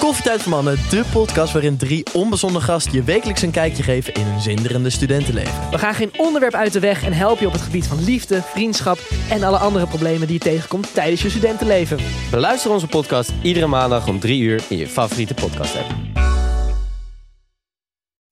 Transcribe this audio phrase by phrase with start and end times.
[0.00, 4.24] Koffietijd voor Mannen, de podcast waarin drie onbezonnen gasten je wekelijks een kijkje geven in
[4.24, 5.70] hun zinderende studentenleven.
[5.70, 8.42] We gaan geen onderwerp uit de weg en helpen je op het gebied van liefde,
[8.42, 8.98] vriendschap
[9.30, 11.98] en alle andere problemen die je tegenkomt tijdens je studentenleven.
[12.30, 15.94] Beluister onze podcast iedere maandag om 3 uur in je favoriete podcast app.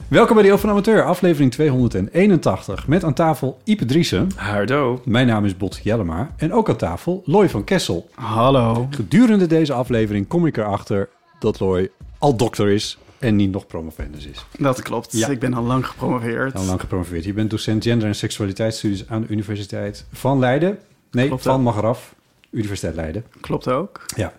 [0.08, 2.86] Welkom bij de Eeuw van Amateur, aflevering 281.
[2.86, 4.28] Met aan tafel Ipe Driessen.
[4.36, 5.00] Hardo.
[5.04, 6.34] Mijn naam is Bot Jellema.
[6.36, 8.08] En ook aan tafel Loy van Kessel.
[8.14, 8.86] Hallo.
[8.90, 11.08] Gedurende deze aflevering kom ik erachter
[11.38, 14.46] dat Loy al dokter is en niet nog promovendus is.
[14.58, 15.12] Dat klopt.
[15.12, 15.28] Ja.
[15.28, 16.54] Ik ben al lang gepromoveerd.
[16.54, 17.24] Al lang gepromoveerd.
[17.24, 20.78] Je bent docent gender- en seksualiteitsstudies aan de Universiteit van Leiden.
[21.10, 21.62] Nee, Klopt, van hè?
[21.62, 22.14] Magaraf.
[22.50, 23.24] Universiteit Leiden.
[23.40, 24.04] Klopt ook.
[24.16, 24.32] Ja.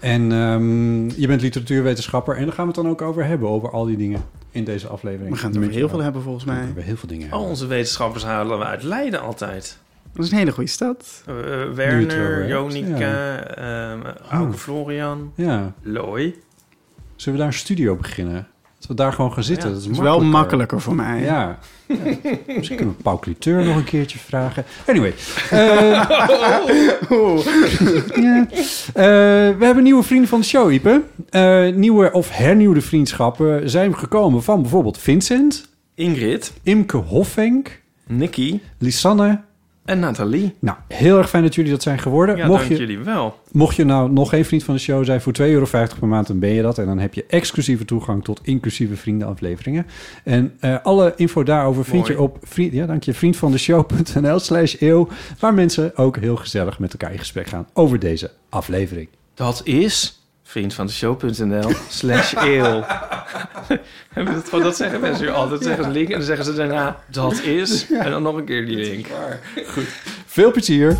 [0.00, 2.36] En ehm, je bent literatuurwetenschapper.
[2.36, 3.48] En daar gaan we het dan ook over hebben.
[3.48, 5.30] Over al die dingen in deze aflevering.
[5.34, 6.60] We gaan het over heel veel hebben volgens We mij.
[6.60, 7.48] het over heel veel dingen Al hebben.
[7.48, 9.78] onze wetenschappers halen we uit Leiden altijd.
[10.14, 11.22] Dat is een hele goede stad.
[11.26, 11.34] Eh,
[11.74, 14.58] Werner, Jonica, ehm Auke Oh.
[14.58, 15.72] Florian, Ja.
[15.82, 16.34] Looi.
[17.16, 18.46] Zullen we daar een studio beginnen?
[18.78, 19.68] Dat we daar gewoon gaan zitten.
[19.68, 21.22] Ja, dat is, wel makkelijker voor mij.
[21.22, 21.58] Ja.
[21.86, 21.96] Ja.
[22.46, 24.64] Misschien kunnen we Paul Cliteur nog een keertje vragen.
[24.86, 25.14] Anyway.
[25.50, 25.58] eh,
[28.24, 28.46] ja.
[28.94, 31.02] Eh, we hebben nieuwe vrienden van de show, Ipe.
[31.30, 39.40] Eh, nieuwe of hernieuwde vriendschappen zijn gekomen van bijvoorbeeld Vincent, Ingrid, Imke Hofvenk, Nicky Lisanne.
[39.86, 40.54] En Nathalie.
[40.58, 42.36] Nou, heel erg fijn dat jullie dat zijn geworden.
[42.36, 43.40] Ja, mocht, dank je, jullie wel.
[43.52, 45.66] mocht je nou nog geen vriend van de show zijn, voor 2,50 euro
[45.98, 46.78] per maand, dan ben je dat.
[46.78, 49.86] En dan heb je exclusieve toegang tot inclusieve vriendenafleveringen.
[50.24, 55.08] En eh, alle info daarover vind je op vriend, ja, dank je, vriendvandeshow.nl slash eeuw,
[55.38, 59.08] waar mensen ook heel gezellig met elkaar in gesprek gaan over deze aflevering.
[59.34, 60.15] Dat is
[60.56, 62.84] vriendvandeshow.nl slash eeuw.
[64.12, 65.62] Hebben we dat, gewoon- dat zeggen mensen hier altijd.
[65.62, 67.86] Zeggen ze link en dan zeggen ze daarna dat is.
[68.04, 69.06] En dan nog een keer die link.
[70.26, 70.96] Veel plezier!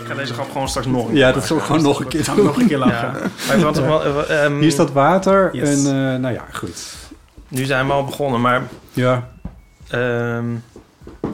[0.00, 1.74] Ik ga deze grap gewoon straks nog een keer Ja, dat zal maken.
[1.74, 2.94] gewoon nog een keer nog een keer lachen.
[3.20, 3.56] Ja.
[3.58, 5.68] Maar ik wel, eh, ehm, Hier staat water Yes.
[5.68, 6.94] en eh, nou ja, goed.
[7.48, 8.62] Nu zijn we al begonnen, maar...
[8.92, 9.28] Ja,
[9.88, 10.44] ehm,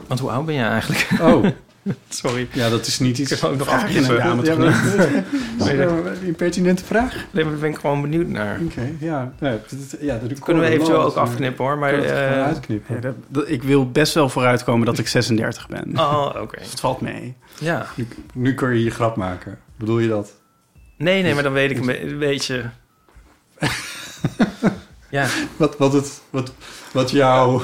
[0.07, 1.07] want hoe oud ben jij eigenlijk?
[1.21, 1.45] oh,
[2.09, 2.47] Sorry.
[2.51, 3.31] ja, dat is niet iets...
[3.31, 5.67] Ik heb ook nog dame toch Ja, maar-
[6.15, 7.13] Een impertinente vraag?
[7.31, 8.59] Nee, maar daar ben ik gewoon benieuwd naar.
[8.63, 9.33] Oké, ja.
[9.39, 11.77] Ja, dat- dat- ja, dat Kunnen we eventueel ook afknippen hoor.
[11.77, 12.95] Maar, eh, uitknippen.
[12.95, 15.91] Ja, dat- dat- ik wil best wel vooruitkomen dat ik 36 ben.
[15.99, 16.59] oh, oké.
[16.69, 17.35] Het valt mee.
[17.59, 17.85] Ja.
[17.95, 19.57] Nu, nu kun je je grap maken.
[19.77, 20.33] Bedoel je dat?
[20.97, 22.63] Nee, nee, maar dan weet ik een beetje...
[25.15, 25.27] ja,
[25.57, 26.51] Wat, wat, het, wat,
[26.93, 27.61] wat jou...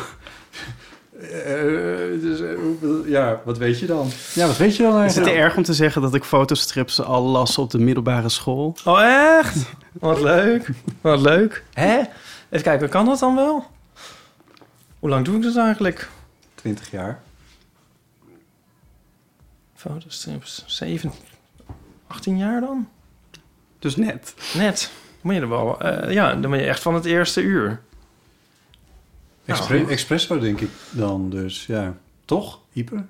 [1.20, 2.58] eh, dus, eh,
[3.06, 4.12] ja, wat weet je dan?
[4.34, 5.36] Ja, wat weet je dan Is het eigenlijk?
[5.36, 8.76] te erg om te zeggen dat ik fotostrips al las op de middelbare school?
[8.86, 9.02] Oh,
[9.40, 9.56] echt?
[9.92, 10.70] Wat leuk.
[11.02, 11.64] Wat leuk.
[11.74, 11.98] Hè?
[12.50, 13.66] Even kijken, kan dat dan wel?
[15.00, 16.10] Hoe lang doe ik dat eigenlijk?
[16.56, 17.22] 20 jaar.
[19.76, 20.64] Fotostrips.
[20.68, 21.12] 7,
[22.08, 22.90] 18 jaar dan?
[23.80, 24.34] Dus net.
[24.54, 24.92] Net.
[25.22, 25.82] Moet je er wel...
[25.82, 27.80] eh, ja, dan ben je echt van het eerste uur.
[29.46, 29.92] Expre Nou.
[29.92, 31.94] Espresso denk ik dan dus, ja.
[32.26, 33.06] Toch, Ieper?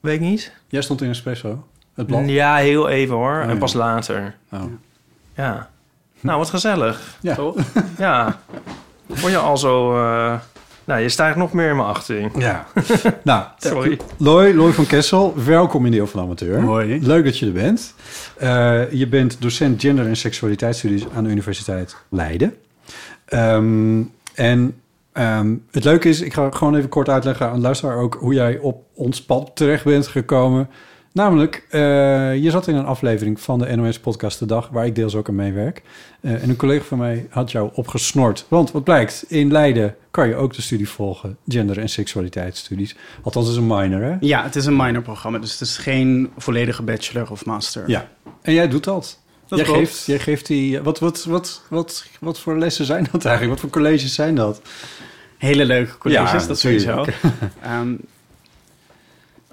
[0.00, 0.52] Weet ik niet.
[0.68, 2.28] Jij stond in Espresso, het blad.
[2.28, 3.36] Ja, heel even hoor.
[3.36, 3.56] Oh, en ja.
[3.56, 4.36] pas later.
[4.52, 4.62] Oh.
[5.34, 5.70] Ja.
[6.20, 7.16] Nou, wat gezellig.
[7.20, 7.34] Ja.
[7.34, 7.56] Toch?
[7.98, 8.40] Ja.
[9.10, 9.96] Vond je al zo...
[10.04, 10.38] eh,
[10.88, 12.30] Nou, je staat nog meer in mijn achting.
[12.38, 12.66] Ja.
[13.24, 13.98] nou, Sorry.
[14.16, 16.60] Loy, Loy van Kessel, welkom in Deel van Amateur.
[16.60, 16.98] Hoi.
[17.02, 17.94] Leuk dat je er bent.
[18.36, 22.54] Eh, je bent docent gender- en seksualiteitsstudies aan de Universiteit Leiden.
[23.24, 24.02] Ehm,
[24.34, 24.80] en
[25.12, 28.34] ehm, het leuke is, ik ga gewoon even kort uitleggen aan de luisteraar ook hoe
[28.34, 30.68] jij op ons pad terecht bent gekomen.
[31.18, 31.80] Namelijk, eh,
[32.42, 35.34] je zat in een aflevering van de NOS-podcast De Dag, waar ik deels ook aan
[35.34, 35.82] meewerk.
[36.20, 38.46] Eh, en een collega van mij had jou opgesnord.
[38.48, 42.96] Want wat blijkt, in Leiden kan je ook de studie volgen, gender- en seksualiteitsstudies.
[43.22, 44.16] Althans, het is een minor, hè?
[44.20, 47.82] Ja, het is een minor programma, dus het is geen volledige bachelor of master.
[47.86, 48.08] Ja.
[48.42, 49.20] En jij doet dat.
[49.46, 49.80] Dat jij, klopt.
[49.80, 50.80] geeft, jij geeft die...
[50.82, 53.60] Wat, wat, wat, wat, wat voor lessen zijn dat eigenlijk?
[53.60, 54.60] Wat voor colleges zijn dat?
[55.38, 56.94] Hele leuke colleges, Ja, dat sowieso.
[56.94, 58.00] natuurlijk.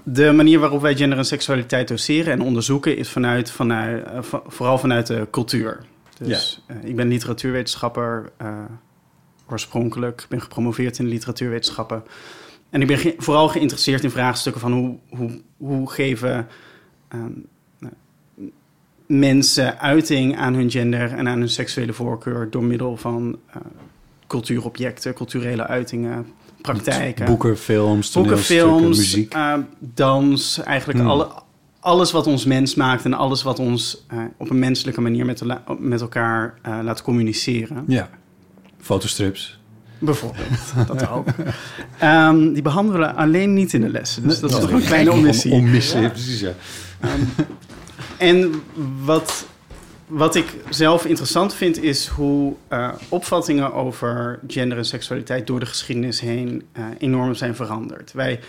[0.08, 4.78] De manier waarop wij gender en seksualiteit doseren en onderzoeken is vanuit, vanuit, eh, vooral
[4.78, 5.80] vanuit de cultuur.
[6.20, 8.32] Dus eh, ik ben literatuurwetenschapper.
[8.38, 8.64] eh,
[9.50, 10.22] oorspronkelijk.
[10.22, 12.04] Ik ben gepromoveerd in literatuurwetenschappen.
[12.70, 16.48] En ik ben ge- vooral geïnteresseerd in vraagstukken van hoe, hoe, hoe geven
[17.08, 17.32] ehm,
[17.80, 17.94] nou,
[19.06, 23.56] mensen uiting aan hun gender en aan hun seksuele voorkeur door middel van eh,
[24.28, 26.26] cultuurobjecten, culturele uitingen,
[26.66, 27.26] praktijken.
[27.26, 29.34] Boeken, films, Boeken, films, muziek.
[29.34, 31.08] eh, dans, eigenlijk Hmm.
[31.10, 31.28] alle,
[31.80, 35.42] alles wat ons mens maakt en alles wat ons eh, op een menselijke manier met,
[35.80, 37.84] met elkaar eh, laat communiceren.
[37.88, 38.10] Ja,
[38.82, 39.60] fotostrips.
[40.00, 40.48] Bijvoorbeeld,
[40.88, 41.28] dat ook.
[42.00, 44.24] Ehm, die behandelen we alleen niet in de lessen.
[44.28, 45.52] Dus dat is toch een kleine omissie.
[45.52, 46.52] Omissie, ja, precies, ja.
[48.18, 48.62] En
[49.04, 49.46] wat,
[50.08, 55.66] wat ik zelf interessant vind, is hoe eh, opvattingen over gender en seksualiteit door de
[55.66, 58.12] geschiedenis heen eh, enorm zijn veranderd.
[58.14, 58.40] Wij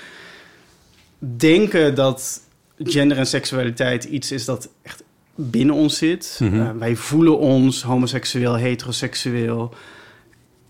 [1.19, 2.41] denken dat
[2.79, 5.03] gender en seksualiteit iets is dat echt
[5.35, 6.39] binnen ons zit.
[6.43, 6.61] Mhm.
[6.61, 9.75] Eh, wij voelen ons homoseksueel, heteroseksueel.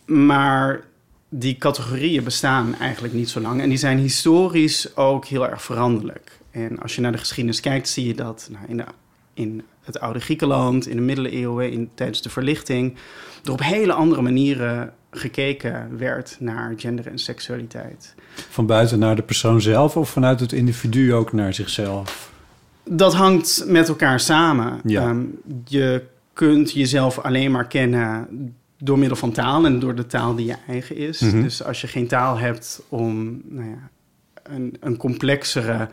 [0.07, 0.85] Maar
[1.29, 3.61] die categorieën bestaan eigenlijk niet zo lang.
[3.61, 6.39] En die zijn historisch ook heel erg veranderlijk.
[6.51, 8.85] En als je naar de geschiedenis kijkt, zie je dat nou, in, de,
[9.35, 12.95] in het oude Griekenland, in de middeleeuwen, in, tijdens de verlichting,
[13.45, 18.15] er op hele andere manieren gekeken werd naar gender en seksualiteit.
[18.35, 22.33] Van buiten naar de persoon zelf of vanuit het individu ook naar zichzelf?
[22.85, 24.81] Dat hangt met elkaar samen.
[24.85, 25.03] Ja.
[25.03, 25.23] Ehm,
[25.65, 26.03] je
[26.33, 28.29] kunt jezelf alleen maar kennen
[28.79, 31.21] door middel van taal en door de taal die je eigen is.
[31.21, 31.43] Mhm.
[31.43, 33.91] Dus als je geen taal hebt om nou ja,
[34.43, 35.89] een, een, complexere,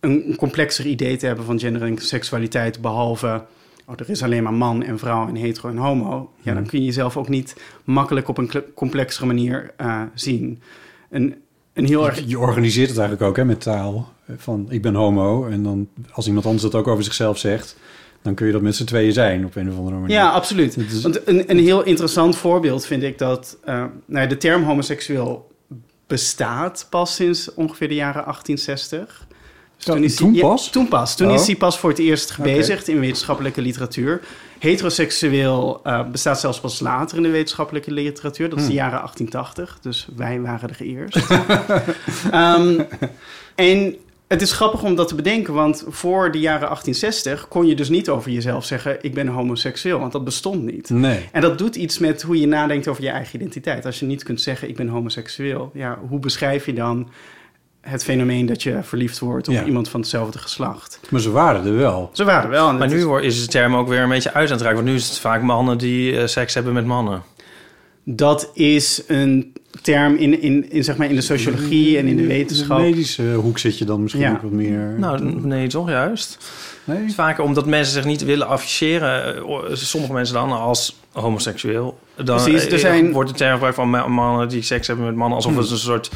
[0.00, 3.44] een, complexer idee te hebben van gender en seksualiteit, behalve
[3.86, 6.70] oh, er is alleen maar man en vrouw en hetero en homo, ja, dan Mhm.
[6.70, 10.62] kun je jezelf ook niet makkelijk op een complexere manier eh, zien.
[11.10, 11.34] Een,
[11.72, 14.12] een heel erg Je, organiseert het eigenlijk ook hè, met taal.
[14.36, 15.46] Van ik ben homo.
[15.46, 17.76] En dan als iemand anders dat ook over zichzelf zegt...
[18.22, 20.16] dan kun je dat met z'n tweeën zijn op een of andere manier.
[20.16, 20.76] Ja, absoluut.
[20.76, 23.74] Is- Want een, een heel interessant voorbeeld vind ik dat eh,
[24.06, 25.50] nou ja, de term homoseksueel
[26.06, 29.26] bestaat pas sinds ongeveer de jaren 1860.
[29.84, 30.70] Dus Ja, is toen hij- ja, pas?
[30.70, 31.16] toen pas.
[31.16, 31.34] Toen Oh.
[31.34, 34.20] is hij pas voor het eerst gebezigd in wetenschappelijke literatuur.
[34.58, 38.48] Heteroseksueel eh, bestaat zelfs pas later in de wetenschappelijke literatuur.
[38.48, 38.78] Dat is de Hmm.
[38.80, 39.78] jaren 1880.
[39.82, 41.16] Dus wij waren er eerst.
[42.30, 42.80] Ehm,
[43.54, 43.94] en
[44.28, 47.88] het is grappig om dat te bedenken, want voor de jaren 1860 kon je dus
[47.88, 50.90] niet over jezelf zeggen: ik ben homoseksueel, want dat bestond niet.
[50.90, 51.28] Nee.
[51.32, 53.86] En dat doet iets met hoe je nadenkt over je eigen identiteit.
[53.86, 57.08] Als je niet kunt zeggen: ik ben homoseksueel, ja, hoe beschrijf je dan
[57.80, 59.64] het fenomeen dat je verliefd wordt op Ja.
[59.64, 61.00] iemand van hetzelfde geslacht?
[61.10, 62.10] Maar ze waren er wel.
[62.12, 62.68] Ze waren er wel.
[62.68, 64.76] en Maar nu is- is de term ook weer een beetje uit aan het raken.
[64.76, 67.22] Want nu is het vaak mannen die eh, seks hebben met mannen.
[68.04, 72.26] Dat is een term in, in, in, zeg maar in de sociologie en in de
[72.26, 72.78] wetenschap.
[72.78, 74.32] In de medische hoek zit je dan misschien Ja.
[74.32, 74.94] ook wat meer...
[74.98, 76.38] Nou, nee, toch juist.
[76.84, 76.96] nee?
[76.98, 79.36] Het is vaker omdat mensen zich niet willen afficheren.
[79.36, 79.42] eh,
[79.72, 81.98] Sommige mensen dan als homoseksueel.
[82.16, 85.06] Dan Precies, er eh, zijn- wordt de term gebruikt van ma- mannen die seks hebben
[85.06, 85.36] met mannen...
[85.36, 85.60] alsof Hmm.
[85.60, 86.10] het een soort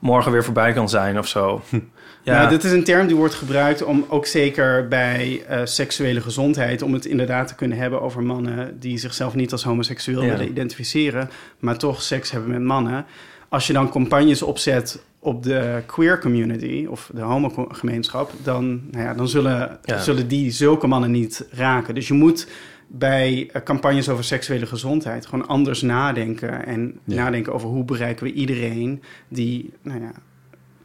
[0.00, 1.60] morgen weer voorbij kan zijn of zo.
[2.22, 6.82] Ja, dit is een term die wordt gebruikt om ook zeker bij eh, seksuele gezondheid,
[6.82, 10.28] om het inderdaad te kunnen hebben over mannen die zichzelf niet als homoseksueel Ja.
[10.30, 13.04] willen identificeren, maar toch seks hebben met mannen.
[13.48, 19.14] Als je dan campagnes opzet op de queer community of de homogemeenschap, dan, nou ja,
[19.14, 19.98] dan zullen, Ja.
[19.98, 21.94] zullen die zulke mannen niet raken.
[21.94, 22.46] Dus je moet
[22.92, 27.14] bij eh, campagnes over seksuele gezondheid gewoon anders nadenken en Ja.
[27.24, 30.10] nadenken over hoe bereiken we iedereen die, nou ja,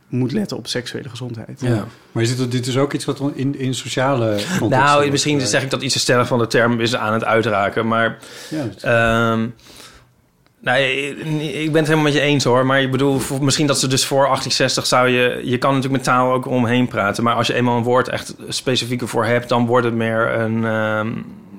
[0.10, 1.62] moet letten op seksuele gezondheid.
[1.62, 1.86] Ja.
[2.12, 4.39] Maar is dit, dit is ook iets wat in, in sociale
[4.70, 7.24] Nou, misschien eh, zeg ik dat iets te stellig van de term is aan het
[7.24, 7.88] uitraken.
[7.88, 8.18] Maar
[8.50, 9.48] Ja, Ehm
[10.60, 11.10] nee,
[11.63, 12.65] ik ben het helemaal met je eens hoor.
[12.65, 15.41] Maar ik bedoel, voor- misschien dat ze dus voor 1860 zou je...
[15.44, 17.24] Je kan natuurlijk met taal ook omheen praten.
[17.24, 19.50] Maar als je eenmaal een woord echt specifiek ervoor hebt...
[19.50, 21.12] dan wordt het meer een, ehm,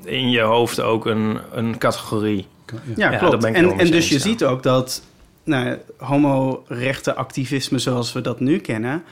[0.06, 2.46] in je hoofd ook een, een categorie.
[2.66, 2.76] ja.
[2.96, 3.44] Ja, Ja, klopt.
[3.44, 4.20] en, en dus je ja.
[4.20, 5.02] ziet ook dat
[5.44, 9.02] nou, homo-rechtenactivisme zoals we dat nu kennen...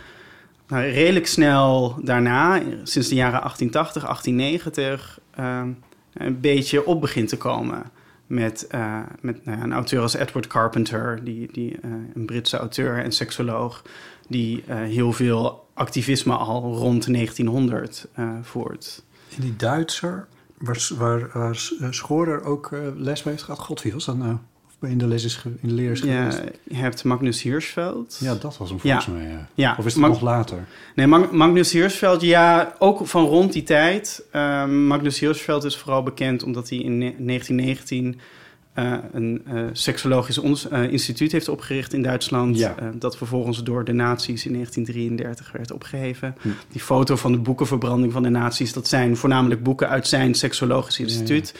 [0.68, 5.18] Nou, redelijk snel daarna, sinds de jaren 1880, 1890...
[5.34, 5.68] ehm,
[6.14, 7.82] een beetje op begint te komen.
[8.26, 12.56] Met, eh, met nou ja, een auteur als Edward Carpenter, die, die, eh, een Britse
[12.56, 13.82] auteur en seksoloog...
[14.28, 19.02] die eh, heel veel activisme al rond 1900 eh, voert.
[19.28, 20.26] In die Duitser,
[20.64, 23.60] waar, waar, waar eh, Schorer ook eh, les mee heeft gehad.
[23.60, 24.36] God, wie was dat nou?
[24.82, 26.58] Of in de, les is in de leer is Ja, geweest?
[26.64, 28.16] je hebt Magnus Hirschfeld.
[28.20, 29.00] Ja, dat was hem Ja.
[29.00, 29.32] volgens mij.
[29.32, 29.48] Ja.
[29.54, 30.66] Ja, Of is het Mag- nog later?
[30.94, 34.24] Nee, Mag- Magnus Hirschfeld, ja, ook van rond die tijd.
[34.30, 38.20] Ehm, Magnus Hirschfeld is vooral bekend omdat hij in ne- 1919
[38.74, 40.38] eh, een eh, seksologisch
[40.68, 42.58] eh, instituut heeft opgericht in Duitsland.
[42.58, 42.74] Ja.
[42.98, 46.36] dat vervolgens door de nazi's in 1933 werd opgeheven.
[46.40, 46.48] Hm.
[46.72, 51.00] Die foto van de boekenverbranding van de nazi's, dat zijn voornamelijk boeken uit zijn seksologisch
[51.00, 51.54] instituut.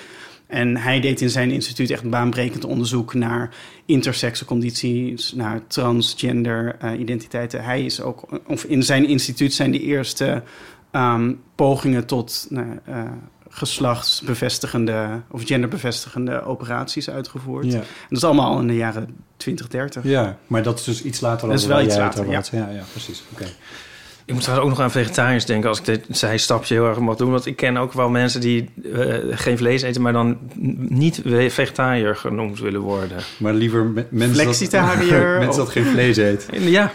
[0.47, 3.55] En hij deed in zijn instituut echt baanbrekend onderzoek naar
[3.85, 7.65] intersexe condities, naar transgender identiteiten.
[7.65, 10.43] Hij is ook, of in zijn instituut zijn de eerste
[10.91, 12.67] ehm, pogingen tot nou,
[13.55, 17.65] geslachtsbevestigende of genderbevestigende operaties uitgevoerd.
[17.67, 17.73] Ja.
[17.79, 20.03] En dat is allemaal al in de jaren 20, 30.
[20.05, 22.49] Ja, maar dat is dus iets later Dat is wel iets later, had.
[22.53, 23.23] Ja, ja, precies.
[23.33, 23.45] Oké.
[24.27, 27.17] Ik moet trouwens ook nog aan vegetariërs denken als ik dit zijstapje heel erg mag
[27.17, 27.31] doen.
[27.31, 30.39] Want ik ken ook wel mensen die eh, geen vlees eten, maar dan
[30.89, 33.19] niet vegetariër genoemd willen worden.
[33.37, 36.47] Maar liever me- mensen dat, Flexitariër mensen of- dat geen vlees eet.
[36.53, 36.93] Ja.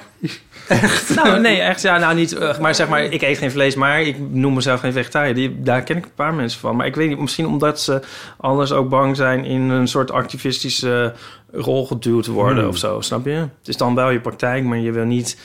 [0.69, 1.15] Echt?
[1.15, 1.81] Nou, nee, echt.
[1.81, 2.31] Ja, nou niet.
[2.33, 5.33] eh, maar zeg maar, ik eet geen vlees, maar ik noem mezelf geen vegetariër.
[5.35, 6.75] Die, daar ken ik een paar mensen van.
[6.75, 8.01] Maar ik weet niet, misschien omdat ze
[8.37, 11.13] anders ook bang zijn in een soort activistische
[11.51, 12.69] rol geduwd te worden Hmm.
[12.71, 13.01] of zo.
[13.01, 13.31] Snap je?
[13.31, 15.37] Het is dan wel je praktijk, maar je wil niet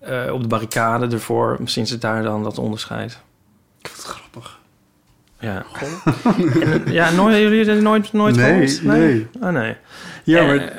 [0.00, 1.56] eh, op de barricade ervoor.
[1.60, 3.18] Misschien zit daar dan dat onderscheid.
[3.80, 4.58] Ik vind het grappig.
[5.40, 5.64] Ja.
[6.62, 8.82] En, ja, nooit, jullie nooit, nooit Nee, gehoord?
[8.98, 9.26] nee.
[9.40, 9.76] Oh, nee.
[10.24, 10.72] Ja, Eh, maar...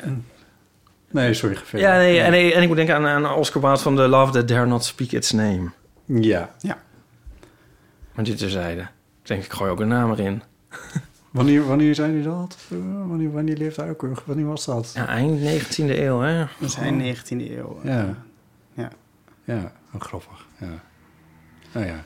[1.16, 1.88] Nee, sorry, verder.
[1.88, 4.48] Ja, nee, en, en ik moet denken aan, aan Oscar Wilde van The Love That
[4.48, 5.70] Dare Not Speak Its Name.
[6.06, 6.50] Ja.
[8.14, 8.80] Maar dit terzijde.
[8.80, 10.42] Ik denk, ik gooi ook een naam erin.
[11.30, 12.56] Wanneer, wanneer zei hij dat?
[13.06, 14.22] Wanneer, wanneer leefde hij ook?
[14.24, 14.92] Wanneer was dat?
[14.94, 16.38] Ja, eind 19e eeuw, hè?
[16.38, 17.80] Dat is eind 19e eeuw.
[17.84, 18.14] Ja.
[18.74, 18.90] Ja.
[19.44, 20.46] Ja, oh, grappig.
[20.60, 20.82] Ja.
[21.72, 22.04] Nou ja.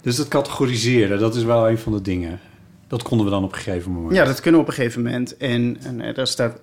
[0.00, 2.40] Dus dat categoriseren, dat is wel een van de dingen.
[2.86, 4.14] Dat konden we dan op een gegeven moment.
[4.14, 5.36] Ja, dat kunnen we op een gegeven moment.
[5.36, 6.60] En, en eh, daar staat.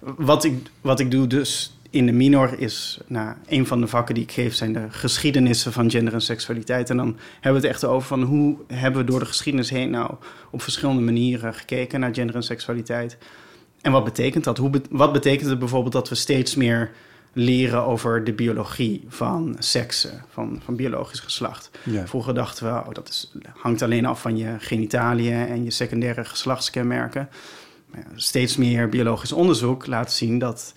[0.00, 3.00] Wat ik, wat ik doe dus in de minor is.
[3.06, 6.90] Nou, een van de vakken die ik geef zijn de geschiedenissen van gender en seksualiteit.
[6.90, 9.90] En dan hebben we het echt over van hoe hebben we door de geschiedenis heen
[9.90, 10.14] nou
[10.50, 13.18] op verschillende manieren gekeken naar gender en seksualiteit.
[13.80, 14.58] En wat betekent dat?
[14.58, 16.90] Hoe be- wat betekent het bijvoorbeeld dat we steeds meer
[17.32, 21.70] leren over de biologie van seksen, van, van biologisch geslacht?
[21.82, 22.06] Ja.
[22.06, 26.24] Vroeger dachten we, oh, dat is, hangt alleen af van je genitaliën en je secundaire
[26.24, 27.28] geslachtskenmerken.
[28.14, 30.72] Steeds meer biologisch onderzoek laat zien dat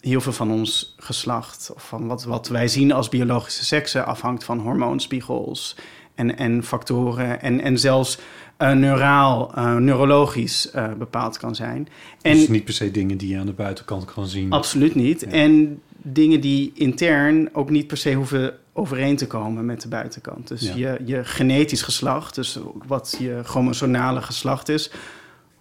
[0.00, 4.44] heel veel van ons geslacht, of van wat, wat wij zien als biologische seksen, afhangt
[4.44, 5.76] van hormoonspiegels
[6.14, 8.18] en, en factoren en, en zelfs
[8.56, 11.88] eh, neuraal, eh, neurologisch eh, bepaald kan zijn.
[12.22, 14.52] En Dus niet per se dingen die je aan de buitenkant kan zien.
[14.52, 15.22] Absoluut niet.
[15.22, 20.48] En dingen die intern ook niet per se hoeven overeen te komen met de buitenkant.
[20.48, 20.74] Dus Ja.
[20.76, 24.90] je, je genetisch geslacht, dus wat je chromosomale geslacht is,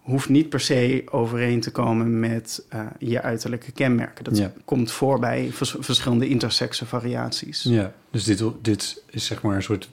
[0.09, 4.23] hoeft niet per se overeen te komen met eh, je uiterlijke kenmerken.
[4.23, 4.53] Dat Ja.
[4.65, 7.63] komt voor bij vers- verschillende intersexe variaties.
[7.63, 9.89] Ja, dus dit, dit is zeg maar een soort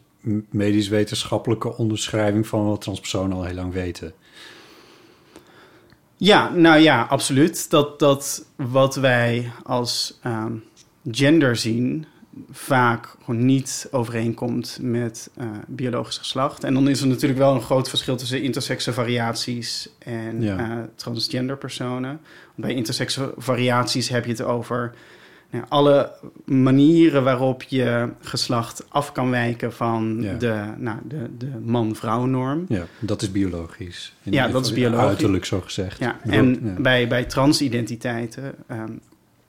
[0.50, 4.12] medisch-wetenschappelijke onderschrijving van wat transpersonen al heel lang weten.
[6.16, 7.70] Ja, nou ja, absoluut.
[7.70, 10.52] Dat, dat wat wij als ehm,
[11.10, 12.06] gender zien
[12.50, 16.64] vaak gewoon niet overeenkomt met eh, biologisch geslacht.
[16.64, 20.58] En dan is er natuurlijk wel een groot verschil tussen intersexe variaties en Ja.
[20.58, 22.20] eh, transgender personen.
[22.54, 24.94] Bij intersexe variaties heb je het over
[25.50, 26.12] nou, alle
[26.44, 30.34] manieren waarop je geslacht af kan wijken van Ja.
[30.34, 32.64] de, nou, de, de man-vrouw norm.
[32.68, 34.14] Ja, dat is biologisch.
[34.22, 35.06] In Ja, dat is biologisch.
[35.06, 35.98] Uiterlijk zo gezegd.
[35.98, 36.76] Ja, en.
[36.82, 38.92] Bij, bij transidentiteiten ehm,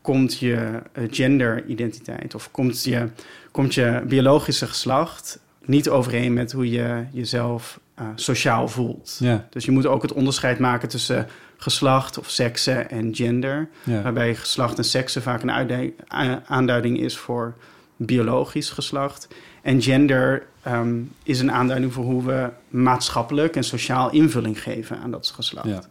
[0.08, 3.10] komt je eh, genderidentiteit of komt je,
[3.52, 9.18] komt je biologische geslacht niet overeen met hoe je jezelf eh, sociaal voelt.
[9.20, 9.48] Ja.
[9.50, 13.68] Dus je moet ook het onderscheid maken tussen geslacht of seksen en gender.
[13.84, 14.02] Ja.
[14.02, 17.56] Waarbij geslacht en seksen vaak een aanduiding is voor
[17.96, 19.28] biologisch geslacht.
[19.62, 25.12] En gender ehm, is een aanduiding voor hoe we maatschappelijk en sociaal invulling geven aan
[25.12, 25.68] dat geslacht.
[25.68, 25.82] Ja.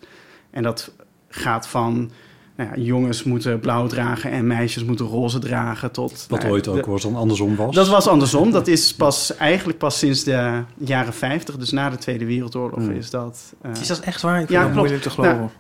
[0.50, 0.90] En dat
[1.28, 2.10] gaat van
[2.56, 6.26] nou ja, jongens moeten blauw dragen en meisjes moeten roze dragen tot...
[6.28, 7.74] Wat nou, ooit ook de- was dan andersom was.
[7.74, 8.50] dat was andersom.
[8.50, 12.90] Dat is pas eigenlijk pas sinds de jaren 50, dus na de Tweede Wereldoorlog, Hmm.
[12.90, 13.54] is dat.
[13.62, 14.40] eh, Is dat echt waar?
[14.40, 15.50] Ik Ja, dat moeilijk te geloven.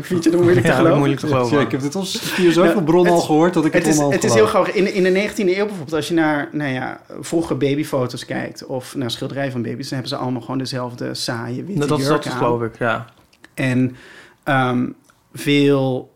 [0.00, 0.96] Vind je dat moeilijk te Ja, geloven?
[0.98, 1.56] moeilijk te geloven.
[1.58, 3.92] Ja, ik heb dit al via zoveel Ja, bronnen al gehoord dat ik het, Het
[3.92, 4.74] is, allemaal het is heel grappig.
[4.74, 8.66] In, in de 19e eeuw bijvoorbeeld, als je naar nou ja, vroege babyfoto's kijkt...
[8.66, 9.88] of naar schilderijen van baby's...
[9.88, 12.38] dan hebben ze allemaal gewoon dezelfde saaie witte Dat, dat, jurk dat is aan.
[12.38, 13.06] geloof ik, ja.
[13.54, 13.96] En
[14.44, 14.86] ehm,
[15.32, 16.12] veel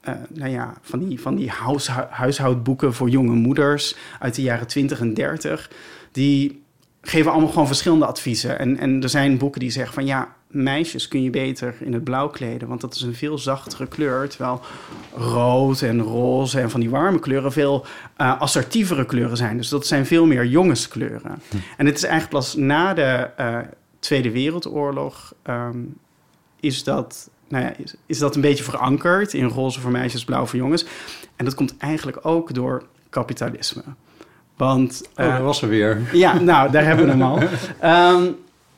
[0.00, 1.50] eh, nou ja, van die, van die
[2.10, 5.70] huishoudboeken voor jonge moeders uit de jaren 20 en 30,
[6.12, 6.62] die
[7.02, 8.58] geven allemaal gewoon verschillende adviezen.
[8.58, 12.04] En, en er zijn boeken die zeggen van ja, meisjes kun je beter in het
[12.04, 14.28] blauw kleden, want dat is een veel zachtere kleur.
[14.28, 14.60] Terwijl
[15.14, 17.84] rood en roze en van die warme kleuren veel
[18.16, 19.56] eh, assertievere kleuren zijn.
[19.56, 21.42] Dus dat zijn veel meer jongenskleuren.
[21.76, 23.58] En het is eigenlijk pas na de eh,
[23.98, 25.78] Tweede Wereldoorlog ehm,
[26.60, 30.46] is dat, nou ja, is, is dat een beetje verankerd in roze voor meisjes, blauw
[30.46, 30.84] voor jongens.
[31.36, 33.82] En dat komt eigenlijk ook door kapitalisme.
[34.56, 36.00] Want, Oh, eh, dat was er weer.
[36.12, 37.38] ja, nou, daar hebben we hem al.
[37.80, 38.24] Ehm,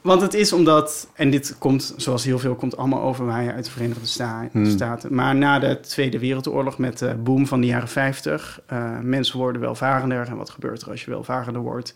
[0.00, 3.70] Want het is omdat, en dit komt zoals heel veel, komt allemaal overwaaien uit de
[3.70, 4.66] Verenigde Sta- Hmm.
[4.66, 5.14] Staten.
[5.14, 9.60] Maar na de Tweede Wereldoorlog met de boom van de jaren 50, eh, mensen worden
[9.60, 10.26] welvarender.
[10.26, 11.94] En wat gebeurt er als je welvarender wordt?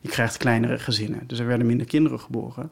[0.00, 1.20] Je krijgt kleinere gezinnen.
[1.26, 2.70] Dus er werden minder kinderen geboren.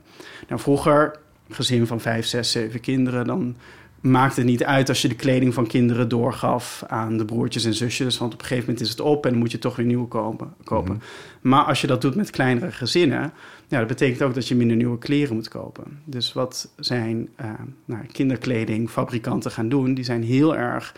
[0.49, 3.57] Nou, vroeger, gezin van vijf, zes, zeven kinderen, dan
[4.01, 7.75] maakt het niet uit als je de kleding van kinderen doorgaf aan de broertjes en
[7.75, 8.19] zusjes.
[8.19, 10.09] Want op een gegeven moment is het op en dan moet je toch weer nieuwe
[10.09, 10.55] kopen.
[10.65, 11.03] kopen.
[11.41, 13.33] Maar als je dat doet met kleinere gezinnen,
[13.69, 16.01] ja, dat betekent ook dat je minder nieuwe kleren moet kopen.
[16.05, 17.51] Dus wat zijn eh,
[17.85, 20.95] nou, kinderkledingfabrikanten gaan doen, die zijn heel erg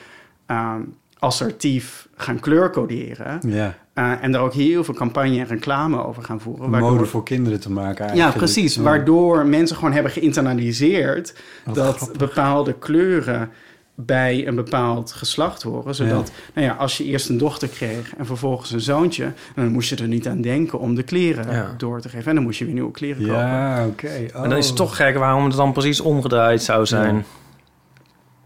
[0.47, 0.75] eh,
[1.19, 3.41] assertief gaan kleurcoderen.
[3.49, 6.71] Ja, eh, en daar ook heel veel campagne en reclame over gaan voeren.
[6.71, 8.37] mode voor kinderen te maken ja, eigenlijk.
[8.37, 8.75] precies.
[8.75, 8.83] Ja.
[8.83, 12.19] Waardoor mensen gewoon hebben geïnternaliseerd Wat dat grappig.
[12.19, 13.51] bepaalde kleuren
[13.95, 15.95] bij een bepaald geslacht horen.
[15.95, 19.33] Zodat, nou ja, als je eerst een dochter kreeg en vervolgens een zoontje...
[19.55, 21.75] dan moest je er niet aan denken om de kleren Ja.
[21.77, 22.27] door te geven.
[22.29, 23.35] En dan moest je weer nieuwe kleren kopen.
[23.39, 24.09] Ja, oké.
[24.09, 24.87] En dan is het Oh.
[24.87, 27.15] toch gek waarom het dan precies omgedraaid zou zijn.
[27.17, 27.23] Ja.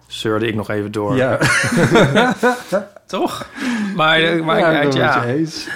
[0.07, 1.17] Zeurde ik nog even door.
[1.17, 1.39] Ja,
[3.07, 3.47] Toch?
[3.95, 5.25] Maar het maakt ja, ik het ja.
[5.25, 5.69] eens.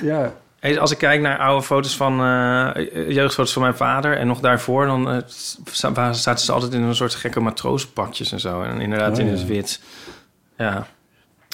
[0.78, 4.86] Als ik kijk naar oude foto's van eh, jeugdfoto's van mijn vader en nog daarvoor,
[4.86, 8.62] dan eh, waar zaten ze altijd in een soort gekke matrozenpakjes en zo.
[8.62, 9.32] En inderdaad Oh, in ja.
[9.32, 9.80] het wit.
[10.56, 10.86] Ja,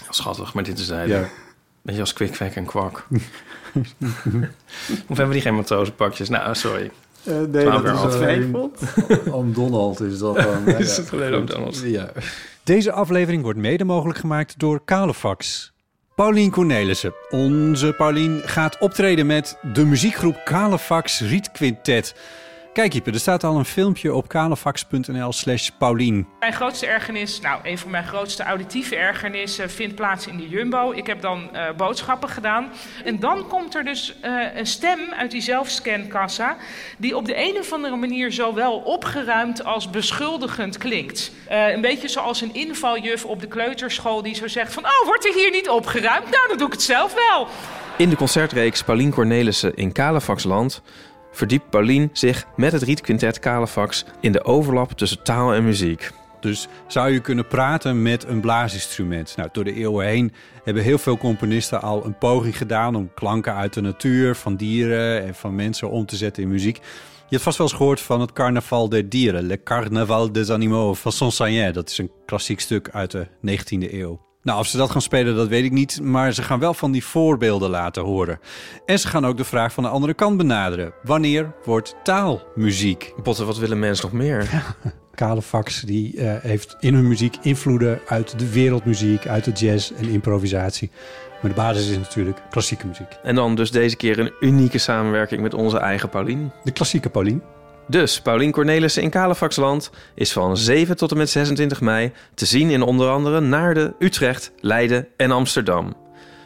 [0.09, 1.07] schattig, maar dit is hij.
[1.07, 1.29] Ja.
[1.83, 3.07] Beetje als kwik, en kwak.
[5.09, 6.29] of hebben die geen matrozenpakjes?
[6.29, 6.91] Nou, sorry.
[7.25, 10.63] Eh, nee, dat is uh, Oom Donald is dat dan.
[10.67, 11.81] Ja, Is het geleden Donald?
[11.85, 12.13] Ja.
[12.63, 15.72] Deze aflevering wordt mede mogelijk gemaakt door Kalefax.
[16.15, 17.15] Paulien Cornelissen.
[17.31, 22.15] Onze Paulien gaat optreden met de muziekgroep Kalefax Riet Quintet.
[22.73, 26.27] Kijk Ipe, er staat al een filmpje op kalefax.nl slash Paulien.
[26.41, 30.93] Mijn grootste ergernis, nou, een van mijn grootste auditieve ergernissen vindt plaats in de Jumbo.
[30.93, 32.73] Ik heb dan eh, boodschappen gedaan.
[33.05, 36.57] En dan komt er dus eh, een stem uit die zelfscankassa...
[36.99, 41.33] die op de een of andere manier zowel opgeruimd als beschuldigend klinkt.
[41.49, 44.85] Eh, een beetje zoals een invaljuf op de kleuterschool die zo zegt van...
[44.85, 46.31] oh, wordt er hier niet opgeruimd?
[46.31, 47.49] Nou, dan doe ik het zelf wel.
[47.97, 50.83] In de concertreeks Paulien Cornelissen in Kalefaxland
[51.33, 56.11] verdiept Paulien zich met het Rietquintet Kalefax in de overlap tussen taal en muziek.
[56.41, 59.37] Dus zou je kunnen praten met een blaasinstrument?
[59.37, 60.33] Nou, door de eeuwen heen
[60.65, 65.25] hebben heel veel componisten al een poging gedaan om klanken uit de natuur, van dieren
[65.25, 66.77] en van mensen om te zetten in muziek.
[66.77, 71.01] Je hebt vast wel eens gehoord van het Carnaval der Dieren, Le Carnaval des Animaux
[71.01, 71.73] van Saint-Saëns.
[71.73, 74.32] Dat is een klassiek stuk uit de 19e eeuw.
[74.43, 76.01] Nou, of ze dat gaan spelen, dat weet ik niet.
[76.03, 78.39] Maar ze gaan wel van die voorbeelden laten horen.
[78.87, 80.93] En ze gaan ook de vraag van de andere kant benaderen.
[81.03, 83.15] Wanneer wordt taal muziek?
[83.23, 84.65] Botten, wat willen mensen nog meer?
[85.15, 90.09] Kalefax die eh, heeft in hun muziek invloeden uit de wereldmuziek, uit de jazz en
[90.09, 90.91] improvisatie.
[91.43, 93.19] Maar de basis is natuurlijk klassieke muziek.
[93.23, 96.53] En dan dus deze keer een unieke samenwerking met onze eigen Paulien.
[96.65, 97.43] De klassieke Paulien.
[97.93, 102.71] Dus Paulien Cornelissen in Kalefaxland is van 7 tot en met 26 mei te zien
[102.71, 105.97] in onder andere Naarden, Utrecht, Leiden en Amsterdam.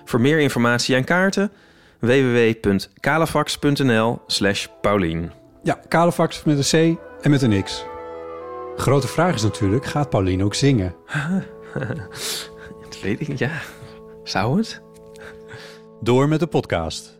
[0.05, 1.53] Voor meer informatie en kaarten
[1.99, 5.33] www.kalefax.nl slash Paulien.
[5.63, 7.85] Ja, Kalefax met een C en met een X.
[8.77, 10.95] Grote vraag is natuurlijk, gaat Paulien ook zingen?
[12.83, 13.61] Dat weet ik niet, ja.
[14.25, 14.83] Zou het?
[16.01, 17.16] Door met de podcast.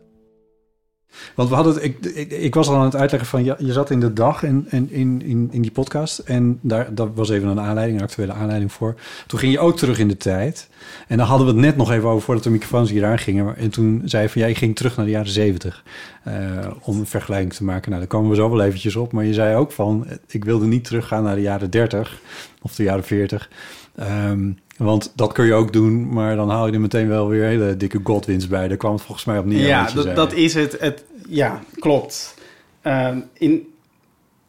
[1.35, 3.99] Want we hadden ik, ik, was al aan het uitleggen van, ja, je zat in
[3.99, 6.19] de dag en in, in, in die podcast.
[6.19, 8.95] En daar, dat was even een aanleiding, een actuele aanleiding voor.
[9.27, 10.69] Toen ging je ook terug in de tijd.
[11.07, 13.57] En dan hadden we het net nog even over voordat de microfoons hier aan gingen.
[13.57, 15.83] En toen zei je van, jij ging terug naar de jaren zeventig.
[16.23, 17.89] eh, om een vergelijking te maken.
[17.89, 19.11] Nou, daar komen we zo wel eventjes op.
[19.11, 22.21] Maar je zei ook van, ik wilde niet teruggaan naar de jaren 30
[22.61, 23.49] of de jaren 40.
[23.97, 27.43] Ehm, want dat kun je ook doen, maar dan haal je er meteen wel weer
[27.43, 28.67] hele dikke Godwins bij.
[28.67, 29.67] Daar kwam het volgens mij op neer.
[29.67, 31.03] Ja, dat, dat is het, het.
[31.27, 32.35] Ja, klopt.
[32.81, 33.73] Ehm, in,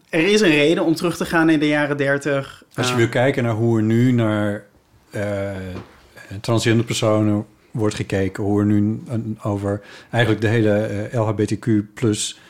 [0.09, 2.65] er is een reden om terug te gaan in de jaren 30.
[2.75, 4.65] Als je Eh, wil kijken naar hoe er nu naar
[5.11, 5.51] eh
[6.41, 9.03] transgender personen wordt gekeken, hoe er nu
[9.43, 9.81] over
[10.11, 12.41] eigenlijk de hele eh, LHBTQ plus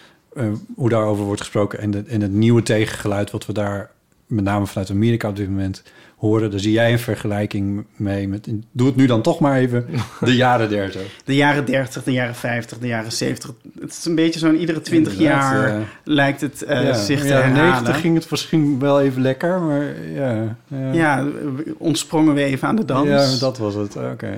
[0.74, 3.90] hoe daarover wordt gesproken en, de, en het nieuwe tegengeluid wat we daar
[4.26, 5.82] met name vanuit Amerika op dit moment
[6.18, 8.48] horen, daar zie jij een vergelijking mee met.
[8.72, 9.86] Doe het nu dan toch maar even
[10.20, 11.02] de jaren 30.
[11.24, 13.50] De jaren 30, de jaren 50, de jaren 70.
[13.80, 15.84] Het is een beetje zo'n iedere 20 Inderdaad, jaar ja.
[16.04, 17.72] lijkt het eh, Ja, zich te in de jaren herhalen.
[17.72, 20.56] 90 ging het misschien wel even lekker, maar ja.
[20.68, 23.08] Ja, Ja, we- ontsprongen we even aan de dans.
[23.08, 23.96] Ja, dat was het.
[23.96, 24.36] Oké.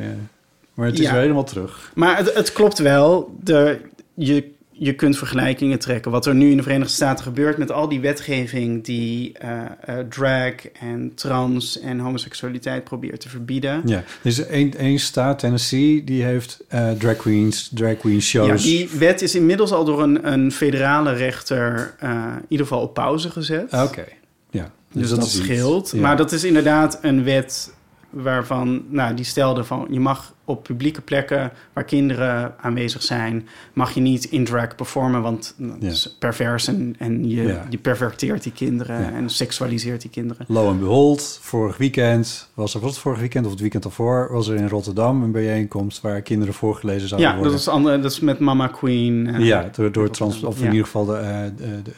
[0.75, 1.93] Maar het is weer helemaal terug.
[1.95, 3.35] Maar het, het klopt wel.
[3.43, 3.79] De,
[4.15, 4.51] je,
[4.83, 6.11] je kunt vergelijkingen trekken.
[6.11, 10.07] Wat er nu in de Verenigde Staten gebeurt met al die wetgeving die eh, eh,
[10.09, 13.83] drag en trans en homoseksualiteit probeert te verbieden.
[13.85, 18.65] Ja, er is één, één staat, Tennessee, die heeft eh, drag queens, drag queen shows.
[18.65, 22.95] Ja, die wet is inmiddels al door een, een federale rechter in ieder geval op
[22.95, 23.73] pauze gezet.
[23.73, 24.05] Oké,
[24.51, 24.71] ja.
[24.93, 25.45] Dus, dat, is iets.
[25.45, 25.91] scheelt.
[25.95, 26.01] Ja.
[26.01, 27.73] Maar dat is inderdaad een wet
[28.11, 33.91] waarvan, nou, die stelde van je mag op publieke plekken waar kinderen aanwezig zijn, mag
[33.95, 35.89] je niet in drag performen, want dat Ja.
[35.89, 37.67] is pervers en, en je, Ja.
[37.69, 39.11] je perverteert die kinderen Ja.
[39.13, 40.45] en seksualiseert die kinderen.
[40.49, 44.29] Lo en behold, vorig weekend, was, er, was het vorig weekend of het weekend daarvoor,
[44.33, 47.61] was er in Rotterdam een bijeenkomst waar kinderen voorgelezen zouden Ja, dat worden.
[47.61, 49.43] is, andere, dat is met Mama Queen.
[49.45, 50.71] ja, door, door trans, of in Ja.
[50.71, 51.39] ieder geval de, eh,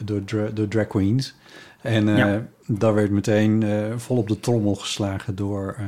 [0.05, 0.23] de,
[0.53, 1.35] door drag queens.
[1.83, 2.45] En eh, Ja.
[2.67, 5.83] daar werd meteen eh, vol op de trommel geslagen door, eh,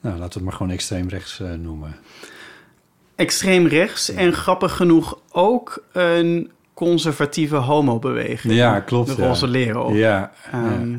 [0.00, 1.96] nou, laten we het maar gewoon extreem rechts eh, noemen.
[3.14, 8.54] Extreem rechts en grappig genoeg ook een conservatieve homobeweging.
[8.54, 9.16] Ja, klopt.
[9.16, 9.28] De ja.
[9.28, 9.96] Roze.
[9.98, 10.98] Ja, Ehm, ja.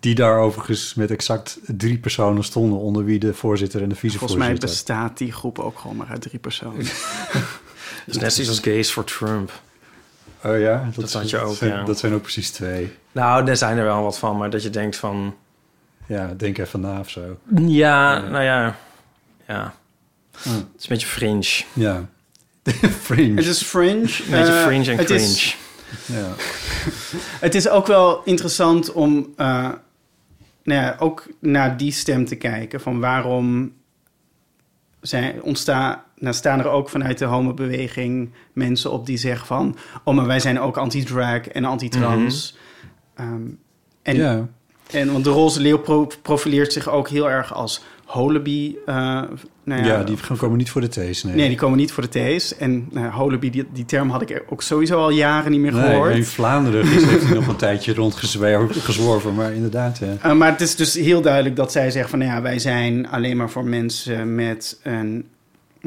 [0.00, 4.18] Die daar overigens met exact drie personen stonden, onder wie de voorzitter en de Volgens
[4.18, 4.48] vicevoorzitter.
[4.58, 6.80] mij bestaat die groep ook gewoon maar uit drie personen.
[6.80, 9.52] Is net zoiets als gays voor Trump.
[10.44, 11.84] Oh ja, Dat had je ook, zijn, ja.
[11.84, 12.92] Dat zijn ook precies twee.
[13.12, 15.36] Nou, daar zijn er wel wat van, maar dat je denkt van...
[16.06, 17.38] Ja, denk even na of zo.
[17.66, 18.76] Ja, nou ja.
[19.48, 19.74] Ja.
[20.42, 20.48] Hm.
[20.48, 21.62] Het is een beetje fringe.
[21.72, 22.08] Ja.
[23.02, 23.34] fringe.
[23.36, 24.00] Het is fringe.
[24.02, 25.20] Een beetje Eh, fringe en cringe.
[25.22, 25.56] is-
[26.06, 26.28] Ja.
[27.46, 29.46] Het is ook wel interessant om eh,
[30.62, 32.80] nou ja, ook naar die stem te kijken.
[32.80, 33.72] Van waarom
[35.00, 39.76] zijn, ontstaan, nou staan er ook vanuit de homobeweging mensen op die zeggen van...
[40.04, 42.56] oh, maar wij zijn ook anti-drag en anti-trans.
[43.14, 43.40] Ehm,
[44.02, 44.48] en, Ja.
[44.90, 48.76] en want de Roze Leeuw pro- profileert zich ook heel erg als holibi.
[48.86, 48.94] eh,
[49.64, 51.34] nou Ja, ja, die komen niet voor de thees, nee.
[51.34, 52.56] Nee, die komen niet voor de T's.
[52.56, 55.82] En nou, holibi, die, die term had ik ook sowieso al jaren niet meer Nee,
[55.90, 56.14] gehoord.
[56.14, 60.30] in Vlaanderen is, heeft hij nog een tijdje rondgezworven, maar inderdaad, ja.
[60.30, 62.18] Uh, maar het is dus heel duidelijk dat zij zegt van...
[62.18, 65.26] Nou ja, wij zijn alleen maar voor mensen met een,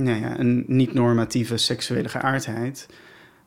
[0.04, 2.88] nou ja, een niet-normatieve seksuele geaardheid.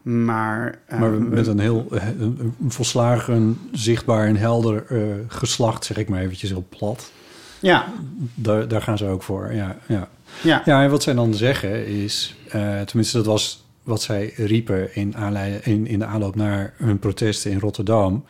[0.03, 4.99] Maar, uh, Maar we- met een heel eh, een, een volslagen, zichtbaar en helder eh,
[5.27, 7.11] geslacht, zeg ik maar eventjes heel plat.
[7.61, 7.93] Ja.
[8.35, 9.77] Daar, daar gaan ze ook voor, ja.
[9.87, 10.09] Ja,
[10.43, 10.63] Ja.
[10.65, 15.17] ja en wat zij dan zeggen is, eh, tenminste dat was wat zij riepen in,
[15.17, 18.25] aanleiding, in, in de aanloop naar hun protesten in Rotterdam...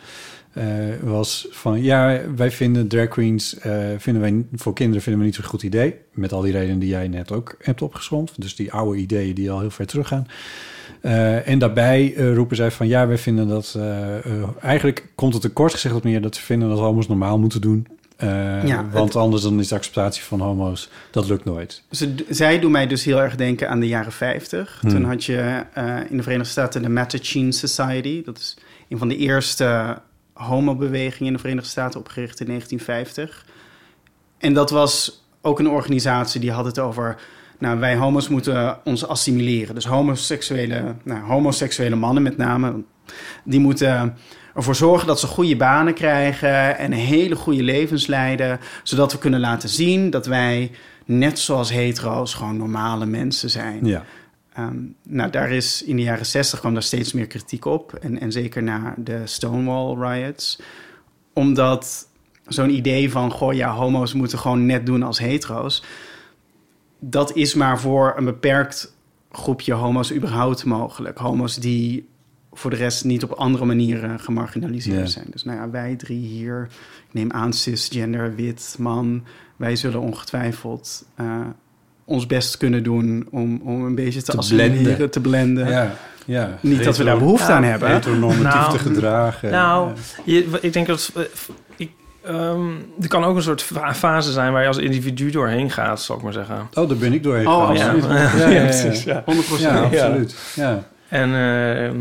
[0.52, 0.64] eh,
[1.00, 5.34] was van, ja, wij vinden drag queens, eh, vinden wij, voor kinderen vinden we niet
[5.34, 5.94] zo'n goed idee.
[6.12, 8.32] Met al die redenen die jij net ook hebt opgezond.
[8.36, 10.26] Dus die oude ideeën die al heel ver teruggaan.
[11.00, 13.78] Eh, en daarbij roepen zij van ja, wij vinden dat.
[14.60, 17.86] eigenlijk komt het tekort gezegd op meer dat ze vinden dat homo's normaal moeten doen.
[18.64, 21.82] Ja, want anders dan is de acceptatie van homo's, dat lukt nooit.
[21.90, 24.78] Ze, zij doen mij dus heel erg denken aan de jaren 50.
[24.80, 24.90] Hmm.
[24.90, 25.64] Toen had je
[26.08, 28.24] in de Verenigde Staten de Mattachine Society.
[28.24, 28.56] Dat is
[28.88, 29.96] een van de eerste
[30.42, 33.46] homobewegingen in de Verenigde Staten, opgericht in 1950.
[34.38, 37.16] En dat was ook een organisatie die had het over...
[37.59, 39.74] Nou, wij homo's moeten ons assimileren.
[39.74, 42.83] Dus homoseksuele, nou, homoseksuele mannen met name...
[43.44, 44.16] die moeten
[44.55, 46.78] ervoor zorgen dat ze goede banen krijgen...
[46.78, 48.61] en een hele goede levens leiden...
[48.83, 50.70] zodat we kunnen laten zien dat wij,
[51.05, 52.35] net zoals hetero's...
[52.35, 53.87] gewoon normale mensen zijn.
[53.87, 54.05] Ja.
[54.54, 57.92] Ehm, nou, daar is in de jaren 60 kwam daar steeds meer kritiek op.
[57.92, 60.60] En, en zeker na de Stonewall riots.
[61.32, 62.08] Omdat
[62.46, 65.84] zo'n idee van, goh, ja, homo's moeten gewoon net doen als hetero's.
[66.98, 68.94] Dat is maar voor een beperkt
[69.30, 71.18] groepje homo's überhaupt mogelijk.
[71.18, 72.08] Homo's die
[72.52, 75.26] voor de rest niet op andere manieren gemarginaliseerd zijn.
[75.30, 76.68] Dus nou ja, wij drie hier,
[77.08, 79.24] ik neem aan cisgender, wit, man.
[79.56, 81.46] Wij zullen ongetwijfeld eh,
[82.04, 85.10] ons best kunnen doen om, om een beetje te, Te assimileren, blenden.
[85.10, 85.68] te blenden.
[85.68, 85.90] Ja,
[86.26, 86.58] ja.
[86.60, 87.90] Niet dat we daar behoefte aan hebben.
[87.90, 89.50] Heteronormatief Nou, te gedragen.
[89.50, 89.90] Nou,
[90.24, 91.10] je, ik denk dat...
[91.16, 91.22] eh,
[91.76, 91.90] ik,
[92.24, 92.68] ehm,
[93.00, 96.16] er kan ook een soort fa- fase zijn waar je als individu doorheen gaat, zal
[96.16, 96.68] ik maar zeggen.
[96.74, 97.96] Oh, daar ben ik doorheen Oh, gegaan.
[97.96, 98.64] Ja, ja, ja, ja.
[98.80, 99.24] precies, ja.
[99.58, 99.60] 100%.
[99.60, 100.34] Ja, absoluut.
[100.54, 100.82] Ja.
[101.08, 102.00] En ehm,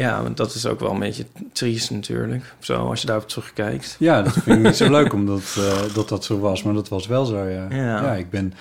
[0.00, 2.54] ja, dat is ook wel een beetje triest natuurlijk.
[2.58, 3.96] Zo, als je daarop terugkijkt.
[3.98, 6.62] Ja, dat vind ik niet zo leuk omdat eh, dat dat zo was.
[6.62, 7.66] Maar dat was wel zo, ja.
[7.70, 7.84] Ja.
[8.02, 8.54] Ja, ik ben...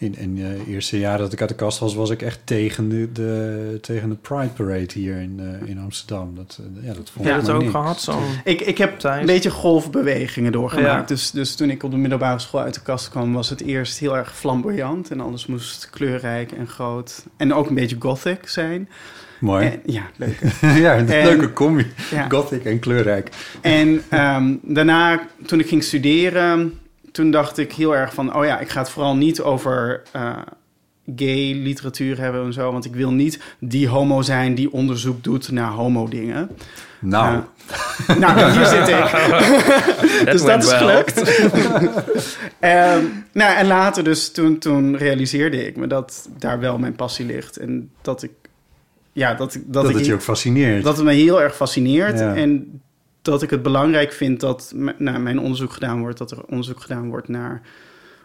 [0.00, 2.88] In, in de eerste jaren dat ik uit de kast was, was ik echt tegen
[2.88, 6.34] de, de, tegen de Pride Parade hier in, eh, in Amsterdam.
[6.36, 7.72] Dat, eh, ja, dat vond Heb ik maar ook niks.
[7.74, 8.00] gehad?
[8.00, 11.08] Zo'n Ik, ik heb een beetje golfbewegingen doorgemaakt.
[11.08, 11.14] Ja.
[11.14, 13.32] Dus, dus toen ik op de middelbare school uit de kast kwam...
[13.32, 15.10] was het eerst heel erg flamboyant.
[15.10, 17.24] En alles moest kleurrijk en groot.
[17.36, 18.88] En ook een beetje gothic zijn.
[19.40, 19.66] Mooi.
[19.66, 20.40] En, ja, leuk.
[20.84, 21.86] ja, een En- leuke combi.
[22.10, 22.26] Ja.
[22.28, 23.28] Gothic en kleurrijk.
[23.60, 26.78] En ehm, daarna, toen ik ging studeren,
[27.12, 30.36] toen dacht ik heel erg van: oh ja, ik ga het vooral niet over eh,
[31.16, 32.72] gay literatuur hebben en zo.
[32.72, 36.50] Want ik wil niet die homo zijn die onderzoek doet naar homo dingen.
[37.00, 37.42] Nou.
[38.08, 39.04] Uh, nou, hier zit ik.
[40.32, 41.18] dus dat is gelukt.
[42.60, 47.26] um, nou, en later dus, toen, toen realiseerde ik me dat daar wel mijn passie
[47.26, 47.56] ligt.
[47.56, 48.30] En dat ik...
[49.12, 50.84] Ja, dat, dat, dat ik, het je ook fascineert.
[50.84, 52.18] Dat het me heel erg fascineert.
[52.18, 52.34] Ja.
[52.34, 52.80] En
[53.22, 56.18] dat ik het belangrijk vind dat nou, mijn onderzoek gedaan wordt.
[56.18, 57.62] Dat er onderzoek gedaan wordt naar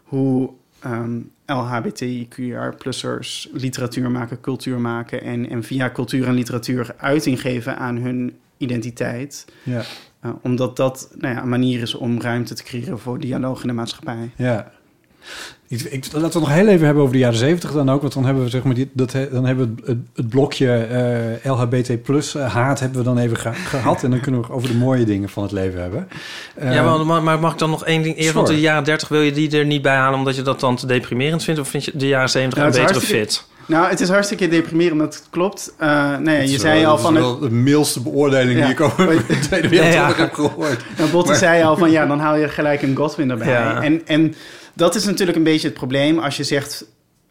[0.04, 0.52] hoe
[0.86, 5.22] um, LHBTIQR-plussers literatuur maken, cultuur maken...
[5.22, 9.46] En, en via cultuur en literatuur uiting geven aan hun identiteit.
[9.64, 9.84] Ja.
[10.26, 13.68] Uh, omdat dat nou ja, een manier is om ruimte te creëren voor dialoog in
[13.68, 14.32] de maatschappij.
[14.36, 14.72] Ja.
[15.68, 18.02] Ik, ik, laten we nog heel even hebben over de jaren zeventig dan ook.
[18.02, 20.88] Want dan hebben we, zeg maar, die, dat, dan hebben we het, het blokje
[21.44, 24.04] uh, LGBT plus uh, haat hebben we dan even ge gehad.
[24.04, 26.08] En dan kunnen we over de mooie dingen van het leven hebben.
[26.64, 28.34] Uh, ja, maar, maar, mag ik dan nog één ding eerst?
[28.34, 30.76] Want de jaren 30 wil je die er niet bij halen omdat je dat dan
[30.76, 31.60] te deprimerend vindt?
[31.60, 33.46] Of vind je de jaren 70 nou, een betere fit?
[33.68, 35.74] Nou, het is hartstikke deprimerend, dat klopt.
[35.82, 37.16] Uh, nee, je zei wel, al van...
[37.16, 38.66] Het de milste beoordeling ja.
[38.66, 40.86] die ik over de Tweede Wereldoorlog ja, heb gehoord.
[40.98, 41.40] Nou, Botte maar...
[41.40, 43.50] zei al van, ja, dan haal je gelijk een Godwin erbij.
[43.50, 43.82] Ja.
[43.82, 44.36] En, en
[44.76, 46.86] dat is natuurlijk een beetje het probleem als je zegt,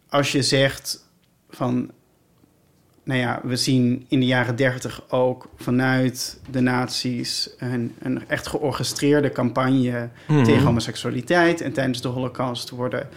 [0.08, 1.08] als je zegt
[1.50, 1.90] van...
[3.04, 8.46] Nou ja, we zien in de jaren dertig ook vanuit de nazi's een, een echt
[8.46, 10.44] georchestreerde campagne mm -hmm.
[10.44, 11.60] tegen homoseksualiteit.
[11.60, 13.08] En tijdens de holocaust worden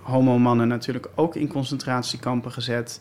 [0.00, 3.00] homomannen natuurlijk ook in concentratiekampen gezet.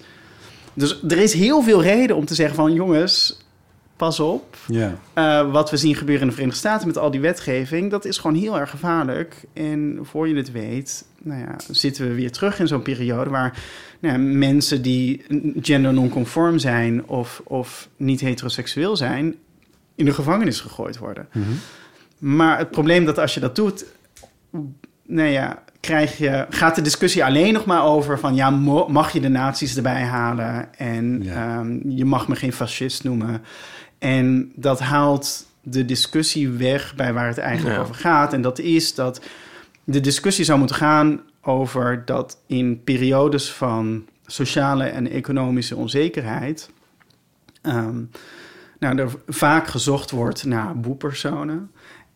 [0.74, 3.40] Dus er is heel veel reden om te zeggen van jongens,
[3.96, 4.58] pas op.
[4.68, 4.98] Ja.
[5.16, 8.18] Uh, wat we zien gebeuren in de Verenigde Staten met al die wetgeving, dat is
[8.18, 9.44] gewoon heel erg gevaarlijk.
[9.54, 13.64] En voor je het weet, nou ja, zitten we weer terug in zo'n periode waar
[14.00, 15.26] nou ja, mensen die
[15.62, 19.36] gender nonconform zijn of, of niet heteroseksueel zijn,
[19.96, 21.28] in de gevangenis gegooid worden.
[21.32, 21.60] Mm -hmm.
[22.18, 23.86] Maar het probleem dat als je dat doet,
[25.06, 28.50] nou ja, krijg je, gaat de discussie alleen nog maar over van ja,
[28.88, 31.60] mag je de nazi's erbij halen en ja.
[31.60, 33.42] um, je mag me geen fascist noemen.
[34.04, 37.82] En dat haalt de discussie weg bij waar het eigenlijk ja.
[37.82, 38.34] over gaat.
[38.34, 39.22] En dat is dat
[39.84, 46.70] de discussie zou moeten gaan over dat in periodes van sociale en economische onzekerheid.
[47.62, 48.10] Um,
[48.80, 51.72] nou, er vaak gezocht wordt naar boepersonen.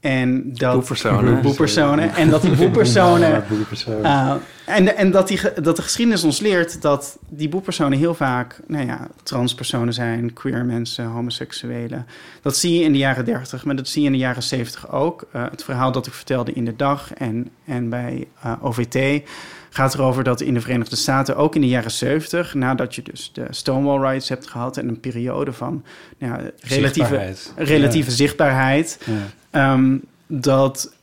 [0.08, 1.42] En dat boepersonen.
[1.42, 3.44] boepersonen en dat die boepersonen.
[4.04, 4.34] uh,
[4.66, 8.86] en, en dat, die, dat de geschiedenis ons leert dat die boepersonen heel vaak nou
[8.86, 12.06] ja, transpersonen zijn, queer mensen, homoseksuelen.
[12.42, 14.92] Dat zie je in de jaren 30, maar dat zie je in de jaren 70
[14.92, 15.28] ook.
[15.36, 19.24] Uh, het verhaal dat ik vertelde in de dag en, en bij uh, OVT
[19.70, 23.32] gaat erover dat in de Verenigde Staten ook in de jaren 70, nadat je dus
[23.34, 25.84] de Stonewall Riots hebt gehad en een periode van
[26.18, 28.16] nou ja, relatieve zichtbaarheid, relatieve ja.
[28.16, 29.14] zichtbaarheid Ja.
[29.58, 30.96] Um, dat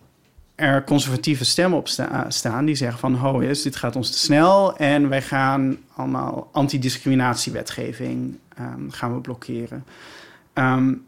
[0.55, 4.19] er conservatieve stemmen op sta staan die zeggen van ho is dit gaat ons te
[4.19, 9.85] snel en wij gaan allemaal antidiscriminatiewetgeving um, gaan we blokkeren.
[10.55, 11.05] Um,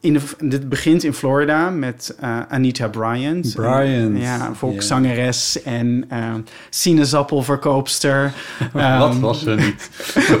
[0.00, 3.54] in de, dit begint in Florida met uh, Anita Bryant.
[3.54, 4.18] Bryant.
[4.18, 5.78] Ja, volkszangeres yeah.
[5.78, 6.34] en uh,
[6.70, 8.32] sinaasappelverkoopster.
[8.74, 9.90] Um, wat was ze niet?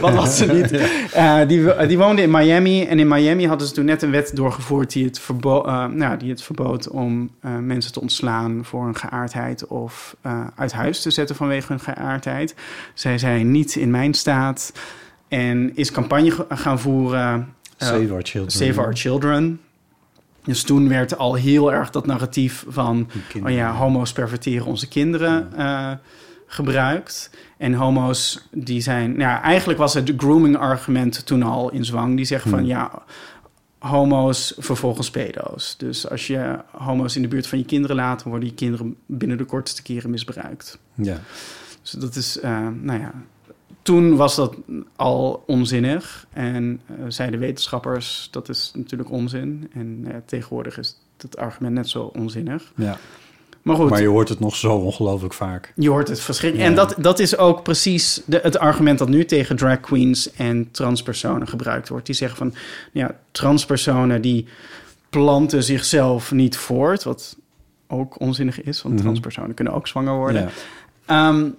[0.00, 0.72] wat was ze niet?
[1.16, 2.84] Uh, die, die woonde in Miami.
[2.84, 4.92] En in Miami hadden ze toen net een wet doorgevoerd...
[4.92, 9.66] die het, verbo nou, die het verbood om mensen te ontslaan voor hun geaardheid...
[9.66, 10.16] of
[10.54, 12.54] uit huis te zetten vanwege hun geaardheid.
[12.94, 14.72] Zij zei niet in mijn staat...
[15.28, 18.50] En is campagne gaan voeren Save Our Children.
[18.50, 19.60] Save Our Children.
[20.44, 23.08] Dus toen werd al heel erg dat narratief van...
[23.44, 25.92] oh ja, homo's perverteren onze kinderen uh,
[26.46, 27.30] gebruikt.
[27.56, 29.10] En homo's die zijn...
[29.10, 32.16] Nou ja, eigenlijk was het grooming-argument toen al in zwang.
[32.16, 32.58] Die zeggen hmm.
[32.58, 33.02] van ja,
[33.78, 35.74] homo's vervolgens pedo's.
[35.78, 38.22] Dus als je homo's in de buurt van je kinderen laat...
[38.22, 40.78] worden die kinderen binnen de kortste keren misbruikt.
[40.94, 41.20] Ja.
[41.82, 43.12] Dus dat is, uh, nou ja
[43.88, 44.54] toen was dat
[44.96, 46.26] al onzinnig.
[46.32, 49.70] En uh, zeiden wetenschappers, dat is natuurlijk onzin.
[49.72, 52.72] En uh, tegenwoordig is het argument net zo onzinnig.
[52.76, 52.98] Ja.
[53.62, 53.90] Maar goed.
[53.90, 55.72] Maar je hoort het nog zo ongelooflijk vaak.
[55.76, 56.70] Je hoort het verschrikkelijk.
[56.70, 56.82] Ja.
[56.82, 60.70] En dat, dat is ook precies de, het argument dat nu tegen drag queens en
[60.70, 62.06] transpersonen gebruikt wordt.
[62.06, 62.54] Die zeggen van,
[62.92, 64.46] ja, transpersonen die
[65.10, 67.02] planten zichzelf niet voort.
[67.02, 67.36] Wat
[67.86, 69.00] ook onzinnig is, want mm -hmm.
[69.00, 70.50] transpersonen kunnen ook zwanger worden.
[71.06, 71.28] Ja.
[71.28, 71.56] Um,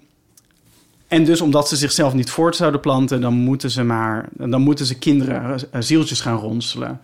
[1.09, 4.85] en dus omdat ze zichzelf niet voort zouden planten, dan moeten ze maar, dan moeten
[4.85, 7.01] ze kinderen, zieltjes gaan ronselen.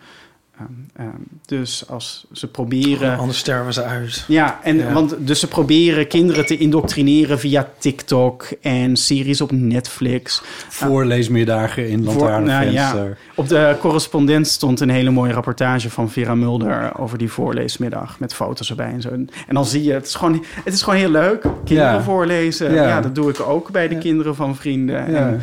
[0.59, 0.67] Ehm,
[1.07, 3.17] ehm, dus als ze proberen...
[3.17, 4.23] Anders sterven ze uit.
[4.27, 4.93] Ja, en, Ja.
[4.93, 10.41] Want, dus ze proberen kinderen te indoctrineren via TikTok en series op Netflix.
[10.69, 13.07] Voorleesmiddagen in Voor- nou Lantaarnvenster.
[13.07, 13.15] ja.
[13.35, 18.33] Op de correspondent stond een hele mooie rapportage van Vera Mulder over die voorleesmiddag met
[18.33, 19.09] foto's erbij en zo.
[19.09, 21.41] En dan zie je, het is gewoon, het is gewoon heel leuk.
[21.65, 22.01] Kinderen Ja.
[22.03, 22.73] voorlezen.
[22.73, 23.01] Ja.
[23.01, 25.11] Dat doe ik ook bij de kinderen van vrienden.
[25.11, 25.17] Ja.
[25.29, 25.41] En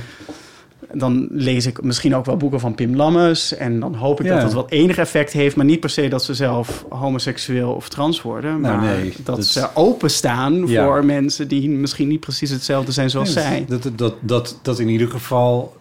[0.94, 3.54] dan lees ik misschien ook wel boeken van Pim Lammers.
[3.54, 4.34] En dan hoop ik Ja.
[4.34, 5.56] dat het wat enig effect heeft.
[5.56, 8.60] Maar niet per se dat ze zelf homoseksueel of trans worden.
[8.60, 10.84] Nou, maar nee, dat, dat- ze openstaan Ja.
[10.84, 13.64] voor mensen die misschien niet precies hetzelfde zijn zoals Nee, zij.
[13.68, 15.76] Dat, dat, dat, dat in ieder geval...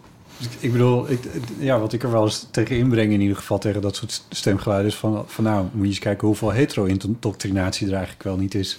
[0.60, 1.18] Ik bedoel, ik,
[1.58, 3.12] ja, wat ik er wel eens tegen inbreng...
[3.12, 4.90] in ieder geval tegen dat soort stemgeluiden...
[4.90, 6.26] is van, van nou, moet je eens kijken...
[6.26, 8.78] hoeveel hetero-indoctrinatie er eigenlijk wel niet is.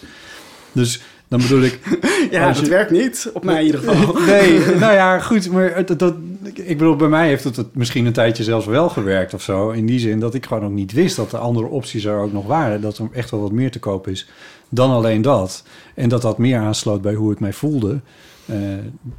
[0.72, 1.02] Dus
[1.40, 1.80] dan bedoel ik...
[2.32, 3.30] Ja, dat je- werkt niet.
[3.34, 4.22] Op mij in ieder geval.
[4.26, 5.52] Nee, nou ja, goed.
[5.52, 6.14] Maar het- dat,
[6.54, 9.70] ik bedoel, bij mij heeft het, het misschien een tijdje zelfs wel gewerkt of zo.
[9.70, 12.34] In die zin dat ik gewoon ook niet wist dat er andere opties er ook
[12.34, 12.82] nog waren.
[12.82, 14.30] Dat er echt wel wat meer te koop is
[14.70, 15.64] dan alleen dat.
[15.96, 18.00] En dat dat meer aansloot bij hoe ik mij voelde.
[18.46, 18.58] eh,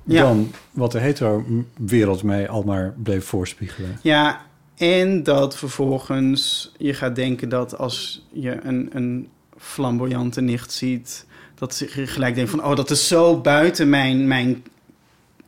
[0.05, 0.23] Ja.
[0.23, 3.99] Dan wat de hetero-wereld mij al maar bleef voorspiegelen.
[4.03, 4.41] Ja,
[4.77, 11.79] en dat vervolgens je gaat denken dat als je een, een flamboyante nicht ziet, dat
[11.79, 14.65] je gelijk denkt van, oh, dat is zo buiten mijn, mijn,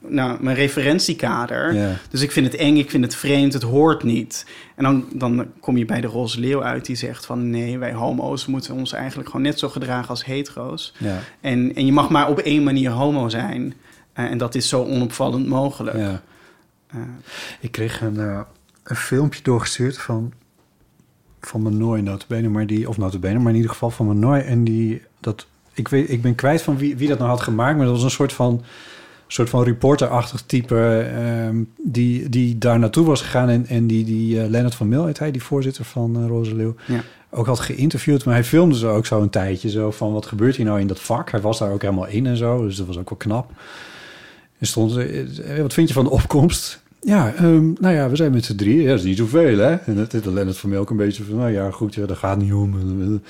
[0.00, 1.74] nou, mijn referentiekader.
[1.74, 1.96] Ja.
[2.10, 4.46] Dus ik vind het eng, ik vind het vreemd, het hoort niet.
[4.74, 7.92] En dan, dan kom je bij de roze leeuw uit die zegt van, nee, wij
[7.92, 10.94] homo's moeten ons eigenlijk gewoon net zo gedragen als hetero's.
[10.98, 11.18] Ja.
[11.40, 13.74] En, en je mag maar op één manier homo zijn.
[14.12, 15.96] Eh, en dat is zo onopvallend mogelijk.
[15.96, 16.22] Ja.
[16.86, 17.00] Eh,
[17.60, 18.40] Ik kreeg een, eh,
[18.82, 20.32] een filmpje doorgestuurd van,
[21.40, 24.38] van Manoy notabene, maar die, of notabene, maar in ieder geval van Manoy.
[24.38, 27.76] En die, dat, ik, weet, ik ben kwijt van wie, wie dat nou had gemaakt,
[27.76, 28.62] maar dat was een soort van,
[29.26, 33.48] soort van reporterachtig type ehm, die, die daar naartoe was gegaan.
[33.48, 37.00] En, en die, die eh, Leonard van Mil, heet hij, die voorzitter van Leeuw, Ja.
[37.30, 38.24] ook had geïnterviewd.
[38.24, 40.86] Maar hij filmde ze ook zo een tijdje, zo van wat gebeurt hier nou in
[40.86, 41.30] dat vak?
[41.30, 43.50] Hij was daar ook helemaal in en zo, dus dat was ook wel knap.
[44.58, 46.84] En stond, eh, wat vind je van de opkomst?
[47.00, 48.82] Ja, ehm, nou ja, we zijn met z'n drieën.
[48.82, 49.74] Ja, dat is niet zoveel, hè?
[49.74, 51.36] En het is Lennart van Melk een beetje van...
[51.36, 53.20] nou ja, goed, ja, dat gaat niet om.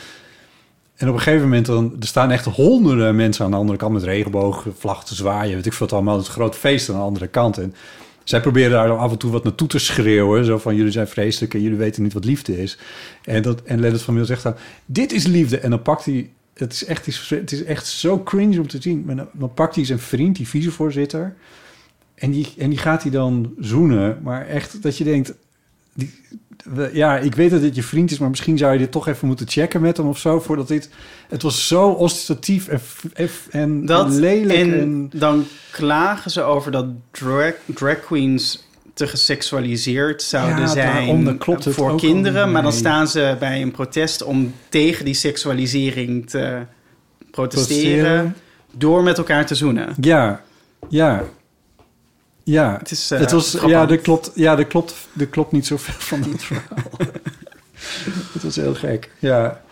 [0.96, 1.66] En op een gegeven moment...
[1.66, 3.92] Dan, er staan echt honderden mensen aan de andere kant...
[3.92, 5.54] met regenboogvlag te zwaaien.
[5.54, 6.16] Weet ik veel allemaal.
[6.16, 7.58] Het een groot feest aan de andere kant.
[7.58, 7.74] En
[8.24, 10.44] zij proberen daar dan af en toe wat naartoe te schreeuwen.
[10.44, 12.78] Zo van, jullie zijn vreselijk en jullie weten niet wat liefde is.
[13.24, 14.54] En, dat, en Lennart van Melk zegt dan...
[14.86, 15.58] dit is liefde.
[15.58, 16.30] En dan pakt hij...
[16.54, 19.02] Het is echt, het is echt zo cringe om te zien.
[19.04, 21.36] Maar dan, dan pakt hij zijn vriend, die vicevoorzitter...
[22.14, 24.18] En die, en die gaat hij dan zoenen.
[24.22, 25.34] Maar echt dat je denkt...
[25.94, 26.14] Die,
[26.92, 28.18] ja, ik weet dat dit je vriend is...
[28.18, 30.40] maar misschien zou je dit toch even moeten checken met hem of zo...
[30.40, 30.90] voordat dit...
[31.28, 32.80] Het was zo ostentatief en,
[33.50, 34.58] en, Dat, en lelijk.
[34.58, 41.38] en, En, dan klagen ze over dat drag, drag queens te geseksualiseerd zouden Ja, zijn
[41.38, 42.52] klopt voor kinderen.
[42.52, 46.62] Maar dan staan ze bij een protest om tegen die seksualisering te
[47.30, 47.94] protesteren...
[47.94, 48.36] Protesteren.
[48.72, 49.94] door met elkaar te zoenen.
[50.00, 50.40] ja,
[50.88, 51.24] ja.
[52.48, 55.66] Ja, Het is, eh, het was, ja, er klopt, ja, er klopt, er klopt niet
[55.66, 56.90] zoveel van dat verhaal.
[58.32, 59.62] het was heel gek, ja.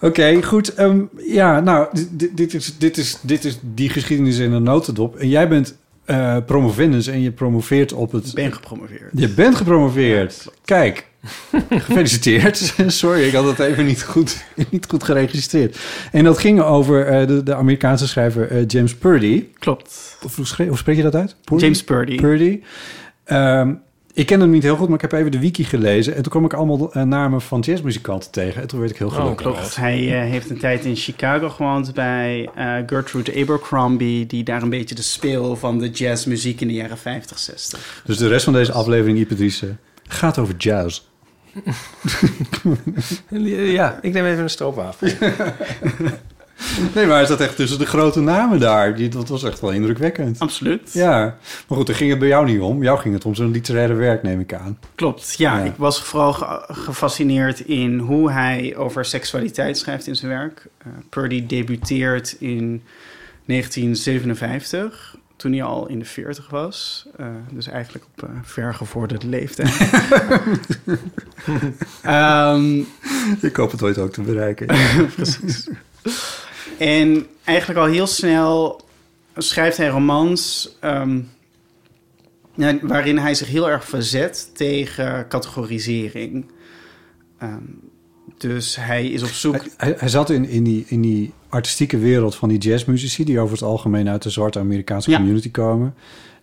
[0.00, 0.74] Oké, goed.
[0.74, 5.16] ehm, ja, nou, dit- dit, is, dit, is, dit is die geschiedenis in een notendop.
[5.16, 5.74] En jij bent
[6.04, 8.26] eh promovendus en je promoveert op het...
[8.26, 9.10] Ik ben gepromoveerd.
[9.14, 10.46] Je bent gepromoveerd.
[10.64, 11.06] Kijk,
[11.70, 12.74] gefeliciteerd.
[12.86, 15.78] Sorry, ik had het even niet goed, niet goed geregistreerd.
[16.12, 19.44] En dat ging over eh, de, de Amerikaanse schrijver eh, James Purdy.
[19.58, 20.18] Klopt.
[20.24, 21.36] Of hoe, spreek je dat uit?
[21.56, 22.16] James Purdy.
[22.16, 22.60] Purdy.
[23.24, 23.74] Ehm,
[24.14, 26.14] ik ken hem niet heel goed, maar ik heb even de wiki gelezen.
[26.14, 28.62] En toen kwam ik allemaal eh, namen van jazzmuzikanten tegen.
[28.62, 29.46] En toen werd ik heel Oh, gelukkig.
[29.46, 29.76] klopt.
[29.76, 32.48] Hij heeft een tijd in Chicago gewoond bij
[32.86, 34.26] Gertrude Abercrombie...
[34.26, 38.02] die daar een beetje de speel van de jazzmuziek in de jaren 50, 60.
[38.06, 39.76] Dus de rest van deze aflevering, Ipatrice,
[40.08, 41.02] gaat over jazz.
[43.72, 45.08] Ja, ik neem even een stroopwafel.
[46.94, 48.94] Nee, maar hij zat echt tussen de grote namen daar.
[48.96, 50.38] Die, dat was echt wel indrukwekkend.
[50.38, 50.92] Absoluut.
[50.92, 51.18] Ja,
[51.68, 52.82] maar goed, daar ging het bij jou niet om.
[52.82, 54.78] Jou ging het om zo'n literaire werk, neem ik aan.
[54.94, 55.58] Klopt, ja.
[55.58, 55.64] Ja.
[55.64, 60.66] Ik was vooral ge- gefascineerd in hoe hij over seksualiteit schrijft in zijn werk.
[60.78, 62.82] Eh, Purdy debuteert in
[63.44, 67.06] 1957, toen hij al in de 40 was.
[67.16, 69.76] Eh, dus eigenlijk op uh, vergevorderde leeftijd.
[72.02, 72.78] Ehm,
[73.40, 74.66] Ik hoop het ooit ook te bereiken.
[75.16, 75.68] Precies.
[76.78, 78.80] En eigenlijk al heel snel
[79.36, 81.20] schrijft hij romans ehm,
[82.80, 86.50] waarin hij zich heel erg verzet tegen categorisering.
[87.38, 87.62] Ehm,
[88.38, 89.54] dus hij is op zoek.
[89.54, 93.24] Hij, hij, hij zat in, in, die, in die artistieke wereld van die jazzmuzici...
[93.24, 95.16] die over het algemeen uit de zwarte Amerikaanse Ja.
[95.16, 95.94] community komen.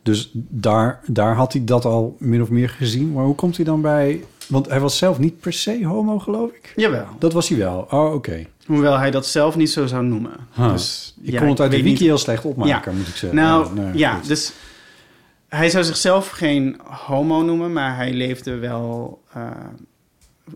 [0.04, 3.12] Dus daar, daar had hij dat al min of meer gezien.
[3.12, 4.24] Maar hoe komt hij dan bij...
[4.48, 6.74] Want hij was zelf niet per se homo, geloof ik.
[6.76, 7.06] Jawel.
[7.20, 7.88] Dat was hij wel.
[7.90, 8.46] Oh, oké.
[8.66, 10.32] Hoewel hij dat zelf niet zo zou noemen.
[10.56, 10.72] Huh.
[10.72, 13.40] Dus, Ik ja, kon het uit de wiki heel slecht opmaken, moet ik zeggen.
[13.40, 14.28] Nou, Ja, nee, ja, goed.
[14.28, 14.52] dus
[15.48, 19.42] hij zou zichzelf geen homo noemen, maar hij leefde wel eh,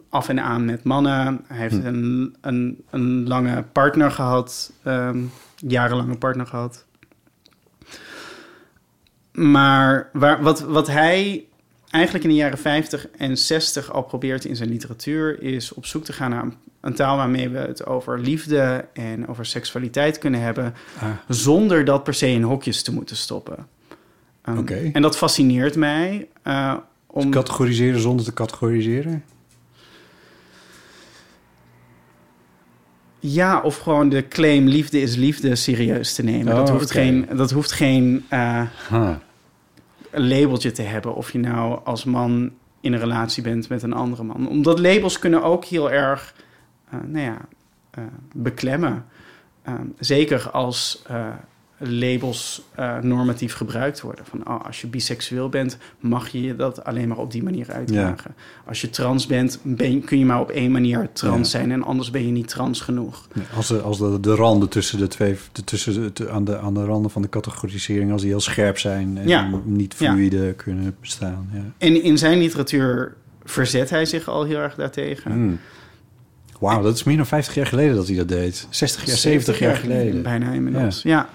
[0.09, 1.41] af en aan met mannen.
[1.47, 1.85] Hij heeft Hm.
[1.85, 5.19] een, een, een lange partner gehad, ehm,
[5.55, 6.85] jarenlange partner gehad.
[9.31, 11.45] Maar waar, wat, wat hij
[11.91, 16.03] eigenlijk in de jaren 50 en 60 al probeert in zijn literatuur, is op zoek
[16.03, 16.45] te gaan naar
[16.81, 21.05] een, taal waarmee we het over liefde en over seksualiteit kunnen hebben, Ah.
[21.27, 23.67] zonder dat per se in hokjes te moeten stoppen.
[24.57, 24.89] Oké.
[24.93, 26.27] En dat fascineert mij.
[26.41, 26.75] eh,
[27.07, 27.31] om...
[27.31, 29.23] Categoriseren zonder te categoriseren?
[33.25, 36.53] Ja, of gewoon de claim liefde is liefde serieus te nemen.
[36.53, 36.93] Oh, dat, hoeft oké.
[36.93, 39.09] geen, dat hoeft geen eh, Huh.
[40.11, 41.15] labeltje te hebben.
[41.15, 42.51] Of je nou als man
[42.81, 44.47] in een relatie bent met een andere man.
[44.47, 46.33] Omdat labels kunnen ook heel erg,
[46.89, 47.37] eh, nou ja,
[47.91, 48.03] eh,
[48.33, 49.05] beklemmen.
[49.61, 51.01] Eh, zeker als
[51.85, 54.25] labels eh, normatief gebruikt worden.
[54.25, 57.71] Van oh, als je biseksueel bent, mag je je dat alleen maar op die manier
[57.71, 58.35] uitdragen.
[58.65, 61.57] Als je trans bent, ben, kun je maar op één manier trans Ja.
[61.59, 63.27] zijn en anders ben je niet trans genoeg.
[63.55, 66.57] Als, de, als de, de randen tussen de twee, de, tussen de, te- aan, de,
[66.57, 69.49] aan de randen van de categorisering, als die heel scherp zijn en Ja.
[69.63, 71.49] niet fluide kunnen bestaan.
[71.53, 71.63] Ja.
[71.77, 75.31] En in zijn literatuur verzet hij zich al heel erg daartegen.
[75.31, 75.59] Hmm.
[76.59, 78.67] Wauw, dat is meer dan 50 jaar geleden dat hij dat deed.
[78.69, 80.21] 60 jaar, 70 jaar geleden.
[80.21, 81.29] Bijna inmiddels, ja.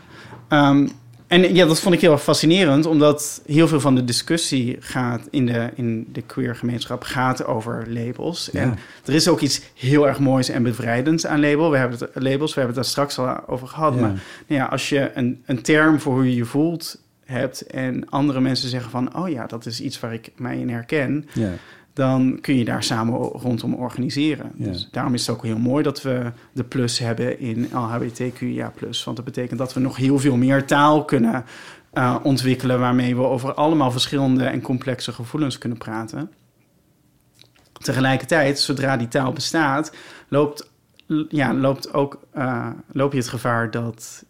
[0.48, 0.88] Ehm,
[1.26, 5.26] en ja, dat vond ik heel erg fascinerend, omdat heel veel van de discussie gaat
[5.30, 8.48] in de, in de queer gemeenschap gaat over labels.
[8.52, 8.60] Ja.
[8.60, 11.70] En er is ook iets heel erg moois en bevrijdends aan label.
[11.70, 13.94] We hebben het, labels, we hebben het daar straks al over gehad.
[13.94, 14.00] Ja.
[14.00, 18.08] Maar nou ja, als je een, een term voor hoe je je voelt hebt en
[18.08, 21.50] andere mensen zeggen van, oh ja, dat is iets waar ik mij in herken, Ja.
[21.98, 24.52] Dan kun je daar samen rondom organiseren.
[24.54, 24.64] Ja.
[24.64, 28.72] Dus daarom is het ook heel mooi dat we de plus hebben in LHBTQIA+.
[28.80, 31.44] Want dat betekent dat we nog heel veel meer taal kunnen
[31.92, 32.80] eh, ontwikkelen...
[32.80, 36.30] waarmee we over allemaal verschillende en complexe gevoelens kunnen praten.
[37.72, 39.92] Tegelijkertijd, zodra die taal bestaat,
[40.28, 40.70] loopt,
[41.28, 44.24] ja, loopt ook, eh, loop je het gevaar dat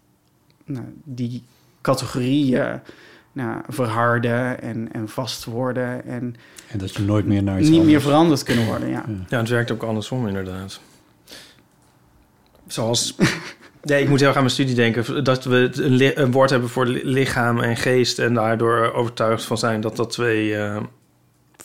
[0.65, 1.43] nou, die
[1.81, 2.81] categorieën
[3.39, 6.05] nou, verharden en, en vast worden...
[6.05, 6.37] en
[6.69, 9.05] En dat je nooit meer naar iets niet meer veranderd kunnen worden, ja.
[9.29, 10.81] Ja, het werkt ook andersom inderdaad.
[12.67, 13.15] Zoals...
[13.83, 15.25] Nee, ik moet heel erg aan mijn studie denken.
[15.25, 15.71] Dat we
[16.15, 18.19] een, woord hebben voor li- lichaam en geest...
[18.19, 20.83] en daardoor overtuigd van zijn dat dat twee eh,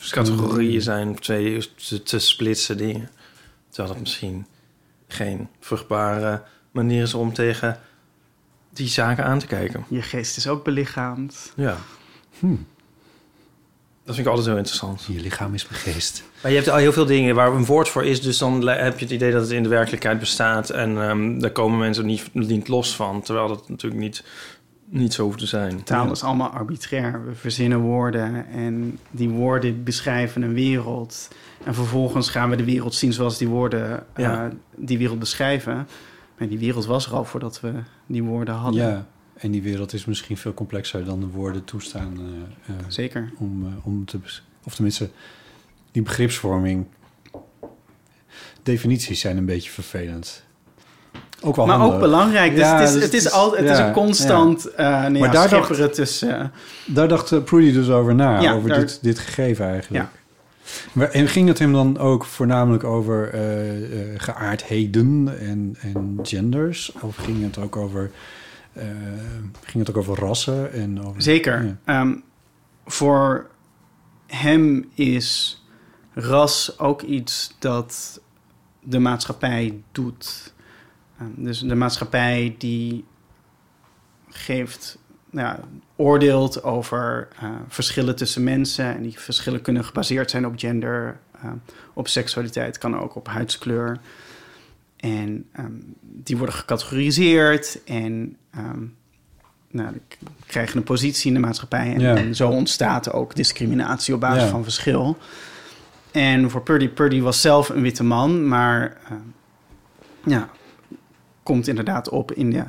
[0.09, 1.19] categorieën zijn...
[1.19, 3.09] twee te, te splitsen dingen.
[3.69, 4.45] Terwijl dat misschien
[5.07, 7.79] geen vruchtbare manier is om tegen
[8.73, 9.85] die zaken aan te kijken.
[9.87, 11.53] Je geest is ook belichaamd.
[11.55, 11.77] Ja.
[12.39, 12.65] Hmm.
[14.05, 15.03] Dat vind ik altijd heel interessant.
[15.03, 16.23] Je lichaam is mijn geest.
[16.41, 18.99] Maar je hebt al heel veel dingen waar een woord voor is, dus dan heb
[18.99, 22.29] je het idee dat het in de werkelijkheid bestaat en ehm, daar komen mensen niet,
[22.33, 24.23] niet los van, terwijl dat natuurlijk niet,
[24.85, 25.83] niet zo hoeft te zijn.
[25.83, 27.25] Taal is allemaal arbitrair.
[27.25, 31.27] We verzinnen woorden en die woorden beschrijven een wereld.
[31.63, 34.45] En vervolgens gaan we de wereld zien zoals die woorden eh,
[34.75, 35.87] die wereld beschrijven.
[36.37, 37.71] Maar die wereld was er al voordat we
[38.05, 38.81] die woorden hadden.
[38.81, 39.05] Ja,
[39.37, 42.13] en die wereld is misschien veel complexer dan de woorden toestaan.
[42.17, 43.31] eh, eh, Zeker.
[43.37, 44.19] Om, eh, om te,
[44.63, 45.09] of tenminste,
[45.91, 46.85] die begripsvorming.
[48.63, 50.43] Definities zijn een beetje vervelend.
[51.41, 51.95] Ook wel maar handig.
[51.95, 52.51] ook belangrijk.
[52.55, 55.03] Dus Ja, het, is, dus het, is al, het is ja, een constant ja.
[55.05, 56.51] eh nee, Maar ja, daar dacht- tussen...
[56.85, 60.05] Daar dacht Prudy dus over na, Ja, over daar- dit, dit gegeven eigenlijk.
[60.93, 66.91] Maar, en ging het hem dan ook voornamelijk over eh, eh, geaardheden en, en genders?
[67.01, 68.11] Of ging het ook over,
[68.73, 68.85] eh,
[69.63, 70.73] ging het ook over rassen?
[70.73, 71.63] En over, Zeker.
[71.63, 71.77] Ja.
[71.85, 72.15] Ehm,
[72.85, 73.49] voor
[74.27, 75.61] hem is
[76.13, 78.21] ras ook iets dat
[78.79, 80.53] de maatschappij doet.
[81.17, 83.05] Ehm, dus de maatschappij die
[84.29, 84.97] geeft,
[85.33, 85.59] ja,
[85.95, 88.85] oordeelt over eh, verschillen tussen mensen.
[88.95, 91.49] En die verschillen kunnen gebaseerd zijn op gender, eh,
[91.93, 93.99] op seksualiteit, kan ook op huidskleur.
[94.97, 95.71] En ehm,
[96.01, 98.79] die worden gecategoriseerd en ehm,
[99.71, 99.97] nou,
[100.45, 101.93] krijgen een positie in de maatschappij.
[101.93, 102.15] En, Ja.
[102.15, 104.49] en zo ontstaat ook discriminatie op basis Ja.
[104.49, 105.17] van verschil.
[106.11, 109.15] En voor Purdy, Purdy was zelf een witte man, maar eh,
[110.25, 110.49] ja,
[111.43, 112.63] komt inderdaad op in de...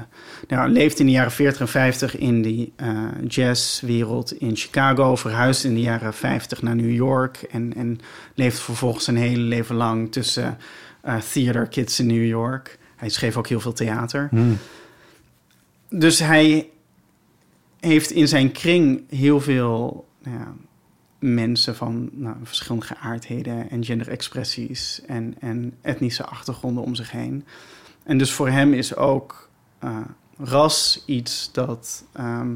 [0.48, 5.16] Nou, leeft in de jaren 40 en 50 in die eh, jazzwereld in Chicago.
[5.16, 7.36] Verhuisd in de jaren 50 naar New York.
[7.36, 8.00] En, en
[8.34, 10.58] leeft vervolgens zijn hele leven lang tussen
[11.00, 12.78] eh theater kids in New York.
[12.96, 14.28] Hij schreef ook heel veel theater.
[14.30, 14.58] Hmm.
[15.88, 16.68] Dus hij
[17.80, 20.54] heeft in zijn kring heel veel nou ja,
[21.18, 27.44] mensen van nou, verschillende geaardheden en genderexpressies en, en etnische achtergronden om zich heen.
[28.04, 29.48] En dus voor hem is ook
[29.78, 29.96] eh,
[30.38, 32.54] ras iets dat, ehm,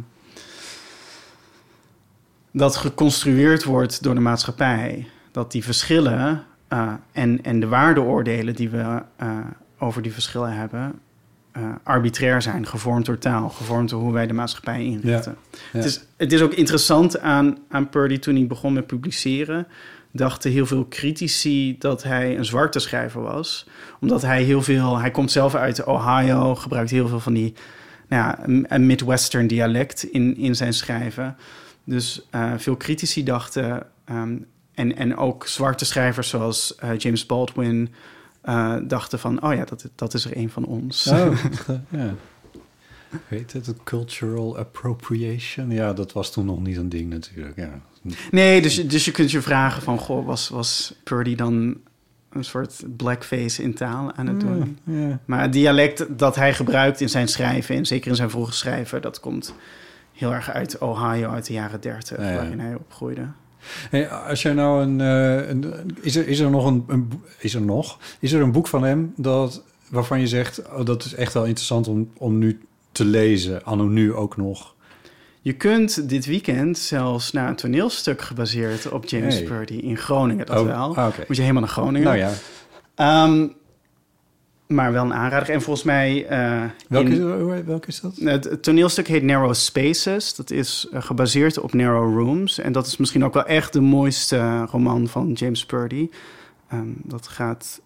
[2.51, 5.09] dat geconstrueerd wordt door de maatschappij.
[5.31, 9.39] Dat die verschillen eh, en, en de waardeoordelen die we eh,
[9.79, 11.01] over die verschillen hebben,
[11.59, 15.37] eh, arbitrair zijn, gevormd door taal, gevormd door hoe wij de maatschappij inrichten.
[15.51, 15.59] Ja.
[15.73, 19.67] Het, is, het is ook interessant aan, aan Purdy toen hij begon met publiceren.
[20.13, 23.67] Dachten heel veel critici dat hij een zwarte schrijver was.
[24.01, 24.99] Omdat hij heel veel.
[24.99, 27.55] Hij komt zelf uit Ohio, gebruikt heel veel van die.
[28.09, 28.37] Nou
[28.69, 31.37] ja, Midwestern dialect in, in zijn schrijven.
[31.85, 33.87] Dus eh, veel critici dachten.
[34.05, 34.37] ehm,
[34.75, 37.95] en, en ook zwarte schrijvers zoals eh, James Baldwin.
[38.41, 41.07] Eh, dachten van: oh ja, dat, dat is er een van ons.
[41.07, 41.45] Oh,
[41.89, 42.15] ja.
[43.29, 45.71] Weet het, cultural appropriation?
[45.71, 47.57] Ja, dat was toen nog niet een ding natuurlijk.
[47.57, 47.81] Ja.
[48.31, 49.99] Nee, dus, je- dus je kunt je vragen van...
[49.99, 51.77] Goh, was, was Purdy dan
[52.31, 54.79] een soort blackface in taal aan het doen?
[54.85, 55.19] Ja, ja.
[55.25, 57.77] Maar het dialect dat hij gebruikt in zijn schrijven...
[57.77, 59.03] en zeker in zijn vroege schrijven...
[59.03, 59.55] dat komt
[60.13, 62.17] heel erg uit Ohio uit de jaren dertig...
[62.17, 63.27] Waarin hij opgroeide.
[63.91, 67.63] Hey, als jij nou een, eh, een is er is er nog een, is er
[67.63, 71.35] nog is er een boek van hem dat waarvan je zegt oh, dat is echt
[71.35, 72.61] wel interessant om, om nu
[72.93, 74.75] te lezen anno nu ook nog.
[75.41, 79.45] Je kunt dit weekend zelfs naar een toneelstuk gebaseerd op James Hey.
[79.45, 80.47] Purdy in Groningen.
[80.47, 80.97] Dat Oh, wel.
[80.97, 81.07] ah.
[81.27, 82.03] Moet je helemaal naar Groningen.
[82.07, 82.33] Nou ja,
[82.95, 83.47] Ehm,
[84.69, 85.51] maar wel een aanrader.
[85.51, 86.27] En volgens mij...
[86.27, 88.17] eh, welke, in- welke is dat?
[88.17, 90.35] Het, het toneelstuk heet Narrow Spaces.
[90.35, 92.59] Dat is eh, gebaseerd op Narrow Rooms.
[92.59, 96.09] En dat is misschien ook wel echt de mooiste roman van James Purdy.
[96.69, 97.81] Ehm, dat gaat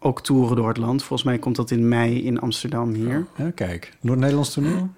[0.00, 1.02] ook toeren door het land.
[1.02, 3.26] Volgens mij komt dat in mei in Amsterdam hier.
[3.36, 4.88] Ja, kijk, Noord-Nederlands toneel.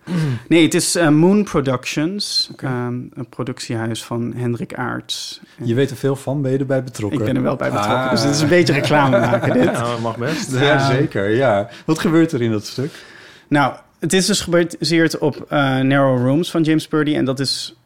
[0.49, 2.51] Nee, het is eh, Moon Productions.
[2.57, 5.41] ehm, een productiehuis van Hendrik Aarts.
[5.63, 7.19] Je weet er veel van, ben je erbij betrokken?
[7.19, 7.97] Ik ben er wel bij betrokken.
[7.97, 8.11] Ah.
[8.11, 9.65] Dus het is een beetje reclame maken dit.
[9.65, 10.53] Ja, mag best.
[10.53, 11.69] Ja, zeker, ja.
[11.87, 13.05] Wat gebeurt er in dat stuk?
[13.49, 17.15] Nou, het is dus gebaseerd op eh, Narrow Rooms van James Purdy.
[17.15, 17.77] En dat is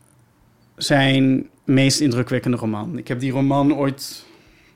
[0.76, 2.98] zijn meest indrukwekkende roman.
[2.98, 4.24] Ik heb die roman ooit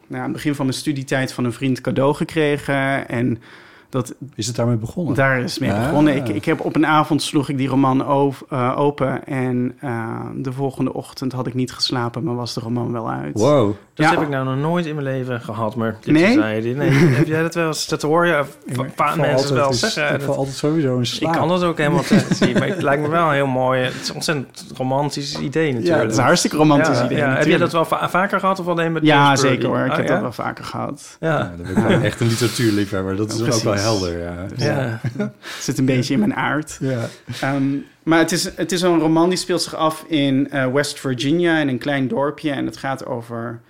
[0.09, 3.09] nou, aan het begin van mijn studietijd van een vriend cadeau gekregen.
[3.09, 3.42] En
[3.91, 5.14] dat, Is het daarmee begonnen?
[5.14, 5.82] daar is het mee Ah.
[5.89, 6.16] begonnen.
[6.16, 8.01] Ik, ik heb op een avond sloeg ik die roman
[8.49, 9.26] eh, open.
[9.26, 13.39] En eh, de volgende ochtend had ik niet geslapen, maar was de roman wel uit.
[13.39, 13.74] Wow.
[13.95, 14.12] Dat Ja.
[14.12, 16.32] heb ik nou nog nooit in mijn leven gehad, maar dit Nee?
[16.32, 16.74] zei.
[16.74, 17.86] Nee, heb jij dat wel eens?
[17.86, 20.03] Dat hoor je een paar mensen wel zeggen.
[20.14, 21.32] Ik val Dat- altijd sowieso in ik slaap.
[21.34, 23.80] kan dat ook helemaal te zien, maar het lijkt me wel een heel mooi...
[23.82, 25.97] Het is een ontzettend romantisch idee natuurlijk.
[25.97, 27.18] Ja, het is een hartstikke romantisch Ja, idee.
[27.18, 27.22] ja.
[27.24, 27.61] Heb je natuurlijk.
[27.72, 29.78] dat wel va- vaker gehad of alleen met Ja, zeker hoor.
[29.78, 30.12] Ik Oh, heb ja?
[30.12, 31.16] dat wel vaker gehad.
[31.20, 31.28] Ja.
[31.39, 33.16] Ja, dan ben ik wel echt een literatuurliefhebber.
[33.16, 33.76] Dat is Ja, ook wel.
[33.78, 34.18] Helder,
[34.56, 35.00] ja.
[35.60, 36.78] Zit een beetje in mijn aard.
[36.80, 37.08] Ja.
[37.40, 41.00] Ehm, maar het is, het is een roman die speelt zich af in eh, West
[41.00, 42.50] Virginia, in een klein dorpje.
[42.50, 43.60] En het gaat over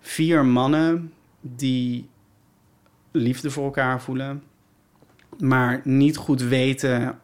[0.00, 2.08] vier mannen die
[3.10, 4.42] liefde voor elkaar voelen,
[5.38, 7.18] maar niet goed weten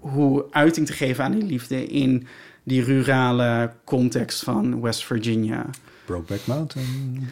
[0.00, 2.26] hoe uiting te geven aan die liefde in
[2.62, 5.66] die rurale context van West Virginia.
[6.04, 7.28] Brokeback Mountain.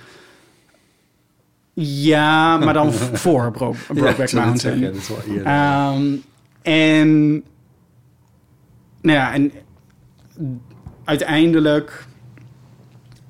[1.75, 2.93] Ja, maar dan
[3.23, 4.59] voor Bro Brokeback net Mountain.
[4.59, 5.47] zeggen, dat is wel eerder.
[5.47, 6.15] Ehm,
[6.63, 7.31] en,
[9.01, 9.53] nou ja, en
[11.05, 12.07] uiteindelijk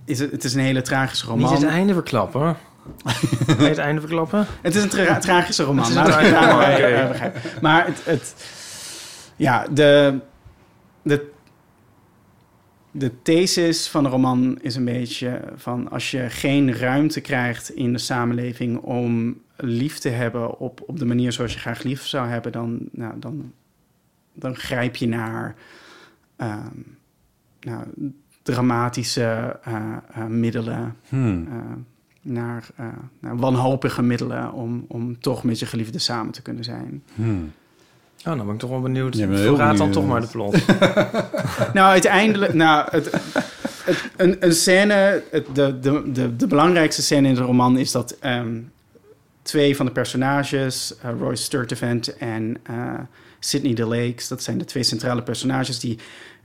[0.04, 1.54] is het, het is een hele tragische Niet roman.
[1.54, 2.56] het einde verklappen.
[3.46, 4.46] Het einde verklappen?
[4.62, 5.84] Het is een tra- tragische roman.
[5.88, 6.94] Het is een laten we het tragische daar roman, maar, oké.
[7.02, 7.40] eh, begrijpen.
[7.60, 8.34] Maar het, het,
[9.36, 10.18] ja, de,
[11.02, 11.30] de,
[12.94, 17.92] de thesis van de roman is een beetje van als je geen ruimte krijgt in
[17.92, 22.28] de samenleving om lief te hebben op, op de manier zoals je graag lief zou
[22.28, 23.52] hebben, dan, nou, dan,
[24.32, 25.54] dan grijp je naar
[26.36, 26.76] ehm,
[27.60, 27.84] nou,
[28.42, 31.48] dramatische eh, eh, middelen Hmm.
[31.50, 31.56] eh,
[32.22, 32.66] naar,
[33.18, 37.02] naar wanhopige middelen om, om toch met je geliefde samen te kunnen zijn.
[37.14, 37.52] Hmm.
[38.26, 39.16] Oh, dan ben ik toch wel benieuwd.
[39.16, 39.92] Ja, Verraad dan benieuwd.
[39.92, 40.66] toch maar de plot.
[41.78, 43.10] nou, uiteindelijk, nou, het,
[43.84, 47.92] het, een, een scène, het, de, de, de, de belangrijkste scène in de roman is
[47.92, 48.60] dat ehm,
[49.42, 52.94] twee van de personages, eh, Roy Sturtevant en eh
[53.44, 55.98] Sidney DeLakes, dat zijn de twee centrale personages die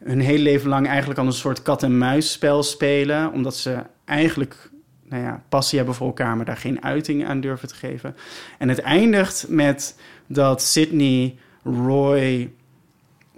[0.04, 4.70] hun hele leven lang eigenlijk al een soort kat-en-muisspel spelen, omdat ze eigenlijk
[5.10, 8.16] nou ja, passie hebben voor elkaar, maar daar geen uiting aan durven te geven.
[8.58, 9.96] En het eindigt met
[10.28, 11.38] dat Sidney
[11.68, 12.52] Roy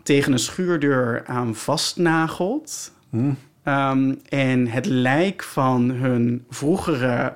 [0.04, 2.92] tegen een schuurdeur aan vastnagelt.
[3.10, 3.38] Hmm.
[3.64, 7.34] Ehm, en het lijk van hun vroegere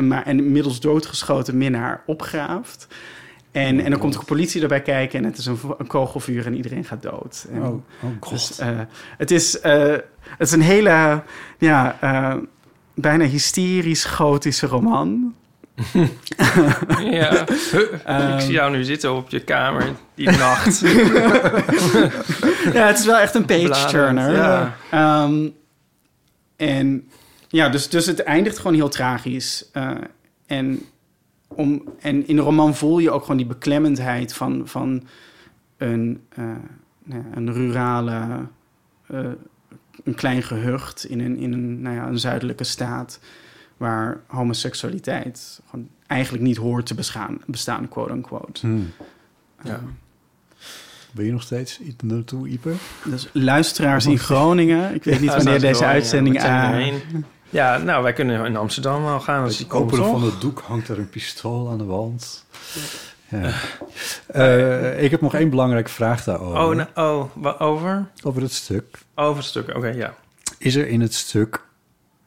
[0.00, 2.88] maar en inmiddels doodgeschoten minnaar opgraaft.
[3.50, 6.84] En, en dan komt de politie erbij kijken en het is een kogelvuur en iedereen
[6.84, 7.46] gaat dood.
[7.52, 7.68] En, Oh,
[8.02, 8.30] oh god.
[8.30, 8.80] dus, eh,
[9.16, 11.22] het, is, eh, het is een hele,
[11.58, 12.36] ja, eh,
[12.94, 15.34] bijna hysterisch gotische roman.
[17.10, 17.48] Ja,
[18.34, 20.80] ik zie jou nu zitten op je kamer die nacht.
[22.76, 24.32] ja, het is wel echt een page-turner.
[24.32, 24.76] Ja.
[24.90, 25.48] Ehm,
[26.56, 27.08] en
[27.48, 29.70] ja, dus, dus het eindigt gewoon heel tragisch.
[29.72, 29.90] Eh,
[30.46, 30.82] en,
[31.48, 35.06] om, en in de roman voel je ook gewoon die beklemmendheid van, van
[35.76, 36.44] een, eh,
[37.04, 38.46] nou een rurale,
[39.06, 39.18] eh,
[40.04, 43.20] een klein gehucht in een, in een, nou ja, een zuidelijke staat.
[43.84, 48.60] Waar homoseksualiteit gewoon eigenlijk niet hoort te bestaan, bestaan quote-unquote.
[48.60, 48.92] Hmm.
[49.64, 49.80] Ja.
[51.10, 52.72] Ben je nog steeds iets naartoe, Ipe?
[53.04, 54.94] Dus luisteraars in Groningen.
[54.94, 56.92] Ik weet niet wanneer deze uitzending aan.
[57.50, 59.42] Ja, nou, wij kunnen in Amsterdam wel gaan.
[59.42, 62.44] Als die Het openen komt, van het doek hangt er een pistool aan de wand.
[63.28, 63.50] Ja.
[64.26, 66.60] Eh, ik heb nog één belangrijke vraag daarover.
[66.60, 68.06] Oh, nou, oh, over?
[68.22, 68.98] Over het stuk.
[69.14, 70.14] Over het stuk, oké, ja.
[70.58, 71.64] Is er in het stuk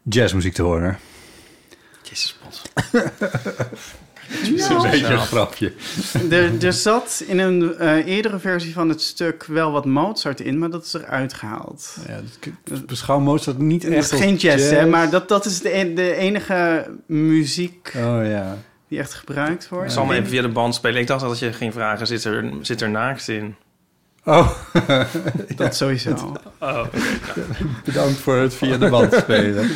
[0.03, 0.97] jazzmuziek te horen?
[2.09, 2.37] Jezus,
[4.55, 5.73] is een beetje een grapje.
[6.29, 10.57] Er, er zat in een eh, eerdere versie van het stuk wel wat Mozart in,
[10.57, 11.97] maar dat is eruit gehaald.
[12.07, 12.19] Ja,
[12.63, 15.59] dat, beschouw Mozart niet Het echt is als geen jazz, hè, maar dat, dat is
[15.59, 18.57] de, en- de enige muziek Oh ja.
[18.87, 19.85] die echt gebruikt wordt.
[19.85, 21.01] Ik zal me even via de band spelen.
[21.01, 23.55] Ik dacht dat je ging vragen, zit er, zit er naakt in?
[24.27, 24.49] Oh.
[25.55, 26.11] Dat sowieso.
[26.59, 26.97] Oh, oké.
[27.85, 29.69] Bedankt voor het via de band spelen.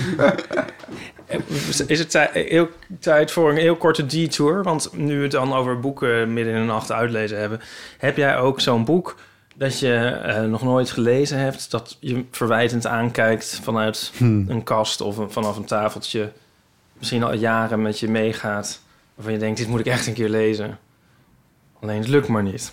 [1.87, 4.63] Is het heel, tijd voor een heel korte detour?
[4.63, 7.61] Want nu we het dan over boeken midden in de nacht uitlezen hebben...
[7.97, 9.15] heb jij ook zo'n boek
[9.55, 11.71] dat je eh, nog nooit gelezen hebt...
[11.71, 14.45] dat je verwijtend aankijkt vanuit Hmm.
[14.49, 16.31] een kast of een- vanaf een tafeltje...
[16.97, 18.81] misschien al jaren met je meegaat...
[19.15, 20.77] waarvan je denkt, dit moet ik echt een keer lezen.
[21.81, 22.71] Alleen het lukt maar niet.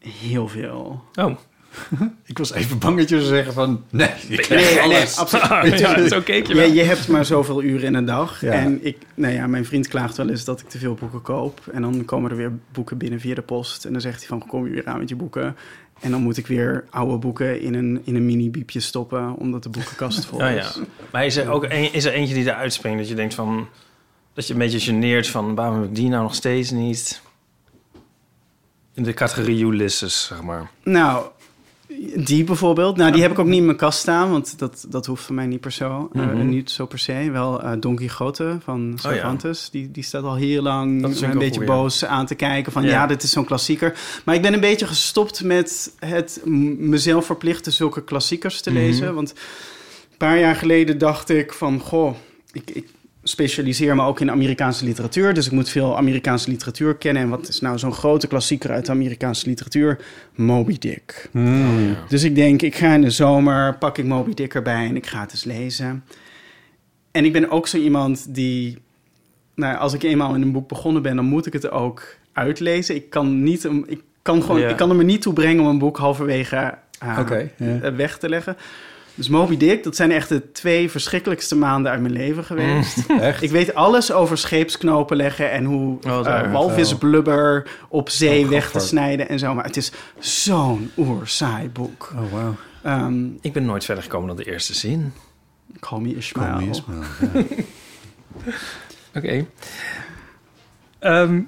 [0.00, 1.04] Heel veel.
[1.14, 1.36] Oh.
[2.24, 3.84] Ik was even bang dat je zou zeggen van...
[3.90, 4.80] Nee, ik Nee,
[5.16, 5.78] absoluut.
[5.78, 6.70] Ja, zo keek je wel.
[6.70, 8.40] je hebt maar zoveel uren in een dag.
[8.40, 8.52] Ja.
[8.52, 11.60] En ik, nou ja, mijn vriend klaagt wel eens dat ik te veel boeken koop.
[11.72, 13.84] En dan komen er weer boeken binnen via de post.
[13.84, 15.56] En dan zegt hij van, kom je weer aan met je boeken.
[16.00, 19.34] En dan moet ik weer oude boeken in een, in een mini-biepje stoppen...
[19.34, 20.74] omdat de boekenkast vol is.
[20.74, 20.84] ja.
[21.12, 23.68] Maar is er ook een, is er eentje die eruit springt dat je denkt van...
[24.34, 25.54] dat je een beetje geneert van...
[25.54, 27.22] waarom heb ik die nou nog steeds niet?
[29.00, 30.70] In de categorie Ulysses, zeg maar.
[30.84, 31.26] Nou,
[32.16, 32.96] die bijvoorbeeld.
[32.96, 35.34] Nou, die heb ik ook niet in mijn kast staan, want dat, dat hoeft voor
[35.34, 35.84] mij niet per se.
[35.84, 36.48] eh, Mhm.
[36.48, 37.28] niet zo per se.
[37.32, 39.10] Wel eh Don Quixote van Oh ja.
[39.12, 39.68] Cervantes.
[39.70, 42.72] die, die staat al heel lang een wel beetje boos aan te kijken.
[42.72, 42.88] Van Ja.
[42.88, 43.98] ja, dit is zo'n klassieker.
[44.24, 46.40] Maar ik ben een beetje gestopt met het
[46.78, 48.78] mezelf verplichten zulke klassiekers te Mhm.
[48.78, 49.14] lezen.
[49.14, 51.80] Want een paar jaar geleden dacht ik van...
[51.80, 52.14] Goh,
[52.52, 52.88] ik, ik
[53.22, 55.34] specialiseer me ook in Amerikaanse literatuur.
[55.34, 57.22] Dus ik moet veel Amerikaanse literatuur kennen.
[57.22, 59.98] En wat is nou zo'n grote klassieker uit de Amerikaanse literatuur?
[60.34, 61.28] Moby Dick.
[61.32, 61.96] Hmm.
[62.08, 65.06] Dus ik denk, ik ga in de zomer, pak ik Moby Dick erbij en ik
[65.06, 66.04] ga het eens lezen.
[67.10, 68.78] En ik ben ook zo iemand die,
[69.54, 72.94] nou, als ik eenmaal in een boek begonnen ben, dan moet ik het ook uitlezen.
[72.94, 74.68] Ik kan, niet, ik kan, gewoon, Ja.
[74.68, 78.28] ik kan er me niet toe brengen om een boek halverwege eh, eh, weg te
[78.28, 78.56] leggen.
[79.20, 82.96] Dus Moby Dick, dat zijn echt de twee verschrikkelijkste maanden uit mijn leven geweest.
[83.20, 83.42] Echt?
[83.42, 88.70] Ik weet alles over scheepsknopen leggen en hoe Oh, eh, walvisblubber op zee Oh, weg
[88.70, 89.54] te snijden en zo.
[89.54, 92.12] Maar het is zo'n oerzaai boek.
[92.16, 92.54] Oh, wauw.
[92.82, 95.12] Ehm Ik ben nooit verder gekomen dan de eerste zin.
[95.80, 96.60] Call me Ishmael.
[96.60, 96.72] Ja.
[99.14, 99.46] Oké.
[100.98, 101.40] Ehm,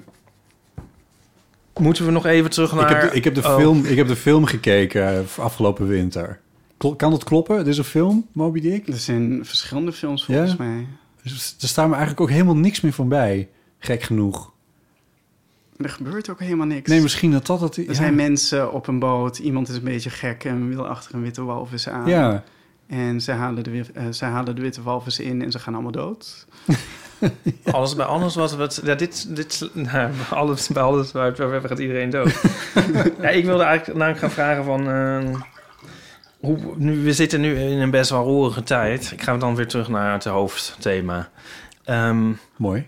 [1.79, 2.89] moeten we nog even terug naar...
[2.91, 3.55] Ik heb de, ik heb de, Oh.
[3.55, 6.41] film, ik heb de film gekeken eh, afgelopen winter.
[6.91, 7.57] Kan dat kloppen?
[7.57, 8.87] Het is een film, Moby Dick?
[8.87, 10.63] Er zijn verschillende films volgens Ja?
[10.63, 10.87] mij.
[11.23, 13.49] Dus er staat me eigenlijk ook helemaal niks meer van bij.
[13.79, 14.51] Gek genoeg.
[15.77, 16.89] Er gebeurt ook helemaal niks.
[16.89, 17.77] Nee, misschien dat dat het...
[17.77, 17.93] Er ja.
[17.93, 19.37] zijn mensen op een boot.
[19.37, 22.09] Iemand is een beetje gek en wil achter een witte walvis aan.
[22.09, 22.43] Ja.
[22.87, 25.91] En ze halen, de, eh, ze halen de witte walvis in en ze gaan allemaal
[25.91, 26.45] dood.
[27.71, 28.55] Alles bij alles wat...
[28.55, 32.41] wat ja, dit, dit, nou, alles, bij alles waar waar gaat iedereen dood.
[33.21, 34.89] ja, ik wilde eigenlijk namelijk gaan vragen van...
[34.89, 35.41] eh,
[36.43, 39.11] hoe, nu, we zitten nu in een best wel roerige tijd.
[39.11, 41.29] Ik ga dan weer terug naar het hoofdthema.
[41.83, 42.85] Ehm, Mooi.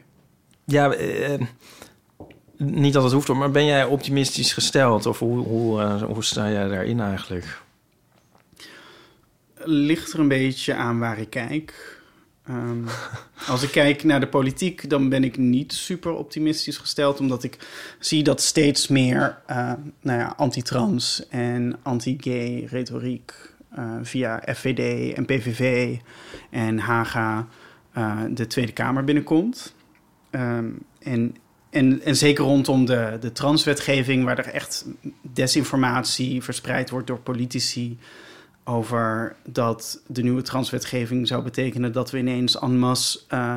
[0.65, 1.39] ja, eh,
[2.57, 5.05] niet dat het hoeft, hoor, maar ben jij optimistisch gesteld?
[5.05, 7.61] Of hoe, hoe, eh, hoe sta jij daarin eigenlijk?
[9.63, 11.94] Ligt er een beetje aan waar ik kijk.
[12.47, 12.83] Ehm,
[13.47, 17.19] als ik kijk naar de politiek, dan ben ik niet super optimistisch gesteld.
[17.19, 17.57] Omdat ik
[17.99, 23.33] zie dat steeds meer eh, nou ja, anti-trans en anti-gay retoriek
[23.75, 25.95] eh, via FVD en PVV
[26.49, 27.47] en Haga
[27.91, 29.75] eh, de Tweede Kamer binnenkomt.
[30.29, 30.69] Ehm,
[30.99, 31.35] en,
[31.69, 34.85] en, en zeker rondom de, de transwetgeving, waar er echt
[35.21, 37.97] desinformatie verspreid wordt door politici
[38.65, 43.55] over dat de nieuwe transwetgeving zou betekenen dat we ineens en masse uh,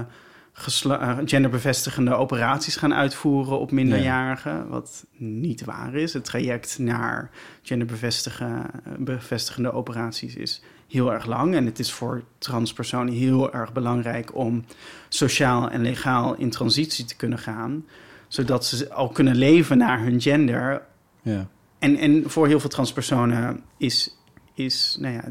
[1.25, 6.13] genderbevestigende operaties gaan uitvoeren op minderjarigen, wat niet waar is.
[6.13, 7.31] Het traject naar
[7.63, 14.65] genderbevestigende operaties is heel erg lang en het is voor transpersonen heel erg belangrijk om
[15.09, 17.85] sociaal en legaal in transitie te kunnen gaan
[18.29, 20.83] zodat ze al kunnen leven naar hun gender.
[21.23, 21.49] Ja.
[21.79, 24.18] En, en voor heel veel transpersonen is,
[24.59, 25.25] is nou ja,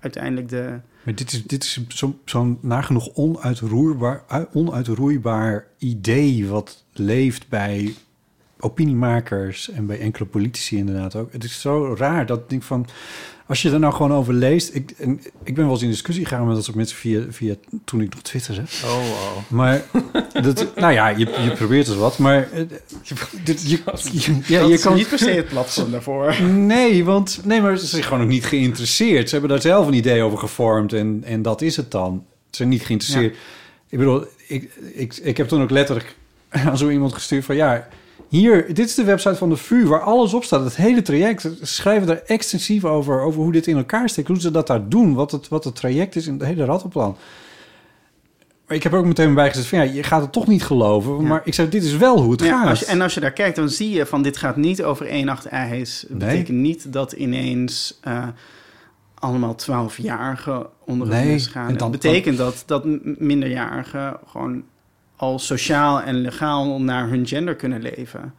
[0.00, 0.80] uiteindelijk de...
[1.02, 6.46] Maar dit is, dit is zo'n zo nagenoeg onuitroerbaar, onuitroeibaar idee...
[6.46, 7.94] wat leeft bij
[8.58, 11.32] opiniemakers en bij enkele politici inderdaad ook.
[11.32, 12.86] Het is zo raar dat ik denk van
[13.46, 14.74] als je er nou gewoon over leest...
[14.74, 17.54] Ik, en, ik ben wel eens in discussie gegaan met dat soort mensen via, via
[17.84, 18.62] toen ik nog twitterde.
[18.84, 19.38] Oh, wow.
[19.48, 19.82] Maar,
[20.42, 22.52] dat, nou ja, je, je probeert dus wat, maar...
[22.52, 22.62] eh,
[23.44, 23.82] dit, je,
[24.12, 26.34] je, ja, je kan niet per se het platform daarvoor.
[26.74, 29.28] Nee, want nee, maar ze zijn gewoon ook niet geïnteresseerd.
[29.28, 32.24] Ze hebben daar zelf een idee over gevormd en, en dat is het dan.
[32.50, 33.36] Ze zijn niet geïnteresseerd.
[33.88, 36.16] Ik bedoel, ik, ik, ik heb toen ook letterlijk
[36.48, 37.56] aan zo iemand gestuurd van...
[37.56, 37.88] ja,
[38.36, 40.64] hier, dit is de website van de VU waar alles op staat.
[40.64, 41.40] Het hele traject.
[41.42, 44.28] Ze schrijven er extensief over, over hoe dit in elkaar steekt.
[44.28, 47.16] Hoe ze dat daar doen, wat het, wat het traject is in het hele rattenplan.
[48.66, 50.64] Maar ik heb er ook meteen bij gezegd van ja, je gaat het toch niet
[50.64, 51.26] geloven.
[51.26, 52.68] Maar ik zei, dit is wel hoe het Ja, gaat.
[52.68, 55.06] als je, en als je daar kijkt, dan zie je van dit gaat niet over
[55.06, 56.04] één nacht ijs.
[56.08, 56.18] Nee.
[56.18, 58.28] betekent niet dat ineens eh,
[59.14, 61.68] allemaal twaalfjarigen onder het Nee, gaan.
[61.68, 62.84] en dan- het betekent dat, dat
[63.18, 64.62] minderjarigen gewoon
[65.16, 68.34] al sociaal en legaal naar hun gender kunnen leven.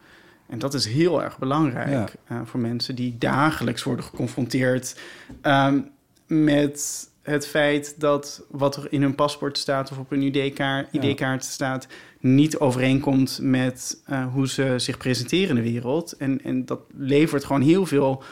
[0.48, 2.06] En dat is heel erg belangrijk Ja.
[2.26, 5.00] eh, voor mensen die dagelijks worden geconfronteerd
[5.40, 5.80] ehm,
[6.26, 11.86] met het feit dat wat er in hun paspoort staat of op hun ID-kaart staat,
[12.20, 16.12] niet overeenkomt met eh, hoe ze zich presenteren in de wereld.
[16.12, 18.22] En, en dat levert gewoon heel veel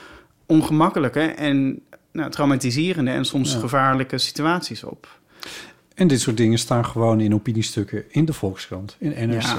[0.47, 1.81] ongemakkelijke en
[2.13, 3.59] nou, traumatiserende en soms Ja.
[3.59, 5.19] gevaarlijke situaties op.
[5.95, 9.43] En dit soort dingen staan gewoon in opiniestukken in de Volkskrant, in NRC.
[9.43, 9.57] Ja.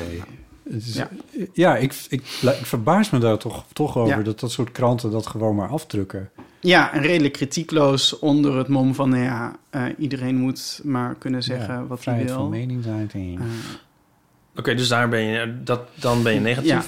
[0.70, 1.10] Het is, Ja.
[1.54, 4.24] ja, ik, ik, ik verbaas me daar toch, toch over Ja.
[4.24, 6.30] dat dat soort kranten dat gewoon maar afdrukken.
[6.60, 11.44] Ja, en redelijk kritiekloos onder het mom van, nou ja, eh, iedereen moet maar kunnen
[11.44, 12.38] zeggen Ja, wat hij vrijheid wil.
[12.38, 13.40] van meningsuiting.
[13.40, 13.46] Eh,
[14.56, 16.70] Oké, dus daar ben je, dat, dan ben je negatief.
[16.70, 16.84] Ja.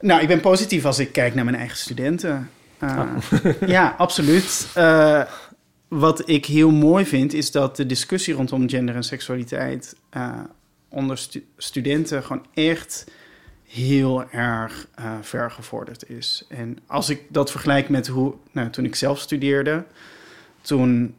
[0.00, 2.50] Nou, ik ben positief als ik kijk naar mijn eigen studenten.
[2.78, 3.02] Eh,
[3.66, 4.68] ja, absoluut.
[5.88, 10.40] Wat ik heel mooi vind, is dat de discussie rondom gender en seksualiteit eh,
[10.88, 13.10] onder stu- studenten gewoon echt
[13.64, 16.44] heel erg eh ver gevorderd is.
[16.48, 19.84] En als ik dat vergelijk met hoe, nou, toen ik zelf studeerde,
[20.60, 21.14] toen,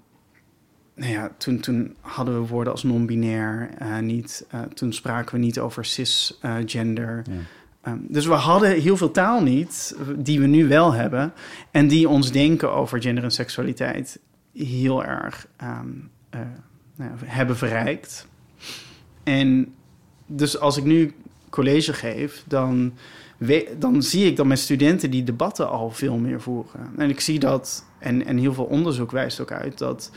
[0.96, 4.46] nou ja, toen, toen hadden we woorden als non-binair eh, niet.
[4.74, 7.24] toen spraken we niet over cisgender.
[7.30, 7.34] Ja.
[7.82, 11.34] Ehm, dus we hadden heel veel taal niet, die we nu wel hebben.
[11.72, 14.20] En die ons denken over gender en seksualiteit
[14.68, 15.90] heel erg ehm,
[16.30, 16.40] eh,
[16.96, 18.28] nou hebben verrijkt.
[19.24, 19.74] En
[20.26, 21.14] dus als ik nu
[21.50, 22.94] college geef, dan,
[23.78, 26.92] dan zie ik dat mijn studenten die debatten al veel meer voeren.
[26.98, 30.12] En ik zie dat, en, en heel veel onderzoek wijst ook uit, dat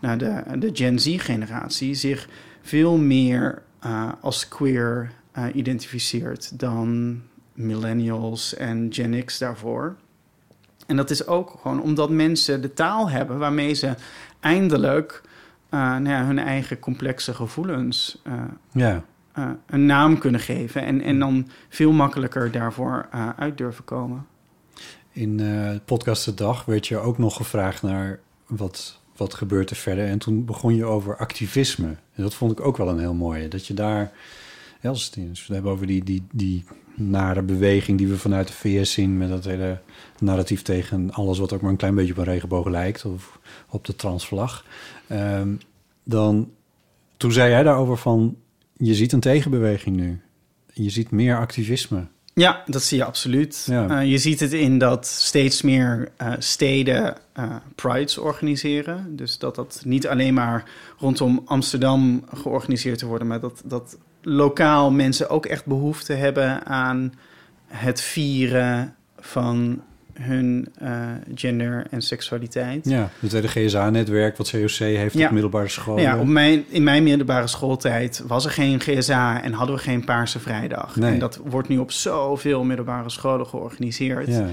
[0.00, 2.28] nou, de, de Gen Z-generatie zich
[2.62, 7.20] veel meer eh, als queer eh, identificeert dan
[7.52, 9.96] millennials en Gen X daarvoor.
[10.88, 13.94] En dat is ook gewoon omdat mensen de taal hebben waarmee ze
[14.40, 15.22] eindelijk
[15.68, 18.32] eh, nou ja, hun eigen complexe gevoelens eh,
[18.72, 19.04] Ja.
[19.32, 20.82] eh, een naam kunnen geven.
[20.82, 24.26] En, en dan veel makkelijker daarvoor uit durven komen.
[25.12, 25.40] In
[25.84, 30.06] podcast de dag werd je ook nog gevraagd naar wat, wat gebeurt er verder.
[30.06, 31.86] En toen begon je over activisme.
[31.86, 33.48] En dat vond ik ook wel een heel mooie.
[33.48, 34.12] Dat je daar,
[34.80, 36.64] ja, als we het hebben over die, die, die
[36.98, 39.18] nare beweging die we vanuit de VS zien...
[39.18, 39.80] met dat hele
[40.18, 43.04] narratief tegen alles wat ook maar een klein beetje op een regenboog lijkt...
[43.04, 43.38] of
[43.68, 44.64] op de transvlag.
[45.06, 45.48] Ehm,
[46.04, 46.50] dan,
[47.16, 48.36] toen zei jij daarover van,
[48.76, 50.20] je ziet een tegenbeweging nu.
[50.72, 52.06] Je ziet meer activisme.
[52.38, 53.66] Ja, dat zie je absoluut.
[53.66, 54.00] Ja.
[54.00, 59.16] Eh, je ziet het in dat steeds meer eh, steden eh, prides organiseren.
[59.16, 64.90] Dus dat dat niet alleen maar rondom Amsterdam georganiseerd te worden, maar dat, dat lokaal
[64.90, 67.12] mensen ook echt behoefte hebben aan
[67.66, 69.82] het vieren van
[70.20, 70.90] hun eh,
[71.34, 72.88] gender en seksualiteit.
[72.88, 75.26] Ja, het hele GSA-netwerk wat COC heeft Ja.
[75.26, 76.02] op middelbare scholen.
[76.02, 80.04] Ja, op mijn, in mijn middelbare schooltijd was er geen GSA en hadden we geen
[80.04, 80.96] Paarse Vrijdag.
[80.96, 81.12] Nee.
[81.12, 84.26] En dat wordt nu op zoveel middelbare scholen georganiseerd.
[84.26, 84.46] Ja.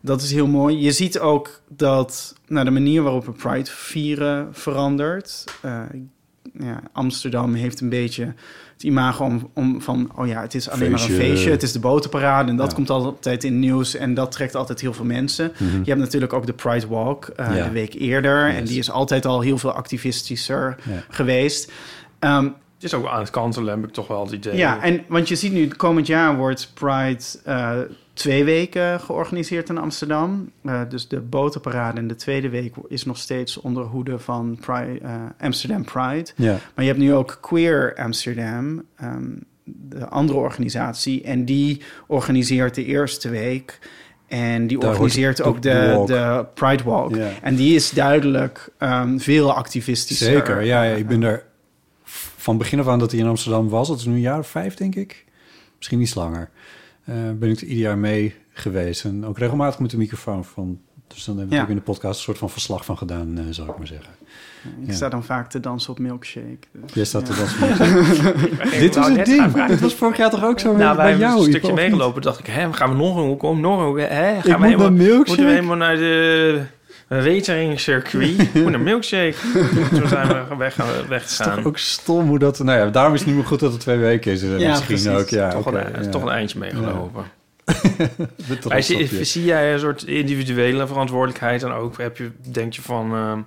[0.00, 0.78] Dat is heel mooi.
[0.80, 5.44] Je ziet ook dat nou, de manier waarop we Pride vieren verandert.
[5.60, 5.82] Eh,
[6.62, 8.24] ja, Amsterdam heeft een beetje
[8.72, 10.10] het imago om, om van...
[10.16, 12.50] oh ja, het is alleen maar een feestje, het is de botenparade...
[12.50, 12.74] en dat Ja.
[12.74, 15.52] komt altijd in het nieuws en dat trekt altijd heel veel mensen.
[15.58, 15.78] Mhm.
[15.78, 17.64] Je hebt natuurlijk ook de Pride Walk eh, Ja.
[17.64, 18.48] de week eerder...
[18.54, 21.02] en die is altijd al heel veel activistischer Ja.
[21.08, 21.72] geweest...
[22.18, 24.56] Ehm, Het is ook aan het kantelen, heb ik toch wel het idee.
[24.56, 27.72] ja, en want je ziet nu, komend jaar wordt Pride eh,
[28.20, 30.50] twee weken georganiseerd in Amsterdam.
[30.64, 34.98] Eh, dus de botenparade in de tweede week is nog steeds onder hoede van Pride,
[35.02, 36.30] eh, Amsterdam Pride.
[36.36, 36.50] Ja.
[36.50, 39.28] Maar je hebt nu ook Queer Amsterdam, ehm,
[39.64, 41.22] de andere organisatie.
[41.22, 43.78] En die organiseert de eerste week.
[44.28, 47.14] En die Daar organiseert ook de de, Pride Walk.
[47.14, 47.28] Ja.
[47.42, 50.26] En die is duidelijk ehm, veel activistischer.
[50.26, 51.44] Zeker, ja, ja, ik ben er
[52.36, 53.88] van begin af aan dat hij in Amsterdam was.
[53.88, 55.24] Dat is nu een jaar of vijf, denk ik.
[55.76, 56.50] Misschien iets langer.
[57.10, 59.04] Eh, ben ik er ieder jaar mee geweest.
[59.04, 60.78] En ook regelmatig met de microfoon van...
[61.06, 61.68] Dus dan hebben we Ja.
[61.68, 64.12] in de podcast een soort van verslag van gedaan, eh, zal ik maar zeggen.
[64.80, 64.92] Ik Ja.
[64.92, 66.58] sta dan vaak te dansen op Milkshake.
[66.72, 67.34] dus, Jij staat ja.
[67.34, 68.34] te dansen.
[68.80, 69.66] Dit was het ding.
[69.66, 71.38] Dit was vorig jaar toch ook zo Nou, bij wij hebben jou?
[71.44, 72.22] een stukje meegelopen.
[72.22, 73.60] dacht ik, hè, gaan we nog een hoek om?
[73.60, 73.98] Nog een hoek?
[73.98, 74.06] Hè?
[74.08, 75.26] Gaan Ik we moet helemaal, milkshake.
[75.26, 76.62] Moeten we helemaal naar de
[77.18, 78.38] wateringcircuit?
[78.40, 79.34] Ik moet naar milkshake.
[79.94, 81.56] Toen zijn we weg, Het is weggegaan.
[81.56, 82.58] toch ook stom hoe dat...
[82.58, 84.42] Nou ja, daarom is het niet meer goed dat het twee weken is.
[84.42, 85.08] eh, Ja, misschien precies.
[85.22, 85.28] ook.
[85.28, 86.08] Ja, toch, een, ja.
[86.08, 87.24] toch een eindje meegelopen.
[88.68, 93.14] Maar zie, zie jij een soort individuele verantwoordelijkheid en ook heb je, denk je van,
[93.14, 93.40] ehm,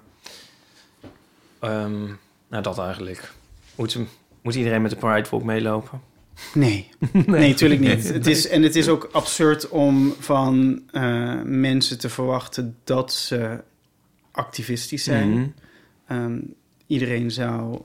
[1.60, 2.04] ehm,
[2.50, 3.32] nou dat eigenlijk.
[3.76, 3.98] Moet,
[4.42, 6.02] moet iedereen met de Pride Walk meelopen?
[6.54, 6.90] Nee.
[7.12, 8.14] nee, natuurlijk niet.
[8.14, 13.60] Het is, en het is ook absurd om van eh, mensen te verwachten dat ze
[14.32, 15.30] activistisch zijn.
[15.30, 15.48] Mhm.
[16.08, 16.40] Ehm,
[16.88, 17.82] iedereen zou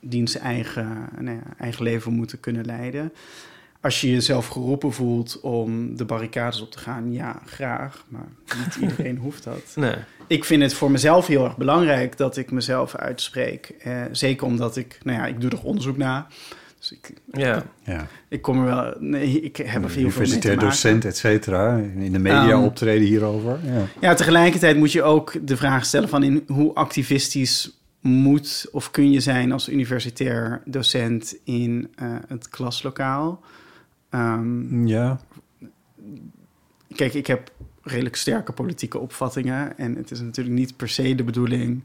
[0.00, 3.12] dien zijn eigen, nou ja, eigen leven moeten kunnen leiden.
[3.80, 8.04] Als je jezelf geroepen voelt om de barricades op te gaan, ja, graag.
[8.08, 8.28] Maar
[8.64, 9.72] niet iedereen hoeft dat.
[9.74, 9.94] Nee.
[10.26, 13.74] Ik vind het voor mezelf heel erg belangrijk dat ik mezelf uitspreek.
[13.78, 16.26] Eh, zeker omdat ik, nou ja, ik doe er onderzoek na.
[16.82, 17.64] Dus ik, Ja.
[17.84, 18.06] Ja.
[18.28, 21.76] ik kom er wel, nee, ik heb er veel Universitair docent, et cetera.
[21.76, 23.58] In de media Ehm, optreden hierover.
[23.64, 23.84] Ja.
[24.00, 29.10] Ja, tegelijkertijd moet je ook de vraag stellen van in hoe activistisch moet of kun
[29.10, 33.40] je zijn als universitair docent in eh, het klaslokaal.
[34.10, 35.20] Ehm, ja.
[36.94, 37.52] Kijk, ik heb
[37.82, 41.84] redelijk sterke politieke opvattingen en het is natuurlijk niet per se de bedoeling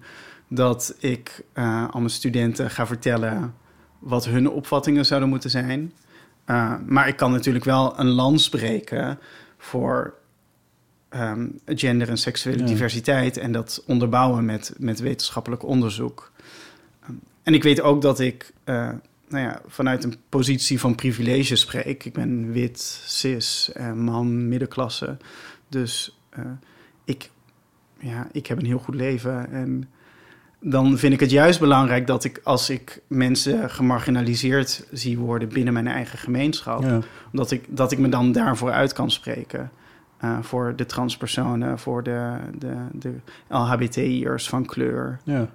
[0.50, 3.54] dat ik eh al mijn studenten ga vertellen
[4.00, 5.93] wat hun opvattingen zouden moeten zijn.
[6.45, 9.20] Uh, maar ik kan natuurlijk wel een lans breken
[9.58, 10.14] voor
[11.10, 12.66] um, gender en seksuele Ja.
[12.66, 16.32] diversiteit en dat onderbouwen met, met wetenschappelijk onderzoek.
[17.10, 18.89] Um, en ik weet ook dat ik uh,
[19.30, 22.06] nou ja, vanuit een positie van privilege spreek.
[22.06, 25.18] Ik ben wit, cis, uh, man, middenklasse.
[25.70, 26.20] Dus
[27.04, 27.30] ik,
[28.00, 29.89] ja, ik heb een heel goed leven en
[30.60, 35.74] dan vind ik het juist belangrijk dat ik, als ik mensen gemarginaliseerd zie worden binnen
[35.74, 36.99] mijn eigen gemeenschap, Ja.
[37.32, 39.72] dat, ik, dat ik me dan daarvoor uit kan spreken.
[40.24, 43.14] Uh, voor de transpersonen, voor de, de, de
[43.47, 45.20] LHBTI'ers van kleur.
[45.24, 45.47] Ja.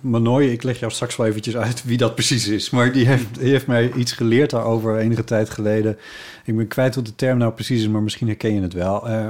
[0.00, 2.70] Manoy, ik leg jou straks wel eventjes uit wie dat precies is.
[2.70, 5.98] Maar die heeft, die heeft mij iets geleerd daarover enige tijd geleden.
[6.44, 9.10] Ik ben kwijt wat de term nou precies is, maar misschien herken je het wel.
[9.10, 9.28] Uh,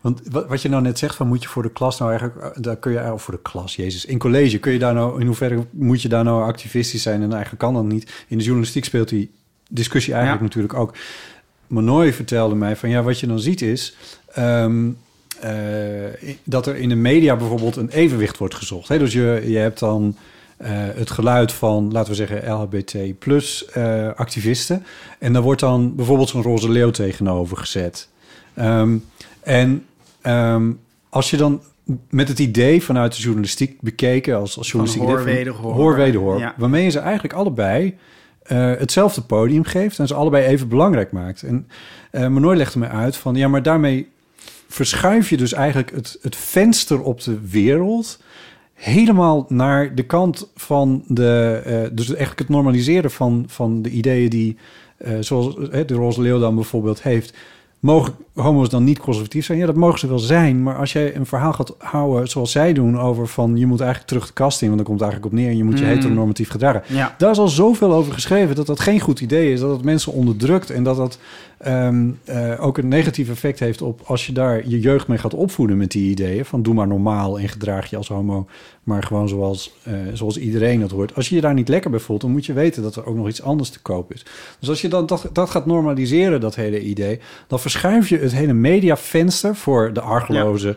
[0.00, 2.62] want wat, wat je nou net zegt, van moet je voor de klas nou eigenlijk...
[2.62, 4.04] Daar kun je, of voor de klas, jezus.
[4.04, 5.20] In college kun je daar nou...
[5.20, 7.22] In hoeverre moet je daar nou activistisch zijn?
[7.22, 8.24] En eigenlijk kan dat niet.
[8.28, 9.30] In de journalistiek speelt die
[9.68, 10.48] discussie eigenlijk ja.
[10.48, 10.94] natuurlijk ook.
[11.66, 13.96] Manoy vertelde mij van ja, wat je dan ziet is...
[14.38, 14.94] Um, uh,
[16.44, 18.88] dat er in de media bijvoorbeeld een evenwicht wordt gezocht.
[18.88, 18.98] Hè?
[18.98, 20.16] Dus je, je hebt dan
[20.62, 24.84] uh, het geluid van, laten we zeggen, LHBT plus uh, activisten.
[25.18, 28.08] En daar wordt dan bijvoorbeeld zo'n roze leeuw tegenover gezet.
[28.58, 29.04] Um,
[29.42, 29.84] en
[30.26, 31.62] um, als je dan
[32.10, 35.74] met het idee vanuit de journalistiek bekeken, als, als journalistiek hoor, wederhoor.
[35.74, 36.54] hoor, wederhoor ja.
[36.56, 37.96] waarmee je ze eigenlijk allebei
[38.52, 41.42] uh, hetzelfde podium geeft en ze allebei even belangrijk maakt.
[41.42, 41.68] En
[42.12, 44.08] uh, Manoy legde me uit van, ja, maar daarmee
[44.72, 48.18] verschuif je dus eigenlijk het, het venster op de wereld
[48.74, 54.30] helemaal naar de kant van de, uh, dus eigenlijk het normaliseren van, van de ideeën
[54.30, 54.56] die,
[54.98, 57.34] uh, zoals uh, de Roze Leeuw dan bijvoorbeeld heeft.
[57.80, 59.58] Mogen homo's dan niet conservatief zijn?
[59.58, 60.62] Ja, dat mogen ze wel zijn.
[60.62, 62.98] Maar als jij een verhaal gaat houden zoals zij doen...
[62.98, 64.66] over van je moet eigenlijk terug de kast in...
[64.66, 65.50] want dan komt het eigenlijk op neer...
[65.50, 65.90] en je moet je mm.
[65.90, 66.82] heteronormatief gedragen.
[66.86, 67.14] Ja.
[67.18, 68.56] Daar is al zoveel over geschreven...
[68.56, 69.60] dat dat geen goed idee is.
[69.60, 70.70] Dat het mensen onderdrukt...
[70.70, 71.18] en dat dat
[71.66, 74.00] um, uh, ook een negatief effect heeft op...
[74.04, 76.44] als je daar je jeugd mee gaat opvoeden met die ideeën...
[76.44, 78.46] van doe maar normaal en gedraag je als homo...
[78.82, 81.14] maar gewoon zoals, uh, zoals iedereen dat hoort.
[81.14, 82.20] Als je je daar niet lekker bij voelt...
[82.20, 84.24] dan moet je weten dat er ook nog iets anders te koop is.
[84.58, 87.20] Dus als je dan dat, dat gaat normaliseren, dat hele idee...
[87.46, 90.76] dan verschuif je het hele mediavenster voor de argeloze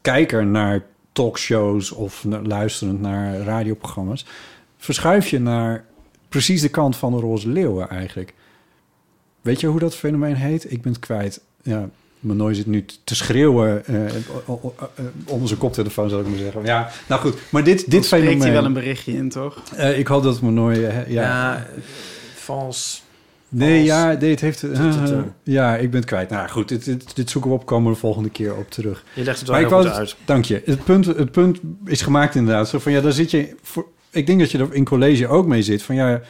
[0.00, 4.26] kijker naar talkshows of luisterend naar radioprogramma's,
[4.76, 5.84] verschuif je naar
[6.28, 8.34] precies de kant van de roze leeuwen eigenlijk.
[9.46, 10.72] Weet je hoe dat fenomeen heet?
[10.72, 11.40] Ik ben het kwijt.
[11.62, 11.88] Ja,
[12.20, 14.00] Manoy zit nu te schreeuwen eh,
[14.46, 16.64] o- o- eh, om zijn koptelefoon, zal ik maar zeggen.
[16.64, 17.34] Ja, nou goed.
[17.50, 18.42] Maar dit, dit spreekt fenomeen...
[18.42, 19.62] hij wel een berichtje in, toch?
[19.76, 21.66] Eh, ik hoop dat eh, ja, Ja,
[22.34, 23.02] vals.
[23.48, 24.64] Nee, ja, dit heeft...
[25.42, 26.30] Ja, ik ben het kwijt.
[26.30, 29.04] Nou goed, dit, dit, dit zoeken we op, komen we de volgende keer op terug.
[29.14, 30.16] Je legt het wel heel goed uit.
[30.24, 30.62] Dank je.
[30.64, 32.68] Het punt, het punt is gemaakt inderdaad.
[32.68, 33.54] Zo van, ja, daar zit je...
[33.62, 35.82] Voor, ik denk dat je er in college ook mee zit.
[35.82, 36.20] Van, ja...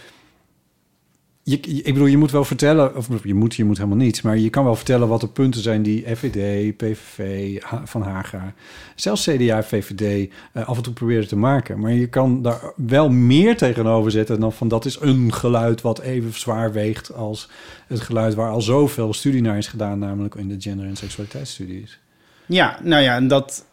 [1.49, 2.97] Je, ik bedoel, je moet wel vertellen...
[2.97, 4.23] Of je moet, je moet helemaal niets.
[4.23, 8.53] Maar je kan wel vertellen wat de punten zijn die FVD, PVV, Van Haga...
[8.95, 11.81] Zelfs CDA, VVD eh, af en toe proberen te maken.
[11.81, 14.41] Maar je kan daar wel meer tegenover zetten...
[14.41, 17.15] dan van dat is een geluid wat even zwaar weegt...
[17.15, 17.49] als
[17.87, 19.99] het geluid waar al zoveel studie naar is gedaan...
[19.99, 21.99] namelijk in de gender- en seksualiteitsstudies.
[22.47, 23.65] Ja, nou ja, en dat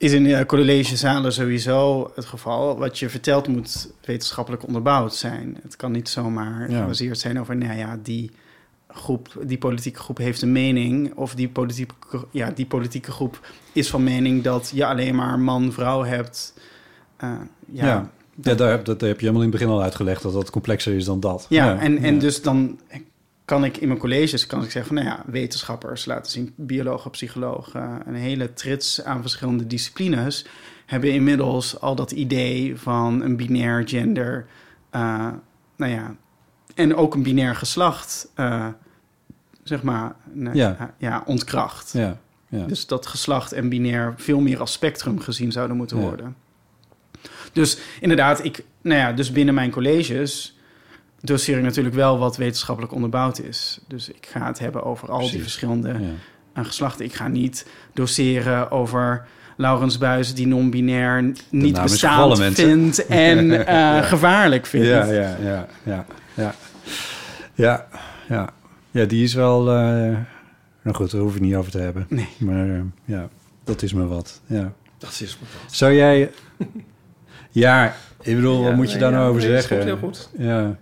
[0.00, 2.78] is in uh, collegezalen sowieso het geval.
[2.78, 5.58] Wat je vertelt moet wetenschappelijk onderbouwd zijn.
[5.62, 6.80] Het kan niet zomaar Ja.
[6.80, 8.30] gebaseerd zijn over, nou ja, die
[8.88, 11.14] groep, die politieke groep heeft een mening.
[11.14, 11.94] Of die politieke,
[12.30, 16.54] ja, die politieke groep is van mening dat je alleen maar man-vrouw hebt.
[17.24, 17.30] Uh,
[17.72, 18.10] ja, Ja,
[18.42, 20.22] ja daar, heb, dat heb je helemaal in het begin al uitgelegd...
[20.22, 21.46] dat dat complexer is dan dat.
[21.48, 22.20] Ja, en, en ja.
[22.20, 22.80] dus dan
[23.50, 27.10] kan ik in mijn colleges kan ik zeggen van, nou ja, wetenschappers laten zien, biologen,
[27.10, 30.46] psychologen, een hele trits aan verschillende disciplines
[30.86, 34.46] hebben inmiddels al dat idee van een binair gender,
[34.94, 35.28] uh,
[35.76, 36.14] nou ja,
[36.74, 38.66] en ook een binair geslacht, uh,
[39.62, 40.94] zeg maar, nou, Ja.
[40.98, 41.92] ja, ontkracht.
[41.92, 42.66] Ja, ja.
[42.66, 46.36] Dus dat geslacht en binair veel meer als spectrum gezien zouden moeten worden.
[47.52, 50.59] Dus inderdaad, ik, nou ja, dus binnen mijn colleges
[51.20, 53.80] doseer ik natuurlijk wel wat wetenschappelijk onderbouwd is.
[53.88, 55.98] Dus ik ga het hebben over al die verschillende Ja.
[56.60, 57.04] uh, geslachten.
[57.04, 63.44] Ik ga niet doseren over Laurens Buis die non-binair niet is bestaand gevallen, vindt en
[63.50, 64.86] uh, gevaarlijk vindt.
[64.86, 66.04] Ja, ja, ja, ja,
[66.34, 66.54] ja.
[67.54, 67.86] Ja,
[68.28, 68.48] ja.
[68.90, 69.60] Ja, die is wel...
[69.70, 70.16] eh,
[70.82, 72.06] nou goed, daar hoef ik niet over te hebben.
[72.08, 72.28] Nee.
[72.38, 73.28] Maar eh, ja,
[73.64, 74.40] dat is me wat.
[74.46, 74.72] Ja.
[74.98, 75.74] Dat is me wat.
[75.74, 76.30] Zou jij...
[77.50, 79.76] Ja, ik bedoel, Ja, wat moet je daar ja, nou over nee, dat zeggen?
[79.76, 80.30] komt heel goed.
[80.38, 80.76] Ja.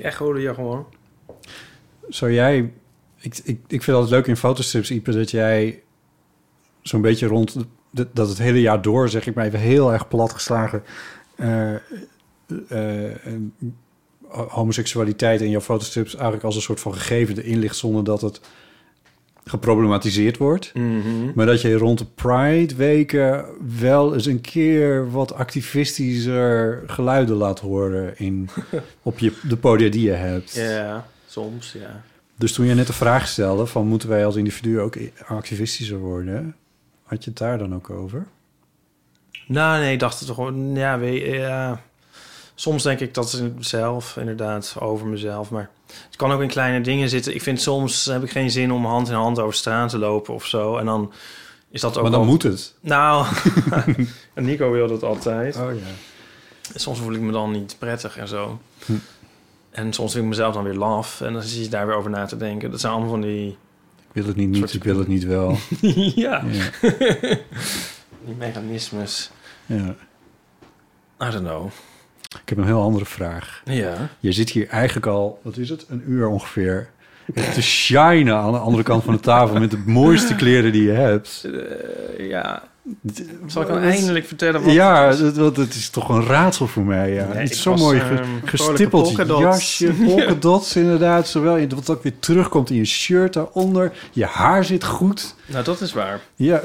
[0.00, 0.86] Ik echode je gewoon.
[2.08, 2.72] Zou jij...
[3.18, 5.82] Ik, ik, ik vind het leuk in fotostrips, Ipe, dat jij
[6.82, 7.56] zo'n beetje rond...
[7.90, 10.82] de- dat het hele jaar door, zeg ik maar even heel erg platgeslagen...
[11.36, 11.74] eh
[12.68, 13.40] eh, eh,
[14.28, 17.76] homoseksualiteit in jouw fotostrips eigenlijk als een soort van gegeven erin ligt...
[17.76, 18.40] zonder dat het
[19.50, 20.70] geproblematiseerd wordt.
[20.74, 21.32] Mhm.
[21.34, 23.44] Maar dat je rond de Pride-weken
[23.78, 28.48] wel eens een keer wat activistischer geluiden laat horen in,
[29.02, 30.54] op je, de podia die je hebt.
[30.54, 32.02] Ja, soms, ja.
[32.36, 34.96] Dus toen je net de vraag stelde van moeten wij als individu ook
[35.26, 36.56] activistischer worden,
[37.02, 38.26] had je het daar dan ook over?
[39.46, 40.74] Nou, nee, ik dacht het toch gewoon...
[40.74, 41.82] Ja, weet, je, ja,
[42.54, 45.50] soms denk ik dat zelf, inderdaad, over mezelf.
[45.50, 45.70] Maar
[46.06, 47.34] het kan ook in kleine dingen zitten.
[47.34, 50.34] Ik vind soms heb ik geen zin om hand in hand over straat te lopen
[50.34, 50.76] of zo.
[50.76, 51.12] En dan
[51.70, 52.74] is dat ook Maar dan moet het.
[52.80, 53.26] Nou,
[54.34, 55.56] Nico wil dat altijd.
[55.56, 55.86] Oh ja.
[56.74, 58.60] Soms voel ik me dan niet prettig en zo.
[58.84, 58.92] Hm.
[59.70, 61.20] En soms vind ik mezelf dan weer laf.
[61.20, 62.70] En dan zit je daar weer over na te denken.
[62.70, 63.48] Dat zijn allemaal van die...
[63.48, 63.56] Ik
[64.12, 65.56] wil het niet, niet ik wil het niet wel.
[66.14, 66.44] ja.
[66.44, 66.70] Ja.
[68.24, 69.30] die mechanismes.
[69.66, 69.94] Ja.
[71.22, 71.70] I don't know.
[72.34, 73.62] Ik heb een heel andere vraag.
[73.64, 74.08] Ja.
[74.20, 76.88] Je zit hier eigenlijk al, wat is het, een uur ongeveer...
[77.34, 79.60] te shinen aan de andere kant van de tafel...
[79.60, 81.46] met de mooiste kleren die je hebt.
[82.18, 82.62] Eh, ja.
[83.46, 87.12] Zal ik dan eindelijk vertellen wat ja, het dat, is toch een raadsel voor mij.
[87.12, 87.26] Ja.
[87.32, 89.42] Nee, is zo was, mooi vrolijke gestippeld polkadots.
[89.42, 91.28] jasje, polkadots inderdaad.
[91.28, 93.92] Zowel in wat ook weer terugkomt in je shirt daaronder.
[94.12, 95.34] Je haar zit goed.
[95.46, 96.20] Nou, dat is waar.
[96.34, 96.60] Ja.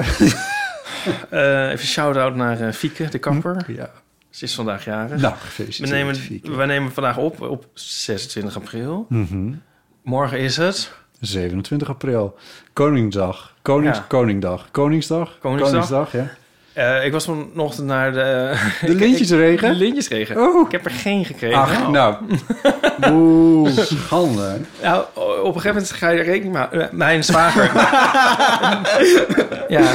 [1.29, 3.65] Eh, even shout-out naar eh, Fieke, de kapper.
[3.67, 3.89] ja.
[4.35, 5.21] Ze is vandaag jarig.
[5.21, 5.33] Nou,
[5.77, 9.05] we nemen, we nemen vandaag op op 26 april.
[9.09, 9.53] Mhm.
[10.03, 10.91] Morgen is het...
[11.19, 12.37] 27 april.
[12.73, 13.55] Koningsdag.
[13.61, 14.05] Konings, Ja.
[14.07, 14.67] Koningdag.
[14.71, 15.37] Koningsdag.
[15.39, 16.11] Koningsdag.
[16.11, 16.29] ja.
[16.75, 18.53] Eh, ik was vanochtend naar de...
[18.81, 19.69] De lintjesregen?
[19.69, 20.37] De lintjesregen.
[20.37, 20.65] Oh.
[20.65, 21.57] Ik heb er geen gekregen.
[21.57, 22.15] Ach, nou.
[23.11, 24.59] Oeh, schande.
[24.81, 26.89] Nou, op een gegeven moment ga je er rekening mee houden.
[26.91, 27.71] Mijn zwager...
[29.77, 29.93] ja.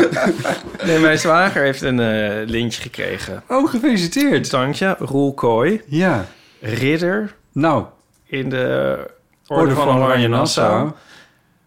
[0.84, 3.42] Nee, mijn zwager heeft een eh, lintje gekregen.
[3.48, 4.50] Oh, gefeliciteerd.
[4.50, 4.96] Dank je.
[4.98, 5.82] Roel Kooi.
[5.86, 6.24] Ja.
[6.60, 7.34] Ridder.
[7.52, 7.84] Nou.
[8.26, 8.98] In de
[9.46, 10.90] Orde, van, Oranje Nassau.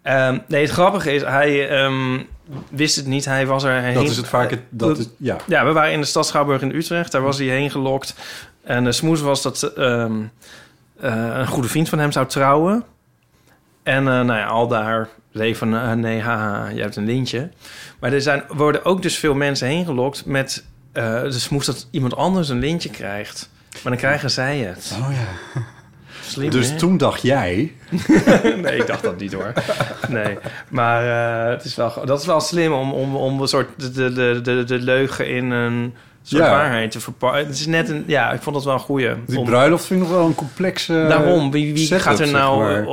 [0.02, 2.20] Ehm, nee, het grappige is, hij ehm,
[2.70, 3.26] wist het niet.
[3.26, 3.94] Hij was er heen.
[3.94, 4.50] Dat is het vaak.
[4.50, 5.38] het- Dat is, ja.
[5.48, 7.12] Ja, we waren in de stad Schouwburg in Utrecht.
[7.12, 8.16] Daar was hij heen gelokt.
[8.64, 10.22] En de smoes was dat ehm,
[11.00, 12.84] eh, een goede vriend van hem zou trouwen.
[13.84, 17.50] En eh, nou ja, al daar leven, eh, nee, haha, je hebt een lintje.
[18.00, 20.66] Maar er zijn, worden ook dus veel mensen heen gelokt met...
[20.92, 23.50] eh dus moest dat iemand anders een lintje krijgt.
[23.74, 24.96] Maar dan krijgen zij het.
[25.02, 25.62] Oh ja.
[26.28, 26.78] Slim, dus hè?
[26.78, 27.72] toen dacht jij...
[28.62, 29.54] nee, ik dacht dat niet hoor.
[30.10, 30.38] Nee,
[30.70, 31.08] maar
[31.46, 34.40] eh, het is wel, dat is wel slim om, om, om een soort de, de,
[34.44, 35.94] de, de, leugen in een
[36.24, 36.50] soort Ja.
[36.50, 37.46] waarheid te verpakken.
[37.46, 39.10] Het is net een, ja, ik vond dat wel een goeie.
[39.26, 42.36] Die Om- bruiloft vind ik nog wel een complexe Daarom, wie, wie gaat er zeg
[42.36, 42.88] nou maar.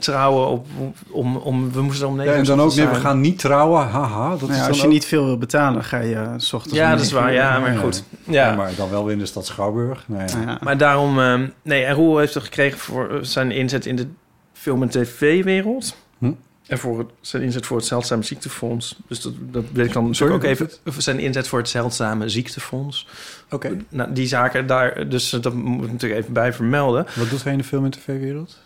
[0.00, 0.66] Trouwen op,
[1.10, 3.38] om, om, we moesten om negen Ja, en uur dan ook, nee, we gaan niet
[3.38, 4.30] trouwen, haha.
[4.30, 6.76] Dat Nou is als je ook- niet veel wil betalen, ga je eh, s ochtends...
[6.78, 8.04] Ja, dat is waar, ja, maar goed.
[8.24, 8.48] Ja.
[8.48, 10.04] Ja, maar dan wel weer in de stad Schouwburg.
[10.06, 10.40] Nou ja.
[10.46, 10.58] Ja.
[10.60, 14.06] Maar daarom, ehm, nee, en Roel heeft er gekregen voor zijn inzet in de
[14.52, 15.96] film- en tv-wereld.
[16.18, 16.32] Hm?
[16.66, 18.96] En voor het, zijn inzet voor het Zeldzame Ziektefonds.
[19.08, 20.70] Dus dat, dat weet ik dan Sorry, ook even.
[20.98, 23.06] Zijn inzet voor het Zeldzame Ziektefonds.
[23.50, 23.76] Oké.
[23.88, 27.06] Nou, die zaken daar, dus dat moet ik natuurlijk even bij vermelden.
[27.14, 28.58] Wat doet hij in de film- en tv-wereld?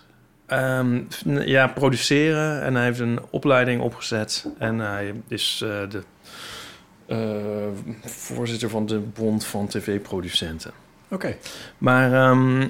[0.47, 1.01] Ehm,
[1.45, 2.63] ja, produceren.
[2.63, 4.47] En hij heeft een opleiding opgezet.
[4.59, 6.03] En hij is eh, de
[7.07, 10.73] eh, voorzitter van de Bond van TV-producenten.
[11.09, 11.37] Oké.
[11.79, 12.69] Maar ehm,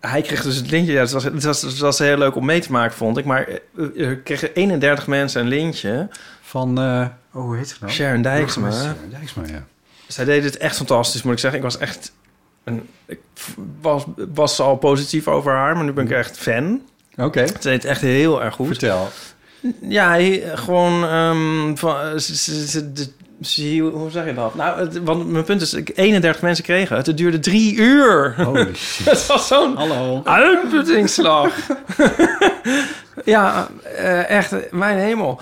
[0.00, 0.92] hij kreeg dus het lintje.
[0.92, 3.24] Ja, het, was, het, was, het was heel leuk om mee te maken, vond ik.
[3.24, 6.08] Maar eh, er kregen 31 mensen een lintje.
[6.40, 7.92] Van, oh, hoe heet ze nou?
[7.92, 8.72] Sharon Dijksma.
[8.72, 9.66] Sharon Dijksma, ja.
[10.06, 11.58] Zij deed het echt fantastisch, moet ik zeggen.
[11.58, 12.12] Ik was echt...
[13.06, 13.18] Ik
[13.80, 14.04] was,
[14.34, 16.80] was al positief over haar, maar nu ben ik echt fan.
[17.16, 17.46] Oké.
[17.46, 18.66] Ze deed echt heel erg goed.
[18.66, 19.08] Vertel.
[19.80, 20.16] Ja,
[20.54, 24.54] gewoon van, van ze, ze, hoe zeg je dat?
[24.54, 27.06] Nou, het, want mijn punt is, ik- 31 mensen kregen het.
[27.06, 28.34] Het duurde drie uur.
[28.44, 29.06] Holy shit.
[29.10, 30.20] Het was zo'n Hallo.
[30.24, 31.54] uitputtingsslag.
[33.24, 35.40] ja, eh, echt, mijn hemel.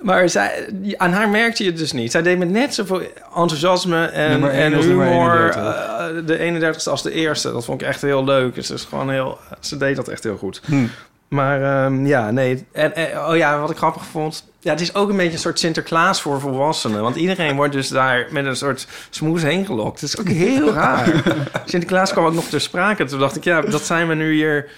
[0.00, 2.10] Maar zij, aan haar merkte je het dus niet.
[2.10, 3.00] Zij deed met net zoveel
[3.36, 5.54] enthousiasme en, en humor.
[5.54, 5.56] 31.
[5.56, 7.52] eh, de 31ste als de eerste.
[7.52, 8.54] Dat vond ik echt heel leuk.
[8.54, 10.60] Dus is gewoon heel, ze deed dat echt heel goed.
[10.64, 10.86] Hm.
[11.28, 12.66] Maar ehm, ja, nee.
[12.72, 14.44] En, en- oh ja, wat ik grappig vond.
[14.60, 17.02] Ja, het is ook een beetje een soort Sinterklaas voor volwassenen.
[17.02, 20.00] Want iedereen wordt dus daar met een soort smoes heen gelokt.
[20.00, 21.22] Het is ook heel raar.
[21.64, 23.04] Sinterklaas kwam ook nog ter sprake.
[23.04, 24.68] Toen dacht ik, ja, dat zijn we nu hier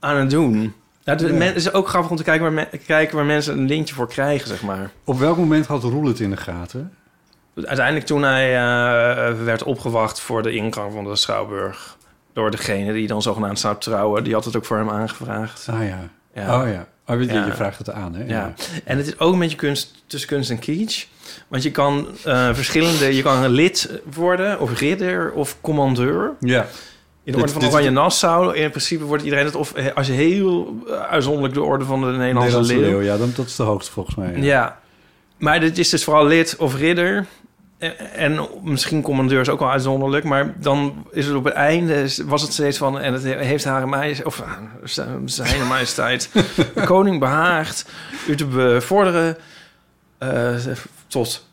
[0.00, 0.74] aan het doen.
[1.08, 3.66] Ja, het men- het is ook grappig om te kijken waar, kijken waar mensen een
[3.66, 4.90] lintje voor krijgen, zeg maar.
[5.04, 6.92] Op welk moment had Roel het in de gaten?
[7.64, 11.96] Uiteindelijk toen hij eh, werd opgewacht voor de ingang van de Schouwburg...
[12.32, 14.24] door degene die dan zogenaamd zou trouwen...
[14.24, 15.66] die had het ook voor hem aangevraagd.
[15.70, 15.98] Ah ja.
[16.34, 16.60] Ja.
[16.62, 16.86] Oh ja.
[17.06, 17.54] Oh, je, Ja.
[17.54, 18.24] vraagt het aan, hè?
[18.24, 18.52] Ja.
[18.84, 21.06] en het is ook een beetje kunst tussen kunst en kitsch.
[21.48, 23.14] Want je kan eh, verschillende...
[23.16, 26.32] Je kan een lid worden, of ridder, of commandeur.
[26.40, 26.66] Ja.
[27.28, 28.56] In de Dit- orde van Oranje Nassau.
[28.56, 29.54] In principe wordt iedereen het...
[29.54, 33.00] Of eh, als je heel eh, uitzonderlijk de orde van de Nederlandse, Nederlandse leeuw...
[33.00, 34.36] Ja, dan, dat is de hoogste volgens mij.
[34.36, 34.78] Ja.
[35.38, 37.26] Maar dit is dus vooral lid of ridder.
[37.78, 40.24] En, en misschien commandeur is ook wel uitzonderlijk.
[40.24, 42.08] Maar dan is het op het einde...
[42.26, 43.00] was het steeds van...
[43.00, 44.26] En het heeft haar majesteit...
[44.26, 46.30] Of eh, zijn majesteit...
[46.74, 47.90] de koning behaagd...
[48.28, 49.36] u te bevorderen...
[51.06, 51.46] tot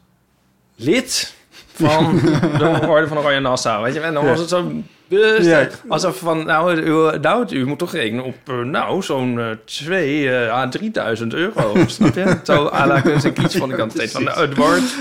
[0.76, 1.34] lid
[1.74, 2.20] van
[2.58, 3.84] de orde van Oranje Nassau.
[3.84, 4.00] Weet je?
[4.00, 4.72] En dan was het zo...
[5.08, 5.68] Dus, Ja.
[5.88, 10.30] Alsof van, nou, u, nou, u moet toch rekenen op, eh, nou, zo'n eh, 2
[10.30, 11.74] eh, à 3000 euro.
[11.88, 12.40] snap je?
[12.44, 14.96] Zo à la kunst en aan het steeds van, nou, het wordt...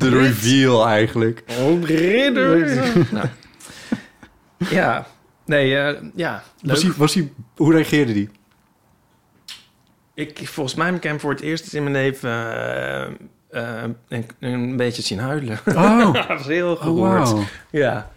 [0.00, 1.42] De reveal eigenlijk.
[1.60, 2.80] Oh, ridder.
[3.10, 3.26] nou.
[4.70, 5.06] Ja,
[5.44, 8.30] nee, eh, ja, Was hij, was hij, hoe reageerde die?
[10.14, 13.02] Ik, volgens mij heb ik hem voor het eerst in mijn leven eh,
[13.50, 15.58] eh, een, een beetje zien huilen.
[15.66, 16.12] Oh.
[16.14, 17.44] dat was heel Oh, wauw.
[17.70, 18.10] Ja.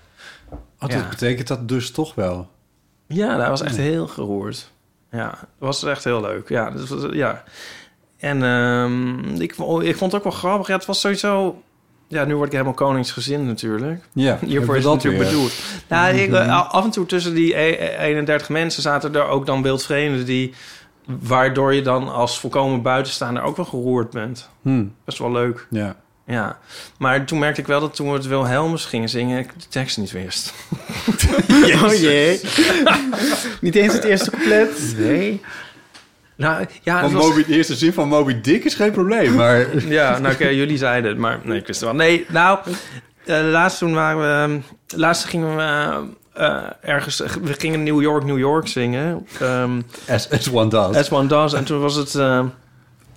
[0.80, 1.09] Oh, dat Ja.
[1.09, 2.47] betekent dat dus toch wel.
[3.07, 4.71] Ja, dat was echt heel geroerd.
[5.11, 6.49] Ja, dat was echt heel leuk.
[6.49, 7.43] Ja, dat was, ja.
[8.17, 10.67] En ehm, ik, vo- ik vond het ook wel grappig.
[10.67, 11.61] Ja, het was sowieso...
[12.07, 14.03] Ja, nu word ik helemaal koningsgezind natuurlijk.
[14.13, 15.32] Ja, Hiervoor is het dat natuurlijk weer.
[15.32, 15.53] bedoeld.
[15.88, 19.61] Nou, ik, eh, af en toe tussen die e- 31 mensen zaten er ook dan
[19.61, 20.53] wildvreemden die...
[21.19, 24.49] Waardoor je dan als volkomen buitenstaander ook wel geroerd bent.
[24.61, 24.86] Hm.
[25.05, 25.67] Best wel leuk.
[25.69, 25.95] Ja.
[26.30, 26.57] Ja.
[26.97, 29.39] Maar toen merkte ik wel dat toen we het Wilhelmus gingen zingen...
[29.39, 30.53] ik de tekst niet wist.
[31.84, 32.41] Oh jee.
[33.61, 34.93] Niet eens het eerste couplet.
[34.97, 35.41] Nee.
[36.36, 39.34] Nou, ja, het Want was- Moby, de eerste zin van Moby Dick is geen probleem,
[39.36, 39.65] maar...
[39.88, 41.97] Ja, nou oké, jullie zeiden het, maar nee, ik wist het wel.
[41.99, 42.59] Nee, nou,
[43.25, 44.59] eh, laatst toen waren we...
[44.97, 45.97] Laatst gingen we eh,
[46.47, 47.17] eh, ergens...
[47.41, 49.27] We gingen New York, New York zingen.
[49.39, 50.95] ehm, As, as one does.
[50.95, 51.53] As one does.
[51.53, 52.15] En toen was het...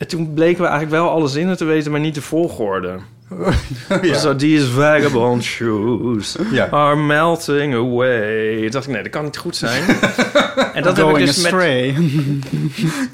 [0.03, 2.97] eh, En toen bleken we eigenlijk wel alle zinnen te weten, maar niet de volgorde.
[4.03, 4.19] ja.
[4.19, 6.69] Zo, these vagabond shoes Ja.
[6.71, 8.61] are melting away.
[8.61, 9.83] Toen dacht ik, nee, dat kan niet goed zijn.
[10.75, 11.95] en dat heb ik dus met...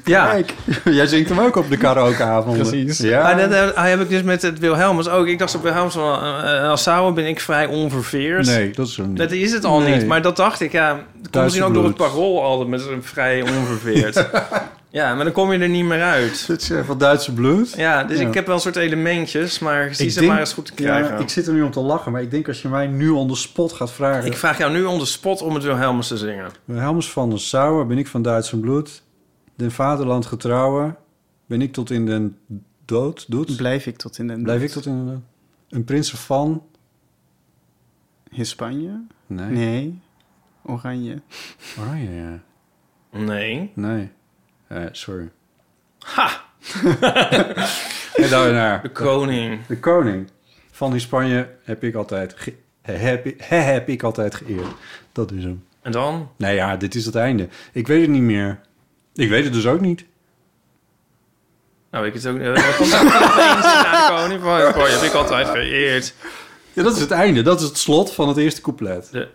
[0.05, 0.53] Ja, Kijk,
[0.83, 2.57] jij zingt hem ook op de karaokeavond.
[2.57, 2.97] Precies.
[2.97, 3.21] Ja.
[3.23, 5.27] Maar dat heb- heb ik dus met het Wilhelmus ook.
[5.27, 8.45] Ik dacht op Wilhelmus van, uh, als Sauer ben ik vrij onverveerd.
[8.45, 9.17] Nee, dat is zo niet.
[9.17, 9.95] Dat is het al Nee.
[9.95, 10.07] niet.
[10.07, 11.03] Maar dat dacht ik, ja.
[11.21, 14.25] Het komt misschien ook door het parool altijd met een vrij onverveerd.
[14.89, 16.43] Ja, maar dan kom je er niet meer uit.
[16.47, 17.73] Dit is eh, van Duitse bloed.
[17.77, 18.27] Ja, dus Ja.
[18.27, 21.13] ik heb wel een soort elementjes, maar zie ze maar eens goed te krijgen.
[21.13, 23.09] Ja, ik zit er nu om te lachen, maar ik denk als je mij nu
[23.09, 24.25] on the spot gaat vragen...
[24.25, 26.51] Ik vraag jou nu on the spot om het Wilhelmus te zingen.
[26.71, 29.03] Helmers van der Sauer, ben ik van Duitse bloed.
[29.55, 30.95] Den vaderland getrouwen,
[31.45, 32.37] ben ik tot in den
[32.85, 33.55] dood doet.
[33.57, 34.41] Blijf ik tot in de...
[34.41, 35.25] Blijf ik tot in den
[35.69, 36.63] Een prinsen van...
[38.31, 39.01] Hispanje?
[39.27, 39.49] Nee.
[39.49, 40.01] Nee.
[40.65, 41.21] Oranje.
[41.79, 42.39] Oranje, ja.
[43.19, 43.71] Nee.
[43.75, 44.09] Nee.
[44.69, 45.29] Eh, sorry.
[45.99, 46.41] Ha!
[48.15, 48.77] en daarna...
[48.77, 49.65] De koning.
[49.65, 50.29] De koning
[50.71, 54.67] van die Spanje heb ik altijd, ge- heb, heb ik altijd geëerd.
[55.11, 55.65] Dat is hem.
[55.81, 56.31] En dan?
[56.37, 57.47] Nou ja, dit is het einde.
[57.71, 58.59] Ik weet het niet meer.
[59.13, 60.05] Ik weet het dus ook niet.
[61.91, 62.37] Nou, ik het ook.
[62.77, 63.03] Komt naar
[64.07, 64.81] de koning van.
[64.81, 66.13] Oh, je heb ik altijd geëerd.
[66.73, 67.41] Ja, dat is het einde.
[67.41, 69.09] Dat is het slot van het eerste couplet.
[69.11, 69.27] De...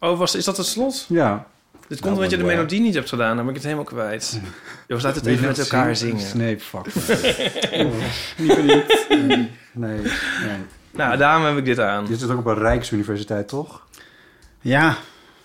[0.00, 1.06] Oh, was, is dat het slot?
[1.08, 1.46] Ja.
[1.94, 3.36] Dit komt Nou, omdat je de melodie niet hebt gedaan.
[3.36, 4.40] Dan ben ik het helemaal kwijt.
[4.88, 6.36] Jongens, laat het even met elkaar zingen.
[6.36, 6.86] Nee, fuck.
[8.38, 8.86] niet niet.
[9.16, 9.40] Nee,
[9.72, 9.98] nee,
[10.46, 10.58] nee.
[10.90, 12.04] Nou, daarom heb ik dit aan.
[12.04, 13.86] Dit is ook op een Rijksuniversiteit, toch?
[14.60, 14.96] Ja.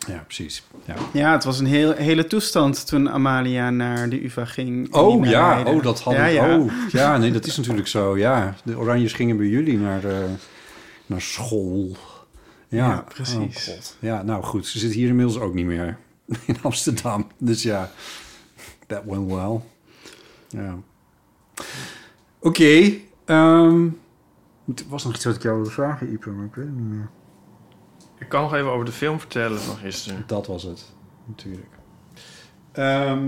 [0.08, 0.64] Ja, precies.
[0.86, 0.96] Ja.
[1.14, 4.94] Ja, het was een heel, hele toestand toen Amalia naar de UvA ging.
[4.94, 5.74] Oh ja, Leiden.
[5.74, 6.34] oh, dat had ja, ik.
[6.34, 6.58] ja.
[6.58, 8.18] Oh, ja, nee, dat is natuurlijk zo.
[8.18, 10.18] Ja, de Oranjes gingen bij jullie naar, eh,
[11.06, 11.98] naar school.
[12.68, 13.68] Ja, Ja, precies.
[13.68, 13.96] Oh, God.
[14.00, 15.98] ja, nou goed, ze zit hier inmiddels ook niet meer
[16.46, 17.28] in Amsterdam.
[17.38, 17.92] Dus ja,
[18.88, 19.60] that went well.
[20.48, 20.78] Ja.
[22.40, 22.92] Oké.
[23.26, 23.86] ehm,
[24.76, 26.90] er was nog iets wat ik jou wilde vragen, Ipe, maar ik weet het niet
[26.90, 27.10] meer.
[28.20, 30.24] Ik kan nog even over de film vertellen van gisteren.
[30.28, 30.86] Dat was het,
[31.26, 31.68] natuurlijk.
[32.72, 33.28] Ehm,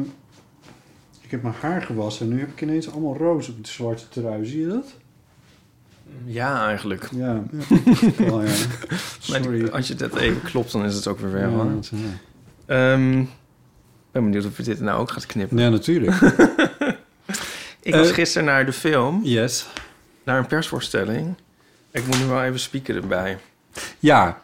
[1.21, 4.09] ik heb mijn haar gewassen en nu heb ik ineens allemaal roos op het zwarte
[4.09, 4.45] trui.
[4.45, 4.97] Zie je dat?
[6.25, 7.09] Ja, eigenlijk.
[7.11, 7.43] Ja.
[8.17, 8.31] Ja.
[8.35, 8.65] Maar die-
[9.19, 9.67] Sorry.
[9.69, 11.49] als je dat even klopt, dan is het ook weer weg.
[11.49, 11.99] Ja,
[12.71, 13.27] Ehm, ik
[14.11, 15.57] ben benieuwd of je dit nou ook gaat knippen.
[15.57, 16.15] Ja, natuurlijk.
[17.83, 19.19] Ik was Eh, gisteren naar de film.
[19.23, 19.65] Yes.
[20.23, 21.35] Naar een persvoorstelling.
[21.91, 23.37] Ik moet nu wel even spieken erbij.
[23.99, 24.41] Ja,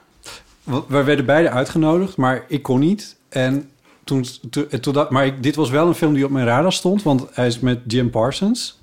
[0.63, 3.15] we werden beide uitgenodigd, maar ik kon niet.
[3.29, 3.69] En
[4.03, 6.73] toen, toen, toen dat, maar ik, dit was wel een film die op mijn radar
[6.73, 8.79] stond, want hij is met Jim Parsons.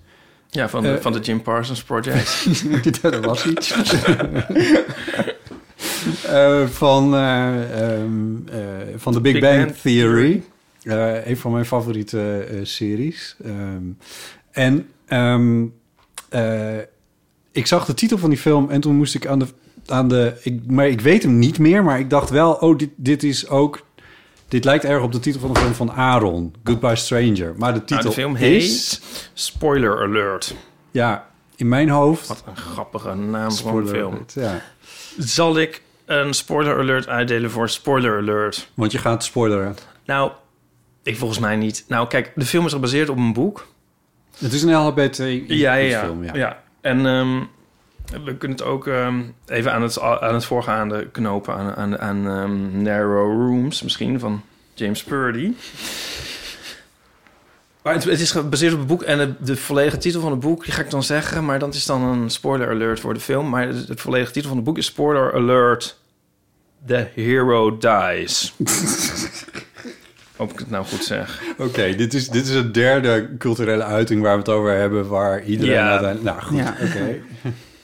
[0.50, 2.46] Ja, van de, Eh, van de Jim Parsons Project.
[3.02, 3.74] dat was iets.
[6.34, 8.60] Eh, van, eh, ehm, eh,
[8.96, 10.42] van de Big, Big Bang, Bang Theory.
[11.24, 13.36] Een van mijn favoriete series.
[13.44, 13.82] Ehm,
[14.50, 15.64] en ehm,
[16.28, 16.78] eh,
[17.52, 19.46] ik zag de titel van die film en toen moest ik aan de...
[19.86, 22.52] Aan de ik, maar ik weet hem niet meer, maar ik dacht wel...
[22.52, 23.86] Oh, dit, dit is ook...
[24.48, 26.54] Dit lijkt erg op de titel van de film van Aaron.
[26.64, 27.54] Goodbye Stranger.
[27.56, 28.40] Maar de titel Nou, de film is...
[28.42, 30.54] heet Spoiler Alert.
[30.90, 32.28] Ja, in mijn hoofd...
[32.28, 34.12] Wat een grappige naam voor een Spoiler film.
[34.12, 34.62] alert, ja.
[35.18, 38.70] Zal ik een spoiler alert uitdelen voor Spoiler Alert?
[38.74, 39.76] Want je gaat spoileren.
[40.04, 40.32] Nou,
[41.02, 41.84] ik volgens mij niet.
[41.88, 43.66] Nou, kijk, de film is gebaseerd op een boek.
[44.38, 46.04] Het is een LHBT Ja, ja, ja.
[46.04, 46.34] film, ja.
[46.34, 46.62] ja.
[46.80, 47.38] En ehm,
[48.24, 51.54] we kunnen het ook ehm, even aan het, aan het voorgaande knopen...
[51.54, 54.42] aan, aan, aan ehm, Narrow Rooms misschien, van
[54.74, 55.52] James Purdy.
[57.84, 60.40] Maar het, het is gebaseerd op het boek en de, de volledige titel van het
[60.40, 60.64] boek...
[60.64, 63.48] die ga ik dan zeggen, maar dat is dan een spoiler alert voor de film.
[63.48, 65.98] Maar de, de volledige titel van het boek is Spoiler Alert...
[66.86, 68.54] The Hero Dies.
[70.36, 71.42] Hoop ik het nou goed zeg.
[71.58, 75.08] Oké, dit, is, dit is een derde culturele uiting waar we het over hebben...
[75.08, 75.90] waar iedereen Ja.
[75.90, 76.36] uiteindelijk...
[76.36, 76.76] Nou, goed, Ja.
[76.82, 77.14] oké.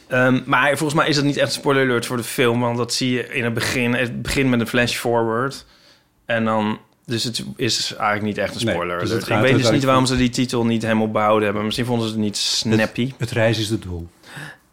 [0.09, 2.77] Ehm, maar volgens mij is het niet echt een spoiler alert voor de film, want
[2.77, 3.95] dat zie je in het begin.
[3.95, 5.67] Het begint met een flash forward.
[6.25, 6.79] En dan.
[7.07, 9.85] Dus het is eigenlijk niet echt een Nee, spoiler dus het Ik weet dus niet
[9.85, 11.65] waarom ze die titel niet helemaal bouwden hebben.
[11.65, 13.13] Misschien vonden ze het niet snappy.
[13.19, 14.09] Het reizen is het doel.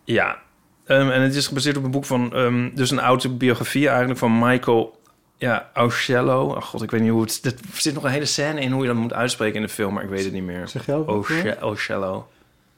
[0.04, 0.38] Ja.
[0.86, 2.34] Ehm, en het is gebaseerd op een boek van.
[2.34, 5.00] ehm, dus een autobiografie eigenlijk van Michael.
[5.38, 6.44] Ja, Aucello.
[6.44, 7.40] Oh god, ik weet niet hoe het.
[7.46, 9.94] Er zit nog een hele scène in hoe je dat moet uitspreken in de film,
[9.94, 10.68] maar ik weet het niet meer.
[10.68, 12.28] Zeg jij Aucello.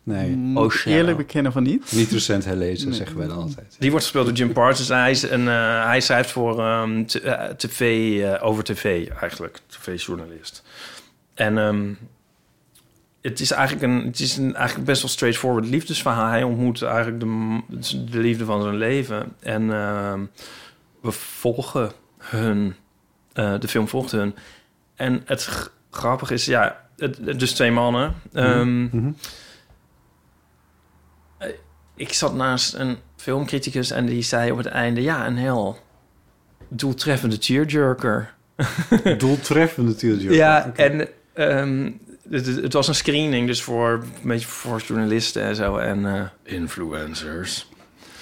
[0.10, 0.98] Nee, Moet Oh, ik Shadow.
[0.98, 1.91] eerlijk bekennen van niet.
[1.91, 2.98] niet recent herlezen, Nee.
[2.98, 3.76] zeggen wij dan altijd.
[3.80, 4.88] Die wordt gespeeld door Jim Parsons.
[4.90, 7.81] Hij, is een, eh, hij schrijft voor ehm, t- eh, tv,
[8.22, 9.60] eh, over tv eigenlijk.
[9.68, 10.64] TV-journalist.
[11.34, 11.88] En ehm,
[13.22, 16.30] het is eigenlijk een, het is een eigenlijk best wel straightforward liefdesverhaal.
[16.30, 17.60] Hij ontmoet eigenlijk de,
[18.11, 19.26] de liefde van zijn leven.
[19.40, 20.19] En ehm,
[21.02, 22.76] we volgen hun.
[23.34, 24.36] eh, de film volgt hun.
[24.95, 28.14] En het g- grappige is, ja, het, het- dus twee mannen.
[28.34, 29.11] Ehm, Mhm.
[31.99, 35.01] Ik zat naast een filmcriticus en die zei op het einde...
[35.01, 35.77] ja, een heel
[36.67, 38.34] doeltreffende tearjerker.
[39.17, 40.35] Doeltreffende tearjerker.
[40.35, 41.91] Ja, en ehm,
[42.30, 46.53] het, het was een screening, dus voor een beetje voor journalisten en zo en eh,
[46.53, 47.69] influencers.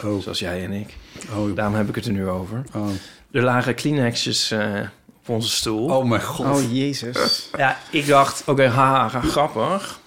[0.04, 0.22] Oh.
[0.22, 0.96] Zoals jij en ik.
[1.36, 1.56] Oh.
[1.56, 2.64] Daarom heb ik het er nu over.
[2.74, 2.90] Oh.
[3.32, 4.80] Er lagen Kleenexjes eh,
[5.20, 5.90] op onze stoel.
[5.90, 6.46] Oh mijn god.
[6.46, 7.50] Oh, jezus.
[7.58, 10.00] Ja, ik dacht, oké, haha, grappig.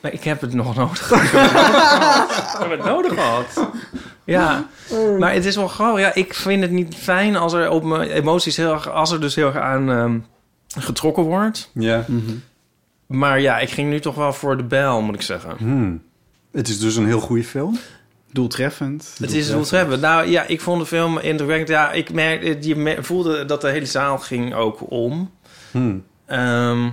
[0.00, 1.24] Maar ik heb het nog nodig gehad.
[2.54, 3.70] ik heb het nodig gehad.
[4.24, 4.68] Ja,
[5.18, 6.00] maar het is wel grappig.
[6.00, 8.90] Ja, ik vind het niet fijn als er op mijn emoties heel erg...
[8.90, 10.18] als er dus heel erg aan ehm,
[10.78, 11.70] getrokken wordt.
[11.74, 12.04] Ja.
[13.06, 15.54] Maar ja, ik ging nu toch wel voor de bel, moet ik zeggen.
[15.58, 16.02] Hmm.
[16.52, 17.78] Het is dus een heel goede film.
[18.32, 19.14] Doeltreffend.
[19.20, 20.00] Het is doeltreffend.
[20.00, 21.68] Nou ja, ik vond de film indrukwekkend.
[21.68, 25.30] Ja, ik merkte, je voelde dat de hele zaal ging ook om.
[25.70, 26.04] Hmm.
[26.26, 26.88] Ehm,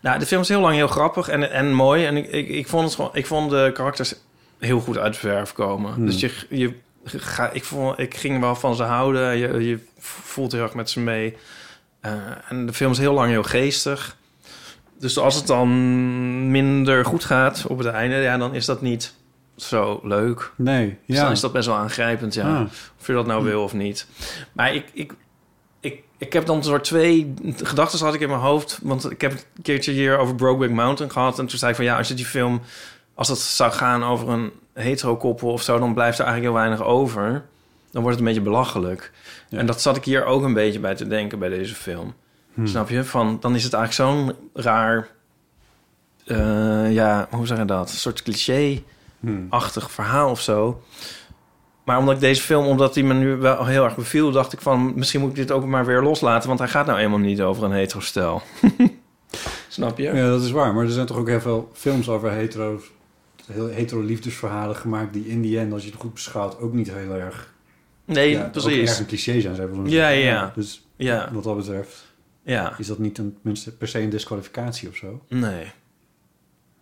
[0.00, 2.06] nou, de film is heel lang heel grappig en, en mooi.
[2.06, 4.14] En ik, ik, ik, vond het gewoon, ik vond de karakters
[4.58, 5.92] heel goed uit de verf komen.
[5.92, 6.06] Hmm.
[6.06, 6.74] Dus je, je
[7.04, 9.36] ga, ik, vond, ik ging wel van ze houden.
[9.36, 11.36] Je, je voelt heel erg met ze mee.
[12.00, 12.12] Eh,
[12.48, 14.16] en de film is heel lang heel geestig.
[14.98, 19.14] Dus als het dan minder goed gaat op het einde, ja, dan is dat niet
[19.56, 20.52] zo leuk.
[20.56, 21.22] Nee, Dus ja.
[21.22, 22.56] dan is dat best wel aangrijpend, ja.
[22.56, 22.66] Ah.
[23.00, 24.06] Of je dat nou wil of niet.
[24.52, 25.12] Maar ik, ik,
[26.20, 28.78] ik, heb dan soort twee gedachten had ik in mijn hoofd.
[28.82, 31.38] Want ik heb het een keertje hier over Brokeback Mountain gehad.
[31.38, 32.60] En toen zei ik van ja, als je die film...
[33.14, 35.78] Als het zou gaan over een hetero-koppel of zo...
[35.78, 37.44] dan blijft er eigenlijk heel weinig over.
[37.90, 39.12] Dan wordt het een beetje belachelijk.
[39.50, 42.14] En dat zat ik hier ook een beetje bij te denken bij deze film.
[42.54, 42.66] Hmm.
[42.66, 43.04] Snap je?
[43.04, 45.08] Van, dan is het eigenlijk zo'n raar...
[46.26, 47.90] eh, ja, hoe zeg je dat?
[47.90, 50.82] Een soort cliché-achtig verhaal of zo.
[51.84, 54.60] Maar omdat ik deze film, omdat hij me nu wel heel erg beviel, dacht ik
[54.60, 57.40] van misschien moet ik dit ook maar weer loslaten, want hij gaat nou eenmaal niet
[57.42, 58.42] over een hetero-stel.
[59.68, 60.02] Snap je?
[60.04, 60.74] Ja, dat is waar.
[60.74, 62.80] Maar er zijn toch ook heel veel films over hetero,
[63.52, 65.12] heel hetero liefdesverhalen gemaakt...
[65.12, 67.52] die in die end, als je het goed beschouwt, ook niet heel erg...
[68.04, 68.72] Nee, ja, precies.
[68.80, 69.54] Ook erg een cliché zijn.
[69.56, 70.18] Willen Ja, zeggen.
[70.18, 70.52] ja.
[70.54, 71.28] Dus Ja.
[71.32, 72.06] wat dat betreft
[72.44, 72.74] Ja.
[72.78, 75.22] is dat niet een, tenminste per se een disqualificatie of zo.
[75.28, 75.72] Nee.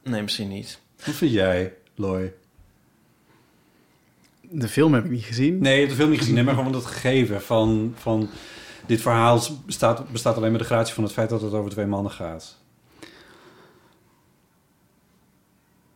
[0.05, 0.81] Nee, misschien niet.
[1.07, 2.33] Wat vind jij, Loy?
[4.51, 5.59] De film heb ik niet gezien.
[5.59, 6.35] Nee, je hebt de film niet gezien.
[6.35, 8.29] Nee, maar gewoon dat gegeven van, van...
[8.87, 11.87] Dit verhaal bestaat, bestaat alleen met de gratie van het feit dat het over twee
[11.87, 12.57] mannen gaat.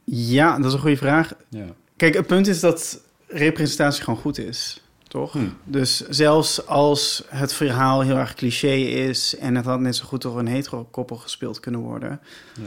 [0.05, 1.33] Ja, dat is een goede vraag.
[1.49, 1.65] Ja.
[1.97, 5.33] Kijk, het punt is dat representatie gewoon goed is, toch?
[5.33, 5.57] Hmm.
[5.65, 9.37] Dus zelfs als het verhaal heel erg cliché is...
[9.37, 12.21] en het had net zo goed door een hetero-koppel gespeeld kunnen worden...
[12.55, 12.63] Ja.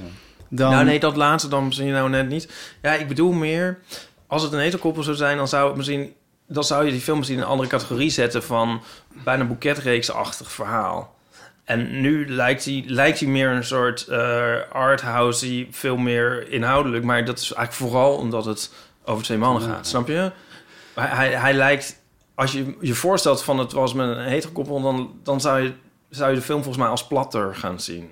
[0.49, 0.72] dan...
[0.72, 2.49] Nou nee, dat laatste dan misschien nou net niet.
[2.82, 3.80] Ja, ik bedoel meer,
[4.27, 6.14] als het een hetero-koppel zou zijn, dan zou het misschien...
[6.47, 8.81] Dan zou je die film misschien in een andere categorie zetten van
[9.23, 11.15] bijna boeketreeks-achtig verhaal.
[11.64, 17.03] En nu lijkt hij, lijkt meer een soort uh, arthousey, veel meer inhoudelijk.
[17.03, 18.72] Maar dat is eigenlijk vooral omdat het
[19.06, 20.31] over twee mannen gaat, snap je?
[20.93, 22.02] Hij, hij, hij lijkt,
[22.35, 24.81] als je je voorstelt van het was met een hetero-koppel...
[24.81, 25.73] dan, dan zou, je,
[26.10, 28.10] zou je de film volgens mij als platter gaan zien.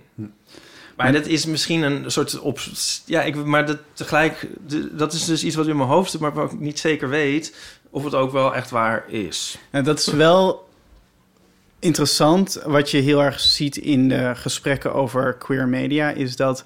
[0.96, 2.60] Maar dat is misschien een soort op.
[3.06, 4.48] Ja, ik, maar dat, tegelijk,
[4.92, 7.56] dat is dus iets wat in mijn hoofd zit, maar wat ik niet zeker weet
[7.90, 9.58] of het ook wel echt waar is.
[9.70, 10.68] En dat is wel
[11.80, 12.62] interessant.
[12.66, 16.66] Wat je heel erg ziet in de gesprekken over queer media, is dat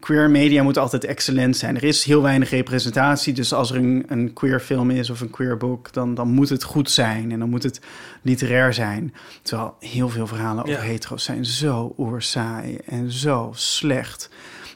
[0.00, 1.76] queer media moet altijd excellent zijn.
[1.76, 5.30] Er is heel weinig representatie, dus als er een, een queer film is of een
[5.30, 7.80] queer boek, dan, dan moet het goed zijn en dan moet het
[8.22, 9.14] literair zijn.
[9.42, 10.80] Terwijl heel veel verhalen over Ja.
[10.88, 14.30] hetero's zijn zo oerzaai en zo slecht.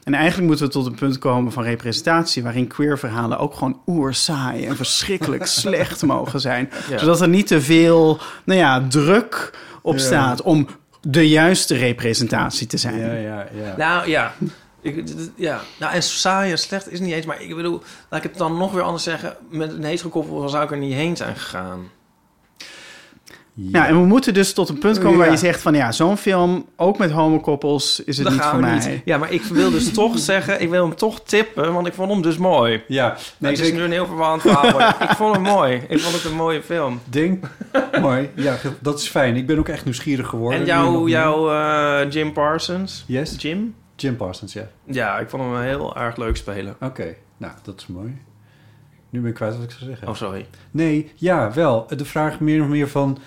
[0.04, 2.42] En eigenlijk moeten we tot een punt komen van representatie...
[2.42, 6.70] waarin queer verhalen ook gewoon oerzaai en verschrikkelijk slecht mogen zijn.
[6.90, 6.98] Ja.
[6.98, 10.00] Zodat er niet te veel nou ja, druk op Ja.
[10.00, 10.66] staat om
[11.00, 12.98] de juiste representatie te zijn.
[12.98, 13.74] Ja, ja, ja.
[13.76, 14.34] Nou ja.
[14.82, 15.04] Ik,
[15.36, 18.38] ja, nou en saai en slecht is niet eens, maar ik bedoel, laat ik het
[18.38, 19.36] dan nog weer anders zeggen.
[19.50, 21.90] Met een hetero-koppel zou ik er niet heen zijn gegaan.
[23.54, 25.74] Ja, en we moeten dus tot een punt komen waar je zegt van...
[25.74, 28.74] ja, zo'n film, ook met homokoppels, is het Dat niet voor mij.
[28.74, 29.00] niet.
[29.04, 32.10] Ja, maar ik wil dus toch zeggen, ik wil hem toch tippen, want ik vond
[32.12, 32.82] hem dus mooi.
[32.88, 34.78] Ja, Nee, nee, het is nu een heel verwarrend verhaal.
[34.78, 35.82] maar ik vond hem mooi.
[35.88, 37.00] Ik vond het een mooie film.
[37.10, 37.44] Ding.
[38.00, 38.30] Mooi.
[38.34, 39.36] Ja, dat is fijn.
[39.36, 40.60] Ik ben ook echt nieuwsgierig geworden.
[40.60, 43.04] En jouw, jouw eh, Jim Parsons?
[43.06, 43.34] Yes?
[43.38, 43.74] Jim?
[44.02, 44.68] Jim Parsons, ja.
[44.84, 46.76] Ja, ik vond hem heel erg leuk spelen.
[46.80, 48.22] Oké, nou, dat is mooi.
[49.10, 50.08] Nu ben ik kwijt wat ik zou zeggen.
[50.08, 50.46] Oh, sorry.
[50.70, 51.86] Nee, ja, wel.
[51.86, 53.18] De vraag meer of meer van...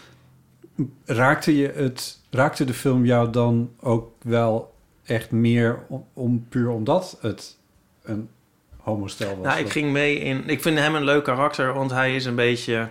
[1.05, 4.73] Raakte, je het, raakte de film jou dan ook wel
[5.03, 7.57] echt meer om, om puur omdat het
[8.03, 8.29] een
[8.77, 9.45] homostel was?
[9.45, 10.49] Nou, ik ging mee in...
[10.49, 12.87] Ik vind hem een leuk karakter, want hij is een beetje...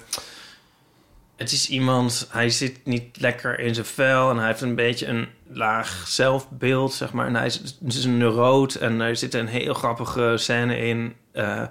[1.37, 2.29] Het is iemand...
[2.31, 6.93] Hij zit niet lekker in zijn vel en hij heeft een beetje een laag zelfbeeld,
[6.93, 7.27] zeg maar.
[7.27, 11.15] En hij is, het is een neuroot en er zit een heel grappige scène in...
[11.33, 11.63] eh,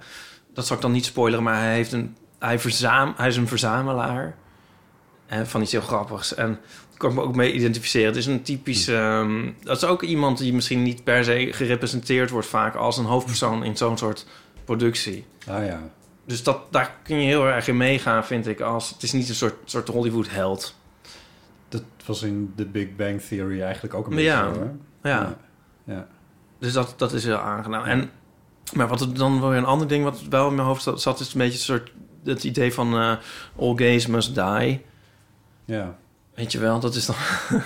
[0.54, 3.48] dat zal ik dan niet spoileren, maar hij, heeft een, hij, verzam, hij is een
[3.48, 4.36] verzamelaar
[5.26, 6.34] eh, van iets heel grappigs.
[6.34, 6.48] En
[6.88, 8.06] daar kan ik me ook mee identificeren.
[8.06, 8.88] Het is een typisch...
[8.88, 13.04] ehm, dat is ook iemand die misschien niet per se gerepresenteerd wordt vaak als een
[13.04, 14.26] hoofdpersoon in zo'n soort
[14.64, 15.26] productie.
[15.48, 15.80] Ah ja.
[16.26, 18.60] Dus dat, daar kun je heel erg in meegaan, vind ik.
[18.60, 20.74] Als, het is niet een soort, soort Hollywood-held.
[21.82, 24.52] Dat was in The Big Bang Theory eigenlijk ook een beetje ja,
[25.02, 25.36] ja.
[25.84, 26.06] ja.
[26.58, 27.84] Dus dat, dat is heel aangenaam.
[27.84, 28.10] En,
[28.72, 31.38] maar wat dan weer een ander ding wat wel in mijn hoofd zat, is een
[31.38, 31.92] beetje een soort
[32.24, 33.16] het idee van eh,
[33.58, 34.84] all gays must die.
[35.64, 35.96] Ja.
[36.34, 37.16] Weet je wel, dat is dan.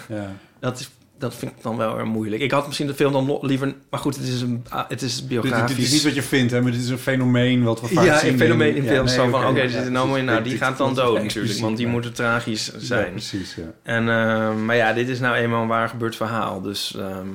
[0.09, 0.33] ja.
[0.61, 2.43] dat, is, dat vind ik dan wel erg moeilijk.
[2.43, 3.75] Ik had misschien de film dan liever.
[3.91, 5.77] Maar goed, het is een, ah, het is Dit, biografisch.
[5.77, 8.05] dit is niet wat je vindt, hè, maar dit is een fenomeen wat we vaak
[8.05, 8.33] ja, zien.
[8.33, 9.17] een fenomeen in ja, films.
[9.17, 9.97] nee, zo van, oké, ja, een precies.
[9.97, 10.25] homo in.
[10.25, 11.53] Nou, die Dit- gaat dan dit- dood dit- natuurlijk.
[11.53, 11.93] dit- Want die ja.
[11.93, 13.05] moeten tragisch zijn.
[13.05, 13.63] Ja, precies, ja.
[13.83, 16.61] En, eh, maar ja, dit is nou eenmaal een waar gebeurd verhaal.
[16.61, 17.29] Dus ehm,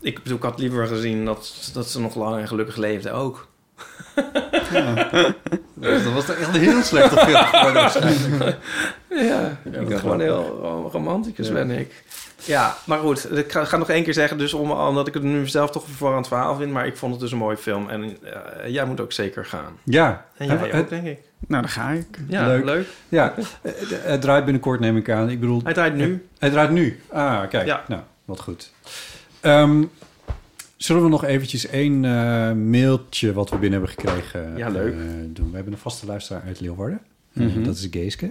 [0.00, 3.48] ik bedoel, ik had liever gezien dat, dat ze nog lang en gelukkig leefden ook.
[5.74, 8.56] Dus dat was echt een heel slechte film geworden waarschijnlijk.
[9.08, 11.52] Ja, Ja, ik ben gewoon heel romanticus Ja.
[11.52, 12.04] ben ik.
[12.46, 15.22] Ja, maar goed, ik ga, ga nog één keer zeggen, dus om, omdat ik het
[15.22, 17.88] nu zelf toch een verwarrend verhaal vind, maar ik vond het dus een mooi film
[17.88, 19.78] en eh, jij moet ook zeker gaan.
[19.84, 20.24] Ja.
[20.36, 21.18] En jij Het- ook, denk ik.
[21.46, 22.06] Nou, dan ga ik.
[22.28, 22.86] Ja, leuk.
[23.08, 23.72] Ja, Eh,
[24.02, 25.30] het draait binnenkort neem ik aan.
[25.30, 26.26] Ik bedoel, Hij draait nu.
[26.38, 27.00] Hij draait nu.
[27.10, 27.66] Ah, kijk.
[27.66, 27.84] Ja.
[27.88, 28.72] Nou, wat goed.
[29.40, 29.84] Ehm,
[30.76, 34.92] zullen we nog eventjes één eh, mailtje wat we binnen hebben gekregen Ja, leuk.
[34.94, 35.48] eh, doen?
[35.50, 37.00] We hebben een vaste luisteraar uit Leeuwarden.
[37.32, 37.62] Mhm.
[37.62, 38.30] Dat is Geeske.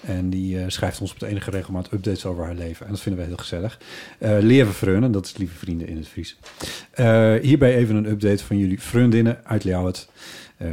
[0.00, 2.86] En die eh, schrijft ons op de enige regelmaat updates over haar leven.
[2.86, 3.78] En dat vinden we heel gezellig.
[4.18, 6.36] Eh Leven Freunen, dat is lieve vrienden in het Fries.
[6.90, 10.02] Eh, hierbij even een update van jullie vriendinnen uit Leeuwarden.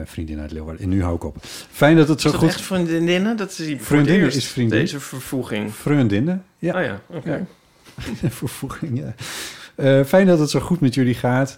[0.03, 0.83] Vriendinnen uit Leeuwarden.
[0.83, 1.37] En nu hou ik op.
[1.71, 2.49] Fijn dat het zo Is dat goed...
[2.49, 3.37] echt vriendinnen?
[3.37, 4.79] Dat is het Vriendinnen is vriendin.
[4.79, 5.73] Deze vervoeging.
[5.75, 6.77] Vriendinnen, ja.
[6.77, 7.29] Oh ja, oké.
[7.29, 7.45] Ja.
[8.29, 9.13] Vervoeging, ja.
[9.77, 11.57] Eh, fijn dat het zo goed met jullie gaat.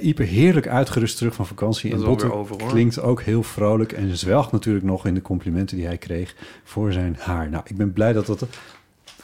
[0.00, 1.90] Ipe heerlijk uitgerust terug van vakantie.
[1.90, 2.70] Dat en is Botte alweer over, hoor.
[2.70, 6.34] klinkt ook heel vrolijk en zwelgt natuurlijk nog in de complimenten die hij kreeg
[6.64, 7.50] voor zijn haar.
[7.50, 8.46] Nou, ik ben blij dat dat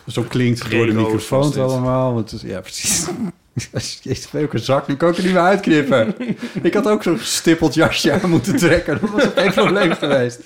[0.07, 2.15] zo klinkt door de microfoon allemaal.
[2.15, 3.07] Want het is, ja, precies.
[4.03, 6.15] Jezus, welke zak, nu kan ik er niet meer uitknippen.
[6.63, 8.99] ik had ook zo'n gestippeld jasje aan moeten trekken.
[9.01, 10.41] Dat was ook geen probleem geweest.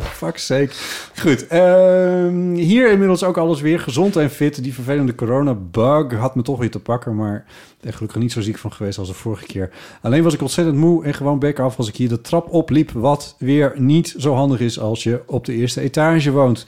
[0.00, 0.70] Fuck sake.
[1.18, 4.62] Goed, ehm, hier inmiddels ook alles weer gezond en fit.
[4.62, 7.44] Die vervelende corona-bug had me toch weer te pakken, maar
[7.80, 9.70] er gelukkig niet zo ziek van geweest als de vorige keer.
[10.02, 12.90] Alleen was ik ontzettend moe en gewoon bek af als ik hier de trap opliep,
[12.90, 16.66] wat weer niet zo handig is als je op de eerste etage woont.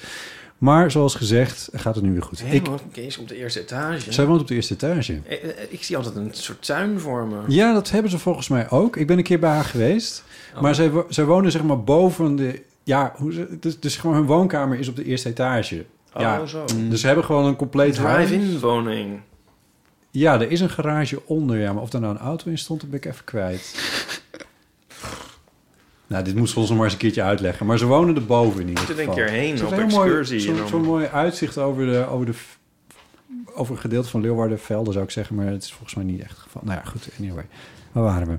[0.59, 2.41] Maar zoals gezegd, gaat het nu weer goed.
[2.41, 2.53] Ik...
[2.53, 4.12] Ik, Kees op de eerste etage.
[4.12, 5.20] zij woont op de eerste etage.
[5.28, 7.37] Eh, eh, Ik zie altijd een soort tuin voor me.
[7.47, 8.97] Ja, dat hebben ze volgens mij ook.
[8.97, 10.24] Ik ben een keer bij haar geweest.
[10.55, 10.61] Oh.
[10.61, 12.62] Maar zij, zij wonen zeg maar boven de...
[12.83, 15.85] Ja, hoe ze, dus, dus gewoon hun woonkamer is op de eerste etage.
[16.15, 16.47] Oh, ja.
[16.47, 16.65] zo.
[16.89, 18.28] Dus ze hebben gewoon een compleet huis.
[18.28, 19.20] Drive-in woning.
[20.11, 21.59] Ja, er is een garage onder.
[21.59, 23.74] Ja, maar of daar nou een auto in stond, dat ben ik even kwijt.
[26.07, 27.66] nou, dit moest ze ons nog maar eens een keertje uitleggen.
[27.66, 29.19] Maar ze wonen er boven in ieder Moet er geval.
[29.19, 32.33] een keer heen Ze op excursie Zo'n dan- mooi uitzicht over, de, over, de,
[33.55, 35.37] over een gedeelte van Leeuwardenvelden, zou ik zeggen.
[35.37, 36.62] Maar het is volgens mij niet echt het geval.
[36.65, 37.09] Nou ja, goed.
[37.19, 37.45] Anyway,
[37.93, 38.37] waar waren we?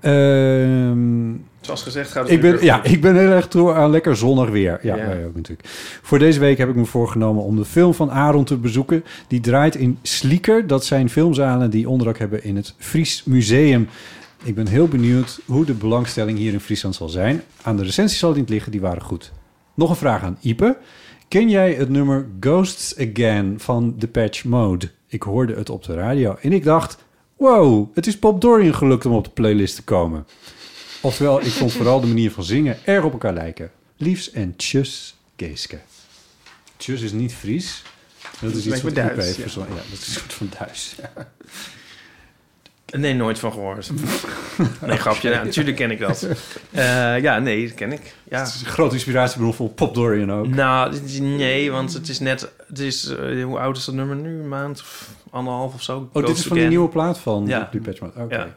[0.00, 4.16] Ehm, Zoals gezegd gaat het ik ben, ja, ik ben heel erg toe aan lekker
[4.16, 4.78] zonnig weer.
[4.82, 5.06] Ja, Ja.
[5.06, 5.68] wij ook natuurlijk.
[6.02, 9.04] Voor deze week heb ik me voorgenomen om de film van Aaron te bezoeken.
[9.28, 10.66] Die draait in Slieker.
[10.66, 13.88] Dat zijn filmzalen die onderdak hebben in het Fries Museum.
[14.42, 17.42] Ik ben heel benieuwd hoe de belangstelling hier in Friesland zal zijn.
[17.62, 19.32] Aan de recensies zal het niet liggen, die waren goed.
[19.74, 20.76] Nog een vraag aan Ipe.
[21.28, 24.90] Ken jij het nummer Ghosts Again van Depeche Mode?
[25.06, 27.06] Ik hoorde het op de radio en ik dacht...
[27.36, 30.26] Wow, het is Bob Dorian gelukt om op de playlist te komen.
[31.00, 33.70] Oftewel, ik vond vooral de manier van zingen erg op elkaar lijken.
[33.96, 35.78] Liefs en tjus, Geeske.
[36.76, 37.82] Tjus is niet Fries.
[38.40, 39.44] Dat is iets Ipe Duits, ja.
[39.44, 40.94] Ja, dat is een soort van Duits.
[42.96, 43.90] Nee, nooit van gehoord.
[44.86, 45.30] nee, grapje.
[45.30, 46.26] Nou, natuurlijk ken ik dat.
[46.70, 48.14] Eh, ja, nee, dat ken ik.
[48.28, 48.38] Ja.
[48.38, 50.48] Het is een grote inspiratiebron voor Pop Dorian ook.
[50.48, 52.52] Nou, nee, want het is net...
[52.66, 54.40] Het is, eh, hoe oud is dat nummer nu?
[54.40, 56.08] Een maand of anderhalf of zo?
[56.12, 57.70] Oh, dit is van die nieuwe plaat van Ja.
[58.16, 58.36] Oké.
[58.36, 58.56] Ja.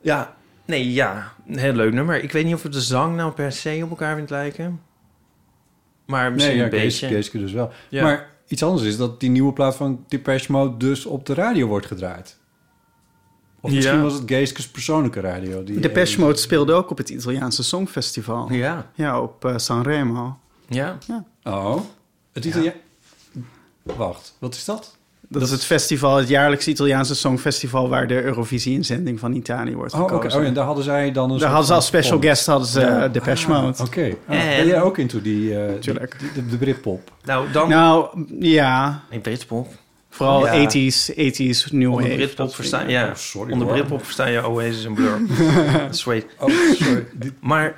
[0.00, 1.32] Ja, nee, ja.
[1.48, 2.22] Een heel leuk nummer.
[2.22, 4.80] Ik weet niet of het de zang nou per se op elkaar vindt lijken.
[6.06, 7.06] Maar misschien Nee, ja, een beetje.
[7.06, 7.72] Geeske dus wel.
[7.88, 8.02] Ja.
[8.02, 11.66] Maar iets anders is dat die nieuwe plaat van Depeche Mode dus op de radio
[11.66, 12.38] wordt gedraaid.
[13.60, 14.02] Of misschien Ja.
[14.02, 15.64] was het Geeske's persoonlijke radio.
[15.64, 18.52] Die Depeche Mode speelde ook op het Italiaanse Songfestival.
[18.52, 18.90] Ja.
[18.94, 20.36] Ja, op eh, Sanremo.
[20.68, 20.98] Ja.
[21.06, 21.24] ja.
[21.44, 21.80] Oh,
[22.32, 22.74] het Italiaan...
[23.82, 24.96] Wacht, wat is dat?
[25.30, 27.88] Dat is het festival, het jaarlijkse Italiaanse Songfestival...
[27.88, 30.14] waar de Eurovisie-inzending van Italië wordt Oh, oké.
[30.14, 30.40] gekozen.
[30.40, 32.80] Oh, en daar hadden zij dan een Daar hadden ze als special guest hadden ze
[32.80, 33.04] Ja.
[33.04, 33.82] eh, Depeche Ah, Mode.
[33.82, 34.14] Oké.
[34.26, 36.18] Ah, En- Ben jij ook into die, eh, Tuurlijk.
[36.18, 37.12] die- de, de Britpop?
[37.24, 37.68] Nou, dan...
[37.68, 39.02] Nou, ja.
[39.10, 39.68] Nee, Britpop.
[40.10, 40.70] Vooral Ja.
[40.70, 42.14] 80s, 80s new Onder.
[42.14, 43.00] Britpop verstaan, ja.
[43.02, 43.18] dingen.
[43.18, 43.68] sorry, Onder.
[43.68, 45.20] Britpop verstaan je Oasis en Blur.
[45.90, 46.26] Sweet.
[46.38, 47.06] Oh, sorry.
[47.40, 47.76] Maar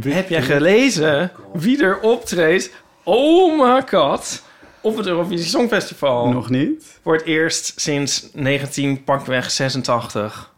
[0.00, 2.70] heb jij gelezen wie er optreedt?
[3.04, 4.42] Oh my god.
[4.80, 6.28] Op het Eurovisie Songfestival.
[6.32, 6.98] Nog niet.
[7.02, 10.54] Voor het eerst sinds 19 pakweg 86.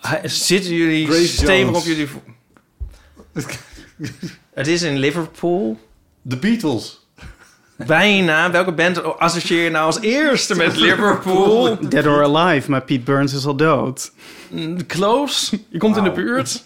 [0.00, 1.76] Hij- Zitten jullie Grace stevig Jones.
[1.78, 2.08] op jullie...
[4.54, 5.78] het is in Liverpool.
[6.28, 7.03] The Beatles.
[7.76, 8.50] Bijna.
[8.50, 11.76] Welke band associeer je nou als eerste met Liverpool?
[11.88, 14.12] Dead or Alive, maar Pete Burns is al dood.
[14.50, 15.58] Mm, Close.
[15.68, 16.64] Je komt in de buurt.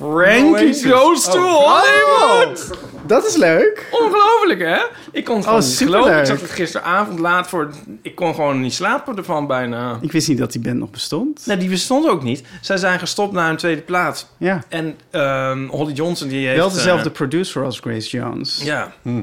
[0.00, 0.80] Oasis.
[0.80, 1.80] Frankie goes to Oh.
[1.82, 2.70] Hollywood.
[3.06, 3.86] Dat is leuk.
[3.92, 4.78] Ongelooflijk, hè?
[5.12, 6.02] Ik kon het gewoon Oh, niet superleuk.
[6.02, 6.20] geloven.
[6.20, 7.70] Ik zat het gisteravond laat voor...
[8.02, 9.98] Ik kon gewoon niet slapen ervan bijna.
[10.00, 11.46] Ik wist niet dat die band nog bestond.
[11.46, 12.42] Nee, die bestond ook niet.
[12.60, 14.26] Zij zijn gestopt na een tweede plaats.
[14.36, 14.64] Ja.
[14.68, 16.58] En ehm, Holly Johnson die heeft...
[16.58, 18.60] Wel dezelfde eh, producer als Grace Jones.
[18.64, 19.22] ja, Hm.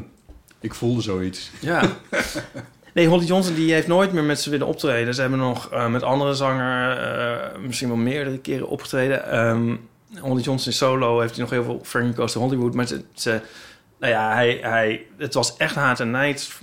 [0.62, 1.52] Ik voelde zoiets.
[1.60, 1.82] ja.
[2.94, 5.14] Nee, Holly Johnson die heeft nooit meer met ze willen optreden.
[5.14, 9.32] Ze hebben nog eh, met andere zanger eh, misschien wel meerdere keren opgetreden.
[9.32, 9.76] Ehm
[10.22, 12.74] Holly Johnson solo heeft hij nog heel veel Frankie Goes to Hollywood.
[12.74, 13.42] Maar ze, ze,
[14.00, 16.60] nou ja, hij, hij, het was echt haat en nijd.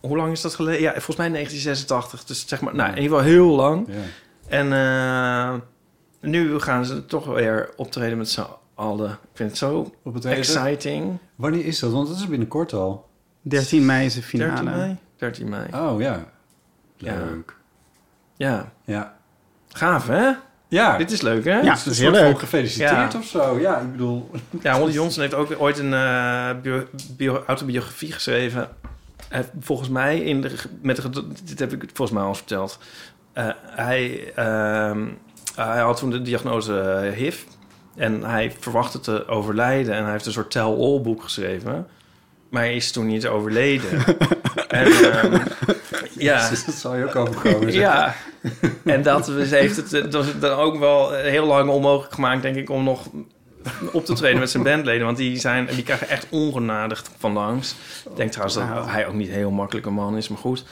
[0.00, 0.80] Hoe lang is dat geleden?
[0.80, 2.24] Ja, volgens mij 1986.
[2.24, 3.88] Dus zeg maar, nou, in ieder geval heel lang.
[3.88, 3.94] Ja.
[4.48, 5.60] En eh,
[6.30, 9.10] nu gaan ze toch weer optreden met z'n allen.
[9.10, 11.18] Ik vind het zo Op het exciting.
[11.34, 11.92] Wanneer is dat?
[11.92, 13.08] Want dat is binnenkort al.
[13.42, 14.50] 13 mei is de finale.
[14.64, 14.96] 13 mei?
[15.16, 15.66] 13 mei.
[15.74, 16.24] Oh ja.
[16.96, 17.16] Ja.
[17.16, 17.56] Leuk.
[18.36, 19.16] Ja, Ja.
[19.68, 20.30] gaaf hè?
[20.72, 20.96] Ja.
[20.96, 21.60] Dit is leuk hè?
[21.60, 22.38] Ja, is een heel leuk.
[22.38, 23.18] gefeliciteerd Ja.
[23.18, 23.58] of zo.
[23.60, 24.30] Ja, ik bedoel...
[24.62, 26.86] Ja, Holly Johnson heeft ook ooit een eh, bio-
[27.16, 28.68] bio- autobiografie geschreven.
[29.28, 30.50] Heeft volgens mij in de,
[30.82, 32.78] met de, dit heb ik volgens mij al verteld.
[33.32, 35.00] Eh, hij, ehm,
[35.56, 37.42] hij had toen de diagnose eh, HIV
[37.96, 41.86] en hij verwachtte te overlijden en hij heeft een soort tell-all boek geschreven.
[42.50, 43.88] Maar hij is toen niet overleden.
[44.72, 45.38] en, ehm,
[46.18, 46.48] ja.
[46.48, 47.72] Dat zal je ook overkomen.
[47.72, 47.80] zeg.
[47.80, 48.14] Ja,
[48.84, 52.42] en dat heeft het eh, dat is dan ook wel eh, heel lang onmogelijk gemaakt,
[52.42, 53.08] denk ik, om nog
[53.92, 55.04] op te treden met zijn bandleden.
[55.06, 57.74] Want die, zijn, die krijgen echt ongenadig van langs.
[58.10, 60.64] Ik denk trouwens dat hij ook niet een heel makkelijke man is, maar goed.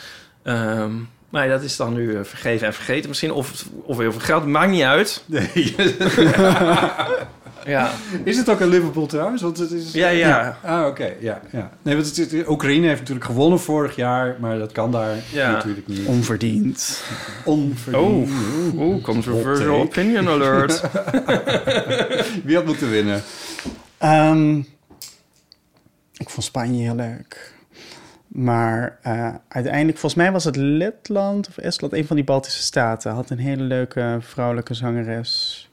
[0.42, 0.92] Ehm,
[1.30, 3.32] maar dat is dan nu eh, vergeven en vergeten misschien.
[3.32, 5.24] Of, of heel veel geld, maakt niet uit.
[5.26, 5.74] Nee.
[7.64, 7.90] Ja,
[8.24, 9.42] Is het ook in Liverpool trouwens?
[9.42, 9.92] Want het is...
[9.92, 10.58] Ja, ja.
[10.62, 11.12] Ah, oké.
[11.20, 11.70] Ja, ja.
[11.82, 15.50] Nee, want het, Oekraïne heeft natuurlijk gewonnen vorig jaar, maar dat kan daar Ja.
[15.50, 16.06] natuurlijk niet.
[16.06, 17.02] Onverdiend.
[17.44, 18.30] Onverdiend.
[18.76, 20.00] Oh, controversial Hot take.
[20.00, 20.82] opinion alert.
[22.44, 23.22] Wie had moeten winnen?
[23.98, 24.58] Ehm,
[26.16, 27.52] ik vond Spanje heel leuk.
[28.28, 33.12] Maar eh, uiteindelijk, volgens mij was het Letland of Estland, een van die Baltische staten,
[33.12, 35.69] had een hele leuke vrouwelijke zangeres.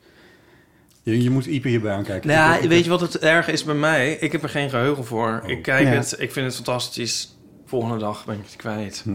[1.12, 2.30] Je, je moet Ipe hierbij aankijken.
[2.30, 4.14] Nou, Ik- ik- weet je wat het erg is bij mij?
[4.14, 5.40] Ik heb er geen geheugen voor.
[5.44, 5.50] Oh.
[5.50, 5.94] Ik kijk Ja.
[5.94, 7.38] het, ik vind het fantastisch.
[7.66, 9.02] Volgende dag ben ik het kwijt.
[9.04, 9.14] Hm.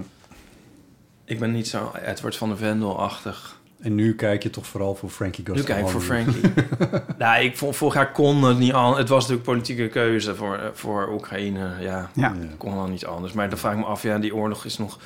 [1.25, 3.61] Ik ben niet zo Edward van de Vendel-achtig.
[3.81, 6.01] En nu kijk je toch vooral voor Frankie Goes Nu kijk ik voor.
[6.01, 6.41] Frankie.
[7.19, 8.97] nou, ik vond vorig jaar kon het niet al.
[8.97, 11.61] Het was natuurlijk politieke keuze voor, voor Oekraïne.
[11.81, 12.11] Ja, Ja.
[12.15, 12.35] Ja.
[12.59, 13.33] kon dan niet anders.
[13.33, 14.99] Maar dan vraag ik me af, ja, die oorlog is nog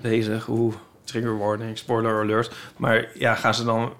[0.00, 0.48] bezig.
[0.48, 0.74] Oeh,
[1.04, 2.54] trigger warning, spoiler alert.
[2.76, 3.92] Maar ja, gaan ze dan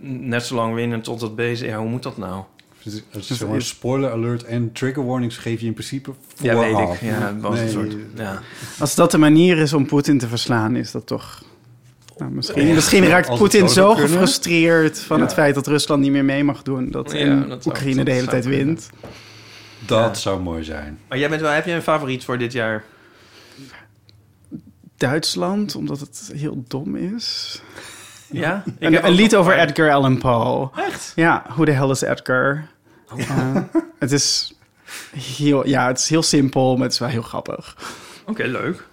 [0.00, 1.68] net zo lang winnen tot het bezig?
[1.68, 2.42] Ja, hoe moet dat nou?
[2.82, 6.10] Het is- het is zeg maar spoiler alert en trigger warnings geef je in principe
[6.40, 6.88] Ja, vooraf.
[6.88, 7.08] weet ik.
[7.08, 7.94] Ja, was Nee, een soort...
[8.16, 8.40] Ja.
[8.78, 11.42] Als dat de manier is om Poetin te verslaan, is dat toch...
[12.18, 14.08] Nou, misschien, Ja, misschien raakt Poetin zo kunnen.
[14.10, 15.22] gefrustreerd van Ja.
[15.24, 16.90] het feit dat Rusland niet meer mee mag doen.
[16.90, 18.64] Dat Ja, en dat zou- Oekraïne dat de hele tijd kunnen.
[18.66, 18.90] wint.
[19.86, 20.14] Dat Ja.
[20.14, 20.98] zou mooi zijn.
[21.08, 22.84] Maar jij bent wel, heb jij een favoriet voor dit jaar?
[24.96, 27.60] Duitsland, omdat het heel dom is.
[28.30, 28.62] Ja?
[28.66, 30.70] Ik Een, heb een lied over Edgar Allan Poe.
[30.76, 31.12] Echt?
[31.16, 32.66] Ja, Who the hell is Edgar?
[33.16, 33.56] Eh,
[33.98, 34.54] het is
[35.16, 37.76] heel, ja, het is heel simpel, maar het is wel heel grappig.
[38.26, 38.86] Oké, leuk.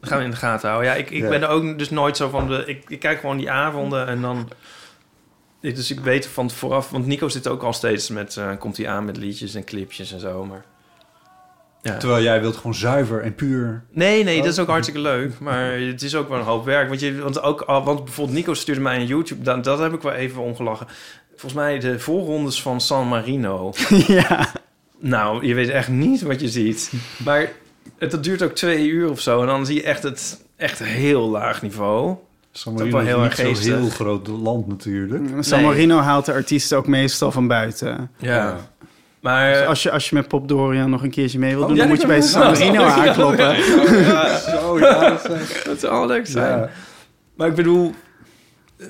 [0.00, 0.90] Dat gaan we in de gaten houden.
[0.90, 1.28] Ja, ik, ik Ja.
[1.28, 2.64] ben er ook dus nooit zo van de...
[2.66, 4.48] Ik, ik kijk gewoon die avonden en dan...
[5.60, 6.90] Dus ik weet van vooraf...
[6.90, 8.36] Want Nico zit ook al steeds met...
[8.36, 10.64] eh, komt hij aan met liedjes en clipjes en zo, maar...
[11.82, 11.96] Ja.
[11.96, 13.82] Terwijl jij wilt gewoon zuiver en puur.
[13.90, 15.38] Nee, nee, dat is ook hartstikke leuk.
[15.38, 16.88] Maar het is ook wel een hoop werk.
[16.88, 19.42] Want, je, want, ook, al- want bijvoorbeeld Nico stuurde mij een YouTube...
[19.42, 20.86] Dat, dat heb ik wel even ongelachen.
[21.30, 23.72] Volgens mij de voorrondes van San Marino.
[24.06, 24.48] ja.
[24.98, 26.92] Nou, je weet echt niet wat je ziet.
[27.24, 27.50] Maar
[27.98, 29.40] het, dat duurt ook twee uur of zo.
[29.40, 32.16] En dan zie je echt het echt heel laag niveau.
[32.52, 35.22] San Dat is Marino wel is heel niet erg zo'n heel groot land natuurlijk.
[35.44, 35.68] San Nee.
[35.68, 38.10] Marino haalt de artiesten ook meestal van buiten.
[38.16, 38.56] Ja.
[39.20, 39.52] Maar...
[39.54, 41.80] Dus als je, als je met Pop Dorian nog een keertje mee wil doen, ja,
[41.80, 43.56] dan moet je bij dat- San Marino aankloppen.
[43.56, 44.38] Ja.
[44.38, 46.58] Zo, ja, dat zijn- Dat zou leuk zijn.
[46.58, 46.70] Ja.
[47.36, 47.94] Maar ik bedoel...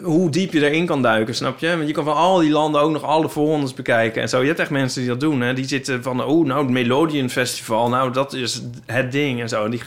[0.03, 1.77] hoe diep je erin kan duiken, snap je?
[1.77, 4.41] Want je kan van al die landen ook nog alle voorrondes bekijken en zo.
[4.41, 5.55] Je hebt echt mensen die dat doen, hè?
[5.55, 9.69] Die zitten van, oh, nou, het Melodian Festival, nou, dat is het ding en zo.
[9.69, 9.81] Die,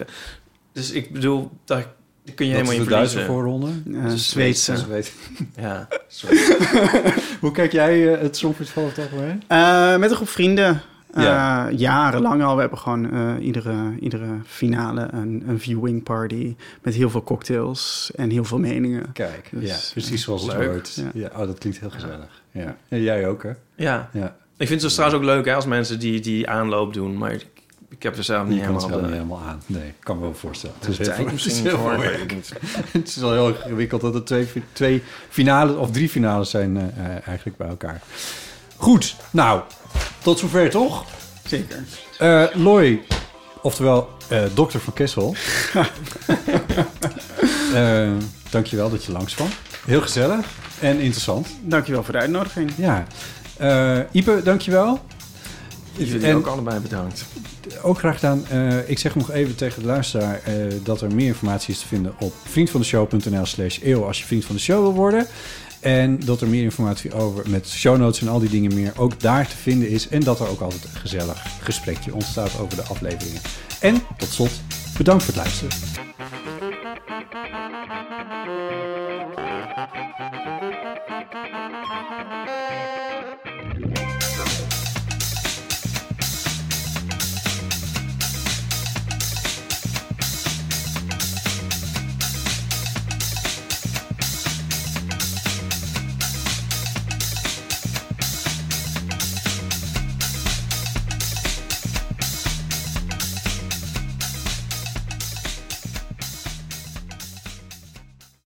[0.73, 1.51] dus ik bedoel,
[2.25, 3.25] daar kun je Wat helemaal is in Duitse verliezen.
[3.33, 3.69] voorronde?
[4.09, 4.77] Ja, Zweedse.
[4.77, 5.11] Zweedse.
[5.55, 5.87] Ja.
[7.41, 9.43] Hoe kijk jij eh, het Songfestival het algemeen?
[9.47, 10.81] Eh, met een groep vrienden.
[11.13, 11.69] Eh, Ja.
[11.69, 12.53] Jarenlang al.
[12.55, 16.55] We hebben gewoon eh, iedere, iedere finale een, een viewing party.
[16.81, 19.11] Met heel veel cocktails en heel veel meningen.
[19.13, 20.95] Kijk, Dus, ja, precies zoals het hoort.
[20.95, 21.09] Ja.
[21.13, 21.29] Ja.
[21.33, 22.41] oh, dat klinkt heel gezellig.
[22.51, 22.75] Ja.
[22.89, 23.51] En jij ook, hè?
[23.75, 24.09] Ja.
[24.13, 24.35] Ja.
[24.57, 27.17] Ik vind het dus trouwens ook leuk hè, als mensen die, die aanloop doen.
[27.17, 27.37] Maar
[27.93, 28.89] ik, heb er zelf niet het helemaal...
[28.89, 29.61] wel niet helemaal aan.
[29.65, 30.75] Nee, ik kan me wel voorstellen.
[30.79, 32.03] Het is heel tijd veel- misschien het is heel voor.
[32.99, 36.83] Het is wel heel ingewikkeld dat er twee, twee finales of drie finales zijn eh,
[36.83, 38.01] eh, eigenlijk bij elkaar.
[38.75, 39.61] Goed, nou,
[40.21, 41.05] tot zover toch?
[41.45, 41.83] Zeker.
[42.17, 43.01] Eh Loy,
[43.61, 45.35] oftewel eh, dokter van Kessel.
[47.73, 48.11] Eh
[48.49, 49.47] dankjewel dat je langs kwam.
[49.85, 50.45] Heel gezellig
[50.79, 51.47] en interessant.
[51.61, 52.71] Dankjewel voor de uitnodiging.
[52.75, 53.05] Ja.
[53.57, 54.99] Eh Ipe, dankjewel.
[55.97, 57.25] Jullie en, ook allebei bedankt.
[57.81, 58.47] Ook graag gedaan.
[58.47, 60.53] Eh, ik zeg nog even tegen de luisteraar eh,
[60.83, 64.55] dat er meer informatie is te vinden op vriendvandeshow.nl slash eeuw als je vriend van
[64.55, 65.27] de show wil worden.
[65.79, 69.19] En dat er meer informatie over met show notes en al die dingen meer ook
[69.19, 70.07] daar te vinden is.
[70.07, 73.41] En dat er ook altijd een gezellig gesprekje ontstaat over de afleveringen.
[73.79, 74.61] En tot slot,
[74.97, 76.01] bedankt voor het luisteren.